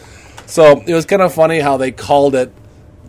[0.46, 2.54] So it was kind of funny how they called it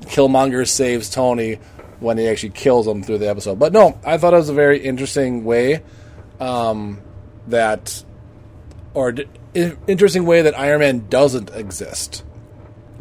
[0.01, 1.55] Killmonger saves Tony
[2.01, 3.59] when he actually kills him through the episode.
[3.59, 5.83] But no, I thought it was a very interesting way
[6.41, 6.99] um,
[7.47, 8.03] that,
[8.93, 9.27] or d-
[9.87, 12.25] interesting way that Iron Man doesn't exist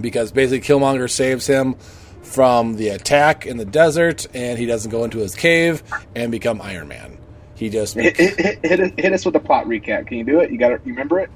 [0.00, 1.74] because basically Killmonger saves him
[2.22, 5.82] from the attack in the desert, and he doesn't go into his cave
[6.14, 7.16] and become Iron Man.
[7.54, 10.06] He just Hit, hit, hit, hit, us- with a plot recap.
[10.06, 10.50] Can you do it?
[10.50, 11.30] You got to you remember it?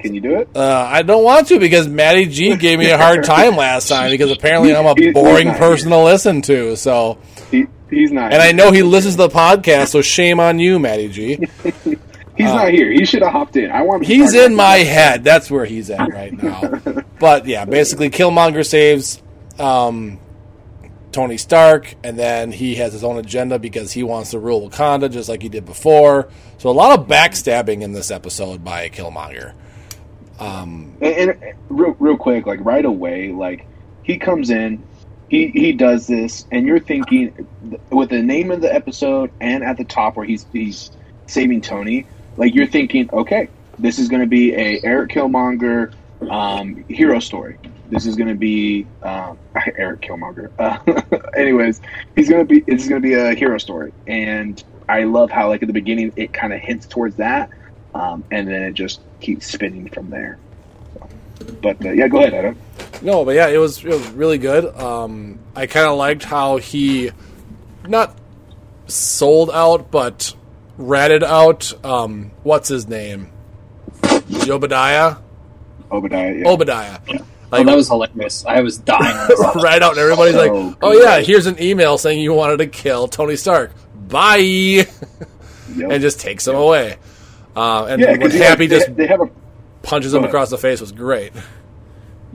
[0.00, 0.48] Can you do it?
[0.56, 4.10] uh, I don't want to because Matty G gave me a hard time last time
[4.10, 6.74] because apparently I'm a boring person to listen to.
[6.76, 7.18] So,
[7.50, 8.32] He, he's not.
[8.32, 11.46] and I know he listens to the podcast, so shame on you, Matty G.
[12.42, 12.90] he's not here.
[12.90, 13.70] He should have hopped in.
[13.70, 14.02] I want.
[14.04, 15.24] to He's in my head.
[15.24, 16.80] That's where he's at right now.
[17.20, 19.22] but yeah, basically, Killmonger saves
[19.58, 20.18] um,
[21.12, 25.10] Tony Stark, and then he has his own agenda because he wants to rule Wakanda
[25.10, 26.28] just like he did before.
[26.58, 29.54] So a lot of backstabbing in this episode by Killmonger.
[30.38, 33.66] Um, And, and real, real quick, like right away, like
[34.02, 34.82] he comes in,
[35.28, 37.46] he he does this, and you're thinking
[37.90, 40.90] with the name of the episode and at the top where he's he's
[41.26, 42.06] saving Tony,
[42.40, 45.92] like you're thinking, okay, this is going to be a Eric Killmonger
[46.28, 47.58] um, hero story.
[47.90, 49.38] This is going to be um,
[49.76, 50.50] Eric Killmonger.
[50.58, 51.82] Uh, anyways,
[52.16, 55.48] he's going to be is going to be a hero story, and I love how
[55.48, 57.50] like at the beginning it kind of hints towards that,
[57.94, 60.38] um, and then it just keeps spinning from there.
[61.60, 62.58] But uh, yeah, go ahead, Adam.
[63.02, 64.64] No, but yeah, it was it was really good.
[64.64, 67.10] Um, I kind of liked how he
[67.86, 68.16] not
[68.86, 70.34] sold out, but
[70.80, 71.72] ratted out.
[71.84, 73.30] Um, what's his name?
[74.48, 75.16] Obadiah.
[75.90, 76.34] Obadiah.
[76.34, 76.48] Yeah.
[76.48, 76.98] Obadiah.
[77.52, 78.44] oh, that was hilarious.
[78.46, 79.00] I was dying.
[79.02, 79.62] when I saw that.
[79.62, 81.02] right out, and everybody's So like, "Oh good.
[81.02, 83.72] yeah, here's an email saying you wanted to kill Tony Stark.
[84.08, 84.86] Bye," Yep.
[85.90, 86.96] and just takes him away.
[87.56, 89.28] Uh, and yeah, when 'cause they, Happy they, just they have a
[89.82, 91.32] punches him across the face was great.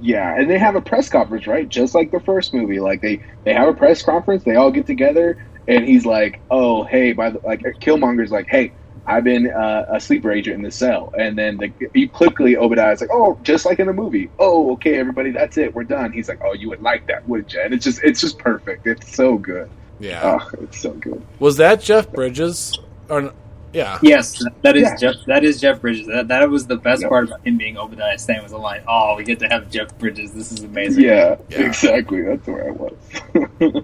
[0.01, 1.67] yeah, and they have a press conference, right?
[1.67, 2.79] Just like the first movie.
[2.79, 4.43] Like they they have a press conference.
[4.43, 8.71] They all get together, and he's like, "Oh, hey," by the like Killmonger's like, "Hey."
[9.07, 13.01] I've been uh, a sleeper agent in the cell, and then the, he quickly Obadiah's
[13.01, 14.31] like, "Oh, just like in the movie.
[14.39, 15.75] Oh, okay, everybody, that's it.
[15.75, 18.19] We're done." He's like, "Oh, you would like that, wouldn't you?" And it's just, it's
[18.19, 18.87] just perfect.
[18.87, 19.69] It's so good.
[19.99, 21.21] Yeah, Oh, it's so good.
[21.37, 22.79] was that Jeff Bridges?
[23.07, 23.31] Or
[23.75, 24.95] yeah, Yes, that is Yeah.
[24.95, 25.15] Jeff.
[25.27, 26.07] That is Jeff Bridges.
[26.07, 27.09] That, that was the best Yep.
[27.09, 28.81] part about him being Obadiah Stane was the line.
[28.87, 30.31] Oh, we get to have Jeff Bridges.
[30.33, 31.03] This is amazing.
[31.03, 31.67] Yeah, Yeah.
[31.67, 32.21] exactly.
[32.23, 32.93] That's where I was.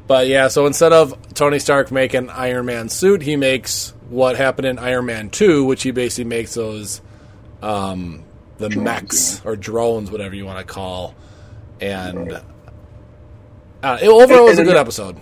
[0.08, 4.66] But yeah, so instead of Tony Stark making Iron Man suit, he makes what happened
[4.68, 7.02] in Iron Man Two, which he basically makes those
[7.62, 8.24] um,
[8.58, 11.16] the Drones, mechs or drones, whatever you want to call.
[11.80, 12.34] And
[13.84, 15.18] uh, it, overall, it was a good and- episode.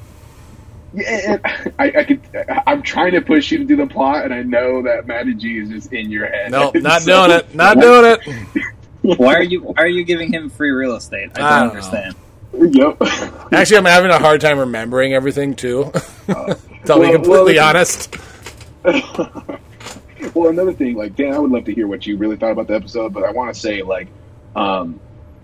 [0.94, 2.22] Yeah, and I, I could.
[2.66, 5.60] I'm trying to push you to do the plot, and I know that Matty G
[5.60, 6.52] is just in your head.
[6.52, 7.56] No, not So- doing it.
[7.56, 8.66] Not doing it.
[9.02, 11.32] Why are you Why are you giving him free real estate?
[11.36, 12.16] I don't, I don't understand.
[12.54, 13.54] Yep.
[13.54, 15.92] Actually, I'm having a hard time remembering everything too.
[16.28, 18.16] to be completely well, honest.
[18.84, 22.68] well, another thing, like Dan, I would love to hear what you really thought about
[22.68, 24.08] the episode, but I want to say, like,
[24.56, 25.00] um,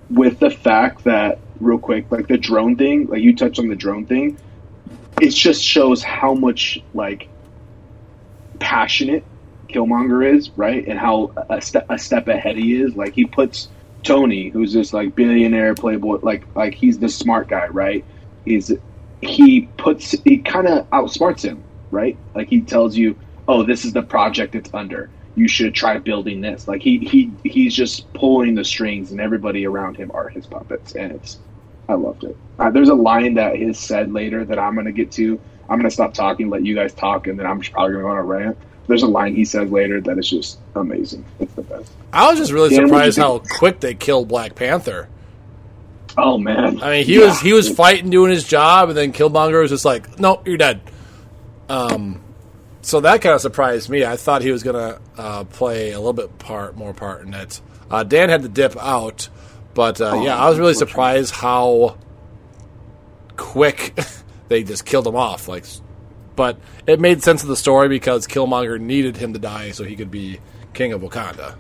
[0.10, 3.76] with the fact that real quick, like the drone thing, like you touched on the
[3.76, 4.38] drone thing,
[5.22, 7.30] it just shows how much like
[8.60, 9.24] passionate
[9.70, 10.86] Killmonger is, right?
[10.88, 12.96] And how a step a step ahead he is.
[12.96, 13.70] Like he puts
[14.04, 18.06] Tony, who's this like billionaire playboy, like like he's the smart guy, right?
[18.46, 18.78] Is
[19.22, 22.18] he puts he kind of outsmarts him, right?
[22.34, 23.18] Like he tells you,
[23.48, 25.10] "Oh, this is the project it's under.
[25.36, 29.66] You should try building this." Like he he he's just pulling the strings, and everybody
[29.66, 31.40] around him are his puppets, and it's
[31.88, 32.36] I loved it.
[32.58, 35.40] Uh, there's a line that is said later that I'm gonna get to.
[35.70, 38.18] I'm gonna stop talking, let you guys talk, and then I'm probably gonna go on
[38.18, 38.58] a rant.
[38.88, 41.26] There's a line he says later that is just amazing.
[41.40, 41.92] It's the best.
[42.14, 45.10] I was just really surprised how quick they killed Black Panther.
[46.18, 46.82] Oh man!
[46.82, 47.26] I mean, he Yeah.
[47.28, 50.56] was he was fighting, doing his job, and then Killmonger was just like, "No, you're
[50.58, 50.80] dead."
[51.68, 52.22] Um,
[52.82, 54.06] so that kind of surprised me.
[54.06, 57.60] I thought he was gonna uh, play a little bit part more part in it.
[57.92, 59.30] Uh, Dan had to dip out,
[59.76, 61.98] but uh, Oh, yeah, I was really surprised how
[63.38, 63.94] quick
[64.48, 65.48] they just killed him off.
[65.48, 65.66] Like,
[66.36, 66.58] but
[66.88, 70.10] it made sense of the story because Killmonger needed him to die so he could
[70.10, 70.40] be
[70.74, 71.56] king of Wakanda.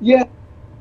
[0.00, 0.24] Yeah,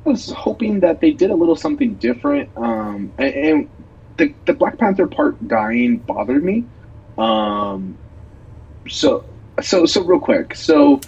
[0.06, 2.50] I was hoping that they did a little something different.
[2.58, 3.70] Um, and, and
[4.18, 6.66] the the Black Panther part dying bothered me.
[7.18, 7.98] Um,
[8.88, 9.26] so
[9.62, 10.56] so so real quick.
[10.56, 11.02] So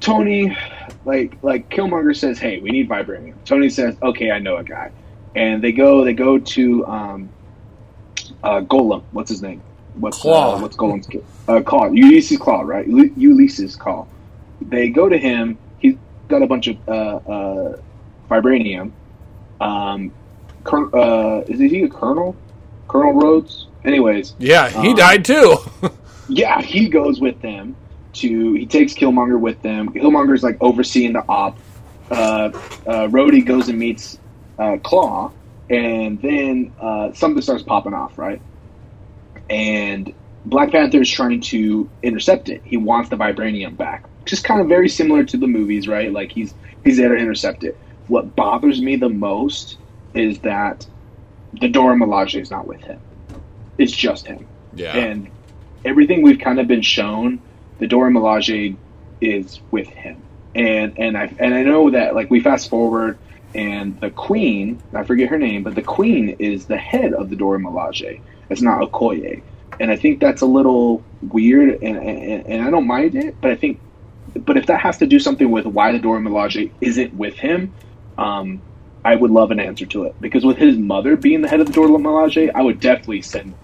[0.00, 0.56] Tony,
[1.04, 4.90] like like Killmonger says, "Hey, we need vibranium." Tony says, "Okay, I know a guy,"
[5.34, 7.28] and they go they go to um,
[8.42, 9.02] uh, Golem.
[9.12, 9.62] What's his name?
[9.94, 10.56] What's Klaue.
[10.56, 11.24] Uh, what's Golem's kid?
[11.48, 11.96] Uh, Klaue.
[11.96, 12.86] Ulysses Klaue, right?
[12.86, 14.06] Ul- Ulysses Klaue.
[14.60, 15.58] They go to him.
[15.78, 15.96] He's
[16.28, 17.76] got a bunch of uh, uh,
[18.30, 18.92] vibranium.
[19.60, 20.12] Um,
[20.64, 22.36] Col- uh, is he a colonel?
[22.88, 23.66] Colonel Rhodes.
[23.84, 25.56] Anyways, Yeah, he Um, died too.
[26.28, 27.74] yeah, he goes with them
[28.14, 28.54] to.
[28.54, 29.92] He takes Killmonger with them.
[29.92, 31.58] Killmonger's like overseeing the op.
[32.10, 34.18] Uh, uh, Rhodey goes and meets
[34.58, 35.32] uh, Klaue,
[35.68, 38.40] and then uh, something starts popping off, right?
[39.48, 40.12] And
[40.44, 42.62] Black Panther is trying to intercept it.
[42.64, 46.12] He wants the vibranium back, just kind of very similar to the movies, right?
[46.12, 46.54] Like he's
[46.84, 47.78] he's there to intercept it.
[48.08, 49.78] What bothers me the most
[50.14, 50.86] is that
[51.60, 53.00] the Dora Milaje is not with him.
[53.78, 54.96] It's just him yeah.
[54.96, 55.30] and
[55.84, 57.40] everything we've kind of been shown,
[57.80, 58.76] the Dora Milaje
[59.20, 60.22] is with him,
[60.54, 63.18] and and I and I know that like we fast forward,
[63.54, 67.36] and the Queen, I forget her name, but the Queen is the head of the
[67.36, 69.42] Dora Milaje, It's not Okoye,
[69.80, 73.50] and I think that's a little weird, and and, and I don't mind it, but
[73.50, 73.80] I think,
[74.34, 77.72] but if that has to do something with why the Dora Milaje isn't with him,
[78.16, 78.60] um,
[79.04, 80.20] I would love an answer to it.
[80.20, 83.54] Because with his mother being the head of the Dora Milaje, I would definitely send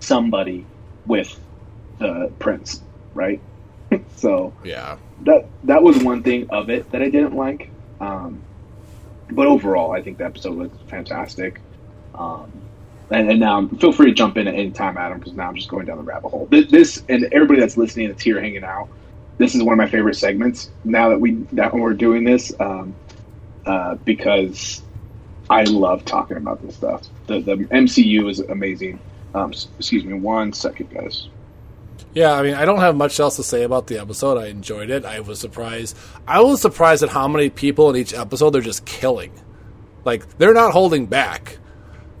[0.00, 0.66] somebody
[1.06, 1.38] with
[1.98, 2.82] the prince,
[3.14, 3.40] right?
[4.16, 4.96] so Yeah.
[5.22, 7.70] that that was one thing of it that I didn't like.
[8.00, 8.42] Um,
[9.30, 11.60] but overall, I think the episode was fantastic.
[12.14, 12.50] Um,
[13.10, 15.54] and, and now, feel free to jump in at any time, Adam, because now I'm
[15.54, 16.46] just going down the rabbit hole.
[16.50, 18.88] This, this and everybody that's listening that's here hanging out.
[19.38, 20.70] This is one of my favorite segments.
[20.84, 22.94] Now that we that we're doing this, um,
[23.66, 24.82] uh, because
[25.50, 27.02] I love talking about this stuff.
[27.26, 28.98] The the MCU is amazing.
[29.34, 31.28] Um, excuse me, one second, guys.
[32.14, 34.36] Yeah, I mean, I don't have much else to say about the episode.
[34.36, 35.04] I enjoyed it.
[35.04, 35.96] I was surprised.
[36.26, 39.32] I was surprised at how many people in each episode they're just killing.
[40.04, 41.58] Like they're not holding back.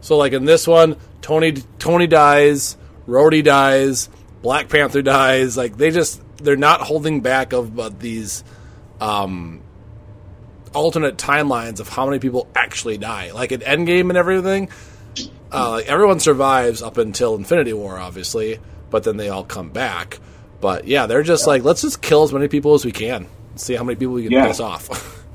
[0.00, 4.08] So, like in this one, Tony Tony dies, Rhodey dies,
[4.40, 5.56] Black Panther dies.
[5.56, 8.44] Like they just they're not holding back of uh, these
[9.00, 9.62] um,
[10.74, 13.32] alternate timelines of how many people actually die.
[13.32, 14.70] Like in Endgame and everything,
[15.52, 18.58] uh, like everyone survives up until Infinity War, obviously,
[18.92, 20.20] but then they all come back.
[20.60, 23.26] But yeah, they're just like, let's just kill as many people as we can.
[23.56, 24.46] See how many people we can Yeah.
[24.46, 25.18] piss off.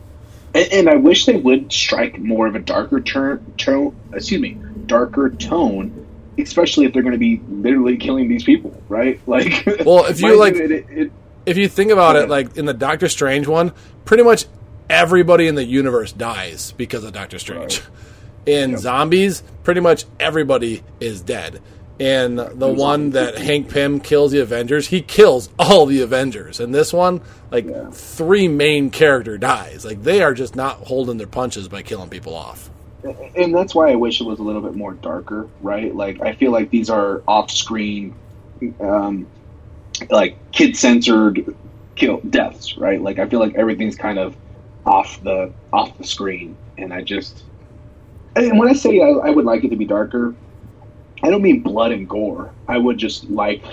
[0.54, 3.94] And, and I wish they would strike more of a darker turn, tone.
[4.14, 6.08] Excuse me, darker tone,
[6.40, 9.20] especially if they're going to be literally killing these people, right?
[9.28, 11.12] Like, Well, if you, like- it, it, it,
[11.46, 13.74] if you think about Go it, like in the Doctor Strange one,
[14.06, 14.46] pretty much
[14.90, 17.82] everybody in the universe dies because of Doctor Strange.
[18.46, 21.62] In zombies, pretty much everybody is dead.
[21.99, 26.60] In the one that Hank Pym kills the Avengers, he kills all the Avengers.
[26.60, 27.22] And this one,
[27.52, 27.90] like Yeah.
[27.91, 29.84] three main character dies.
[29.84, 32.69] Like they are just not holding their punches by killing people off.
[33.36, 35.95] and that's why I wish it was a little bit more darker, right?
[35.95, 38.14] Like, I feel like these are off-screen,
[38.82, 39.28] um,
[40.10, 41.56] like kid-censored
[41.95, 43.02] kill deaths, right?
[43.02, 44.36] Like, I feel like everything's kind of
[44.86, 47.44] off the off the screen, and I just
[48.36, 50.36] and when I say I, I would like it to be darker,
[51.23, 52.52] I don't mean blood and gore.
[52.68, 53.64] I would just like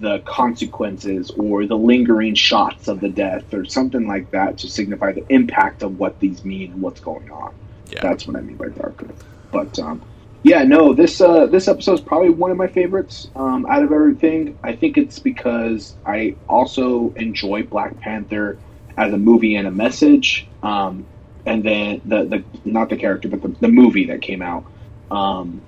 [0.00, 5.12] the consequences or the lingering shots of the death or something like that to signify
[5.12, 7.54] the impact of what these mean and what's going on.
[7.90, 8.00] Yeah.
[8.02, 9.08] That's what I mean by darker.
[9.52, 10.02] But um,
[10.42, 13.92] yeah, no, this uh, this episode is probably one of my favorites um, out of
[13.92, 14.58] everything.
[14.62, 18.58] I think it's because I also enjoy Black Panther
[18.96, 20.46] as a movie and a message.
[20.62, 21.06] Um,
[21.44, 24.64] and then the, the not the character, but the, the movie that came out.
[25.10, 25.62] Um,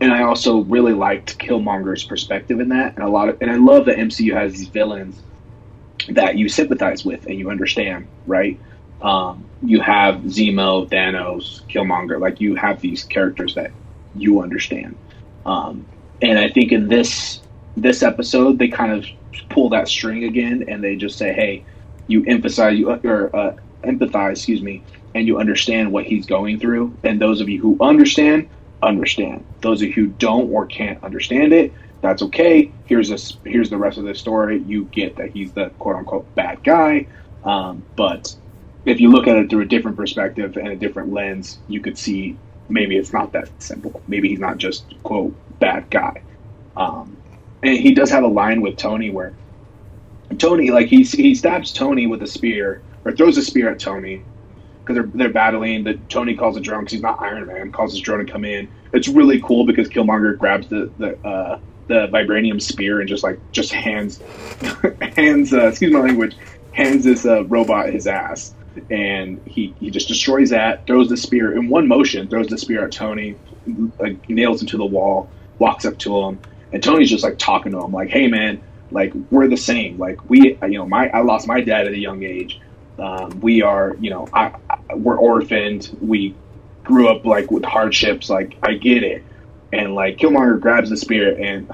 [0.00, 3.56] and I also really liked Killmonger's perspective in that, and a lot of, and I
[3.56, 5.20] love that MCU has these villains
[6.08, 8.58] that you sympathize with and you understand, right?
[9.00, 13.70] Um, you have Zemo, Thanos, Killmonger, like you have these characters that
[14.14, 14.96] you understand.
[15.46, 15.86] Um,
[16.22, 17.40] and I think in this
[17.76, 19.06] this episode, they kind of
[19.50, 21.64] pull that string again, and they just say, "Hey,
[22.06, 24.82] you emphasize you or uh, empathize, excuse me,
[25.14, 26.96] and you understand what he's going through.
[27.04, 28.48] And those of you who understand,
[28.84, 29.44] understand.
[29.60, 32.70] Those of you who don't or can't understand it, that's okay.
[32.84, 33.38] Here's this.
[33.44, 34.62] Here's the rest of the story.
[34.62, 37.06] You get that he's the quote unquote bad guy,
[37.44, 38.34] um, but
[38.84, 41.96] if you look at it through a different perspective and a different lens, you could
[41.96, 42.38] see
[42.68, 44.02] maybe it's not that simple.
[44.06, 46.22] Maybe he's not just quote bad guy.
[46.76, 47.16] Um,
[47.62, 49.32] and he does have a line with Tony where
[50.38, 54.22] Tony, like he he stabs Tony with a spear or throws a spear at Tony
[54.84, 55.84] because they're they're battling.
[55.84, 57.72] That Tony calls a drone because he's not Iron Man.
[57.72, 58.68] Calls his drone to come in.
[58.92, 63.38] It's really cool because Killmonger grabs the the uh, the vibranium spear and just like
[63.52, 64.20] just hands
[65.16, 66.36] hands uh, excuse my language
[66.74, 68.54] hands this uh, robot his ass.
[68.90, 72.84] And he, he just destroys that, throws the spear in one motion, throws the spear
[72.84, 73.36] at Tony,
[74.00, 75.30] like nails him to the wall,
[75.60, 76.40] walks up to him,
[76.72, 79.96] and Tony's just like talking to him, like, "Hey man, like we're the same.
[79.96, 82.60] Like we, you know, my I lost my dad at a young age.
[82.98, 85.96] Um, we are, you know, I, I, we're orphaned.
[86.00, 86.34] We
[86.84, 88.30] grew up like with hardships.
[88.30, 89.24] Like I get it.
[89.72, 91.70] And like Killmonger grabs the spear and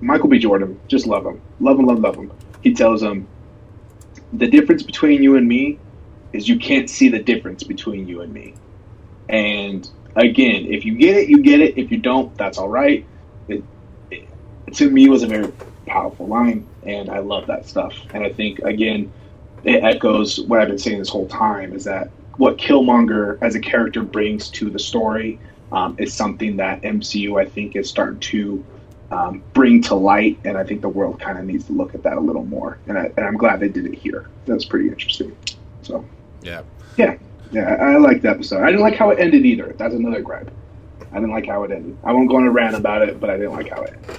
[0.00, 0.38] Michael B.
[0.38, 2.32] Jordan, just love him, love him, love, love him.
[2.62, 3.28] He tells him,
[4.32, 5.78] the difference between you and me
[6.32, 8.54] is you can't see the difference between you and me.
[9.28, 11.78] And again, if you get it, you get it.
[11.78, 13.06] If you don't, that's all right.
[13.48, 13.62] It,
[14.10, 14.28] it,
[14.74, 15.52] to me, was a very
[15.86, 17.94] powerful line, and I love that stuff.
[18.12, 19.12] And I think again,
[19.66, 23.60] it echoes what I've been saying this whole time: is that what Killmonger as a
[23.60, 25.38] character brings to the story
[25.72, 28.64] um, is something that MCU I think is starting to
[29.10, 32.02] um, bring to light, and I think the world kind of needs to look at
[32.02, 32.78] that a little more.
[32.86, 34.28] And, I, and I'm glad they did it here.
[34.46, 35.36] That's pretty interesting.
[35.82, 36.04] So
[36.42, 36.62] Yeah.
[36.96, 37.16] yeah,
[37.52, 38.62] yeah, I, I like the episode.
[38.62, 39.74] I didn't like how it ended either.
[39.78, 40.50] That's another gripe.
[41.12, 41.96] I didn't like how it ended.
[42.04, 44.18] I won't go on a rant about it, but I didn't like how it ended.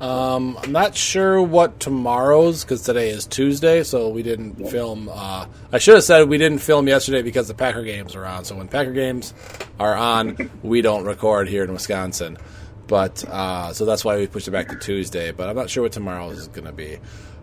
[0.00, 5.10] Um, I'm not sure what tomorrow's because today is Tuesday, so we didn't film.
[5.12, 8.46] Uh, I should have said we didn't film yesterday because the Packer games are on.
[8.46, 9.34] So when Packer games
[9.78, 12.38] are on, we don't record here in Wisconsin.
[12.86, 15.32] But uh, so that's why we pushed it back to Tuesday.
[15.32, 16.96] But I'm not sure what tomorrow's is going to be.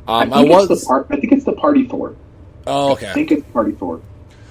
[0.07, 0.71] Um, I, I, think was.
[0.71, 2.15] it's the par- I think it's the party Thor.
[2.65, 4.01] oh, I think it's party Thor.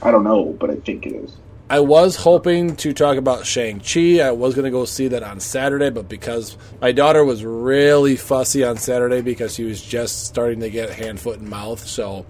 [0.00, 1.36] I don't know, but I think it is.
[1.68, 4.20] I was hoping to talk about Shang-Chi.
[4.20, 8.14] I was going to go see that on Saturday, but because my daughter was really
[8.14, 11.84] fussy on Saturday because she was just starting to get hand, foot, and mouth.
[11.84, 12.24] So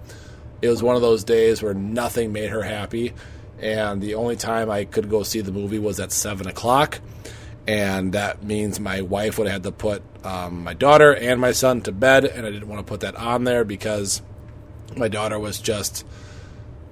[0.63, 3.13] it was one of those days where nothing made her happy.
[3.59, 6.99] And the only time I could go see the movie was at 7 o'clock.
[7.67, 11.51] And that means my wife would have had to put um, my daughter and my
[11.51, 12.25] son to bed.
[12.25, 14.23] And I didn't want to put that on there because
[14.95, 16.07] my daughter was just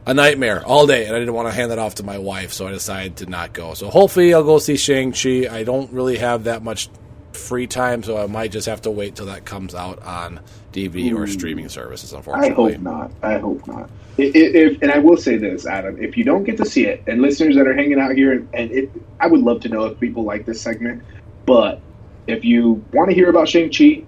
[0.05, 2.53] a nightmare all day, and I didn't want to hand that off to my wife,
[2.53, 3.73] so I decided to not go.
[3.73, 5.47] So hopefully, I'll go see Shang Chi.
[5.49, 6.89] I don't really have that much
[7.33, 10.39] free time, so I might just have to wait till that comes out on
[10.71, 11.29] DVD or mm.
[11.29, 12.13] streaming services.
[12.13, 13.11] Unfortunately, I hope not.
[13.23, 13.89] I hope not.
[14.17, 16.85] I- i- If, and I will say this, Adam, if you don't get to see
[16.85, 19.69] it, and listeners that are hanging out here, and, and it, I would love to
[19.69, 21.03] know if people like this segment,
[21.45, 21.81] but
[22.27, 24.03] if you want to hear about Shang-Chi,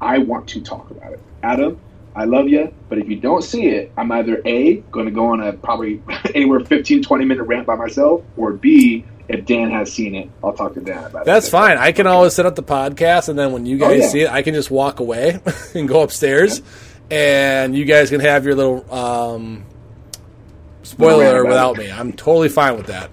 [0.00, 1.20] I want to talk about it.
[1.42, 1.78] Adam,
[2.18, 5.26] I love you, but if you don't see it, I'm either A, going to go
[5.28, 6.02] on a probably
[6.34, 10.52] anywhere 15, 20 minute rant by myself, or B, if Dan has seen it, I'll
[10.54, 11.26] talk to Dan about it.
[11.26, 11.78] that's fine.
[11.78, 14.08] I can always set up the podcast, and then when you Oh, guys yeah.
[14.08, 15.38] see it, I can just walk away
[15.74, 16.60] and go upstairs,
[17.10, 19.64] and you guys can have your little um,
[20.82, 21.82] spoiler without it.
[21.86, 21.92] me.
[21.92, 23.10] I'm totally fine with that.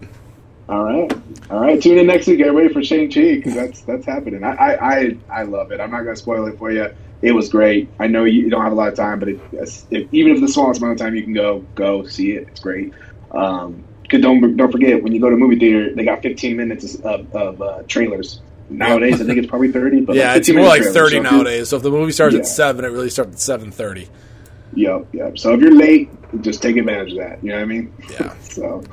[0.67, 1.13] All right,
[1.51, 1.79] all right.
[1.81, 2.39] Tune in next week.
[2.39, 4.43] Get ready for Shang Chi because that's that's happening.
[4.43, 5.79] I, I I I love it.
[5.79, 6.87] I'm not gonna spoil it for you.
[7.25, 7.89] It was great.
[7.99, 10.47] I know you don't have a lot of time, but it, if, even if the
[10.47, 12.47] smallest amount of time you can go, go see it.
[12.49, 12.93] It's great.
[13.31, 16.55] Um, 'cause don't don't forget when you go to a movie theater, they got 15
[16.55, 18.41] minutes of, of uh, trailers.
[18.69, 20.01] Nowadays, I think it's probably 30.
[20.01, 20.95] But Yeah, like it's 15 more like trailers.
[20.95, 21.69] 30 So you- nowadays.
[21.69, 22.41] So if the movie starts Yeah.
[22.41, 24.07] at seven, it really starts at 7:30.
[24.75, 25.37] Yep, yep.
[25.39, 26.09] So if you're late,
[26.41, 27.43] just take advantage of that.
[27.43, 27.93] You know what I mean?
[28.11, 28.33] Yeah.
[28.43, 28.83] So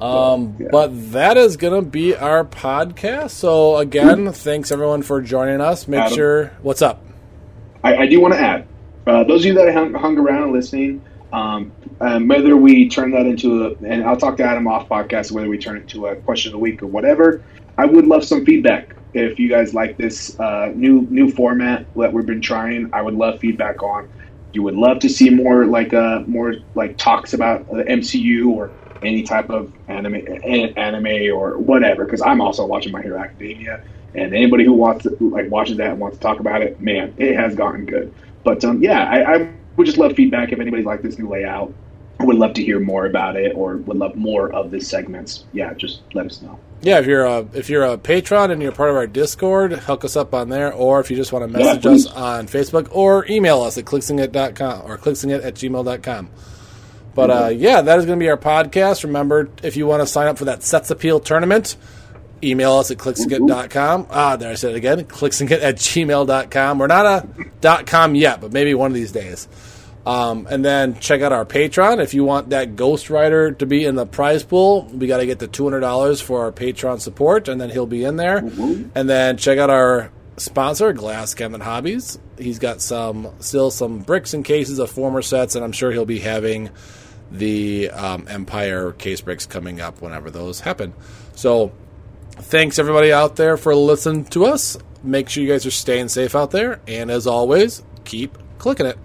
[0.00, 0.68] Um, Yeah.
[0.72, 3.30] But that is going to be our podcast.
[3.30, 5.86] So again, thanks everyone for joining us.
[5.88, 6.14] Make Adam.
[6.14, 7.02] sure what's up.
[7.86, 8.68] I, I do want to add,
[9.06, 13.26] uh, those of you that hung, hung around listening, um, um, whether we turn that
[13.26, 16.16] into a, and I'll talk to Adam off podcast, whether we turn it to a
[16.16, 17.44] question of the week or whatever,
[17.78, 18.94] I would love some feedback.
[19.14, 23.14] If you guys like this uh, new new format that we've been trying, I would
[23.14, 24.08] love feedback on.
[24.52, 28.74] You would love to see more like uh, more like talks about the MCU or
[29.02, 32.04] any type of anime, an- anime or whatever.
[32.04, 33.80] Because I'm also watching My Hero Academia,
[34.16, 37.14] and anybody who wants to, like watches that and wants to talk about it, man,
[37.16, 38.12] it has gotten good.
[38.44, 41.72] But um, yeah, I, I would just love feedback if anybody liked this new layout.
[42.18, 45.44] I would love to hear more about it, or would love more of this segments.
[45.52, 46.58] Yeah, just let us know.
[46.80, 50.04] Yeah, if you're a if you're a patron and you're part of our Discord, hook
[50.04, 52.88] us up on there, or if you just want to Yeah, message us on Facebook
[52.90, 56.30] or email us at clixinit.com or clixinit at gmail.com.
[57.14, 59.04] But uh, yeah, that is going to be our podcast.
[59.04, 61.76] Remember, if you want to sign up for that Sets Appeal tournament,
[62.42, 64.06] email us at clixinit.com.
[64.10, 66.78] Ah, there I said it again, clixinit at gmail.com.
[66.78, 69.48] We're not a dot .com yet, but maybe one of these days.
[70.06, 72.00] Um, and then check out our Patreon.
[72.00, 75.26] If you want that Ghost Rider to be in the prize pool, we got to
[75.26, 78.38] get the $200 for our Patreon support, and then he'll be in there.
[78.94, 82.20] And then check out our sponsor, Glass Cabinet Hobbies.
[82.38, 86.04] He's got some still some bricks and cases of former sets, and I'm sure he'll
[86.04, 86.70] be having
[87.32, 90.94] the um, Empire case bricks coming up whenever those happen.
[91.34, 91.72] So
[92.38, 94.76] thanks everybody out there for listening to us.
[95.02, 98.98] Make sure you guys are staying safe out there, and as always, keep clicking it.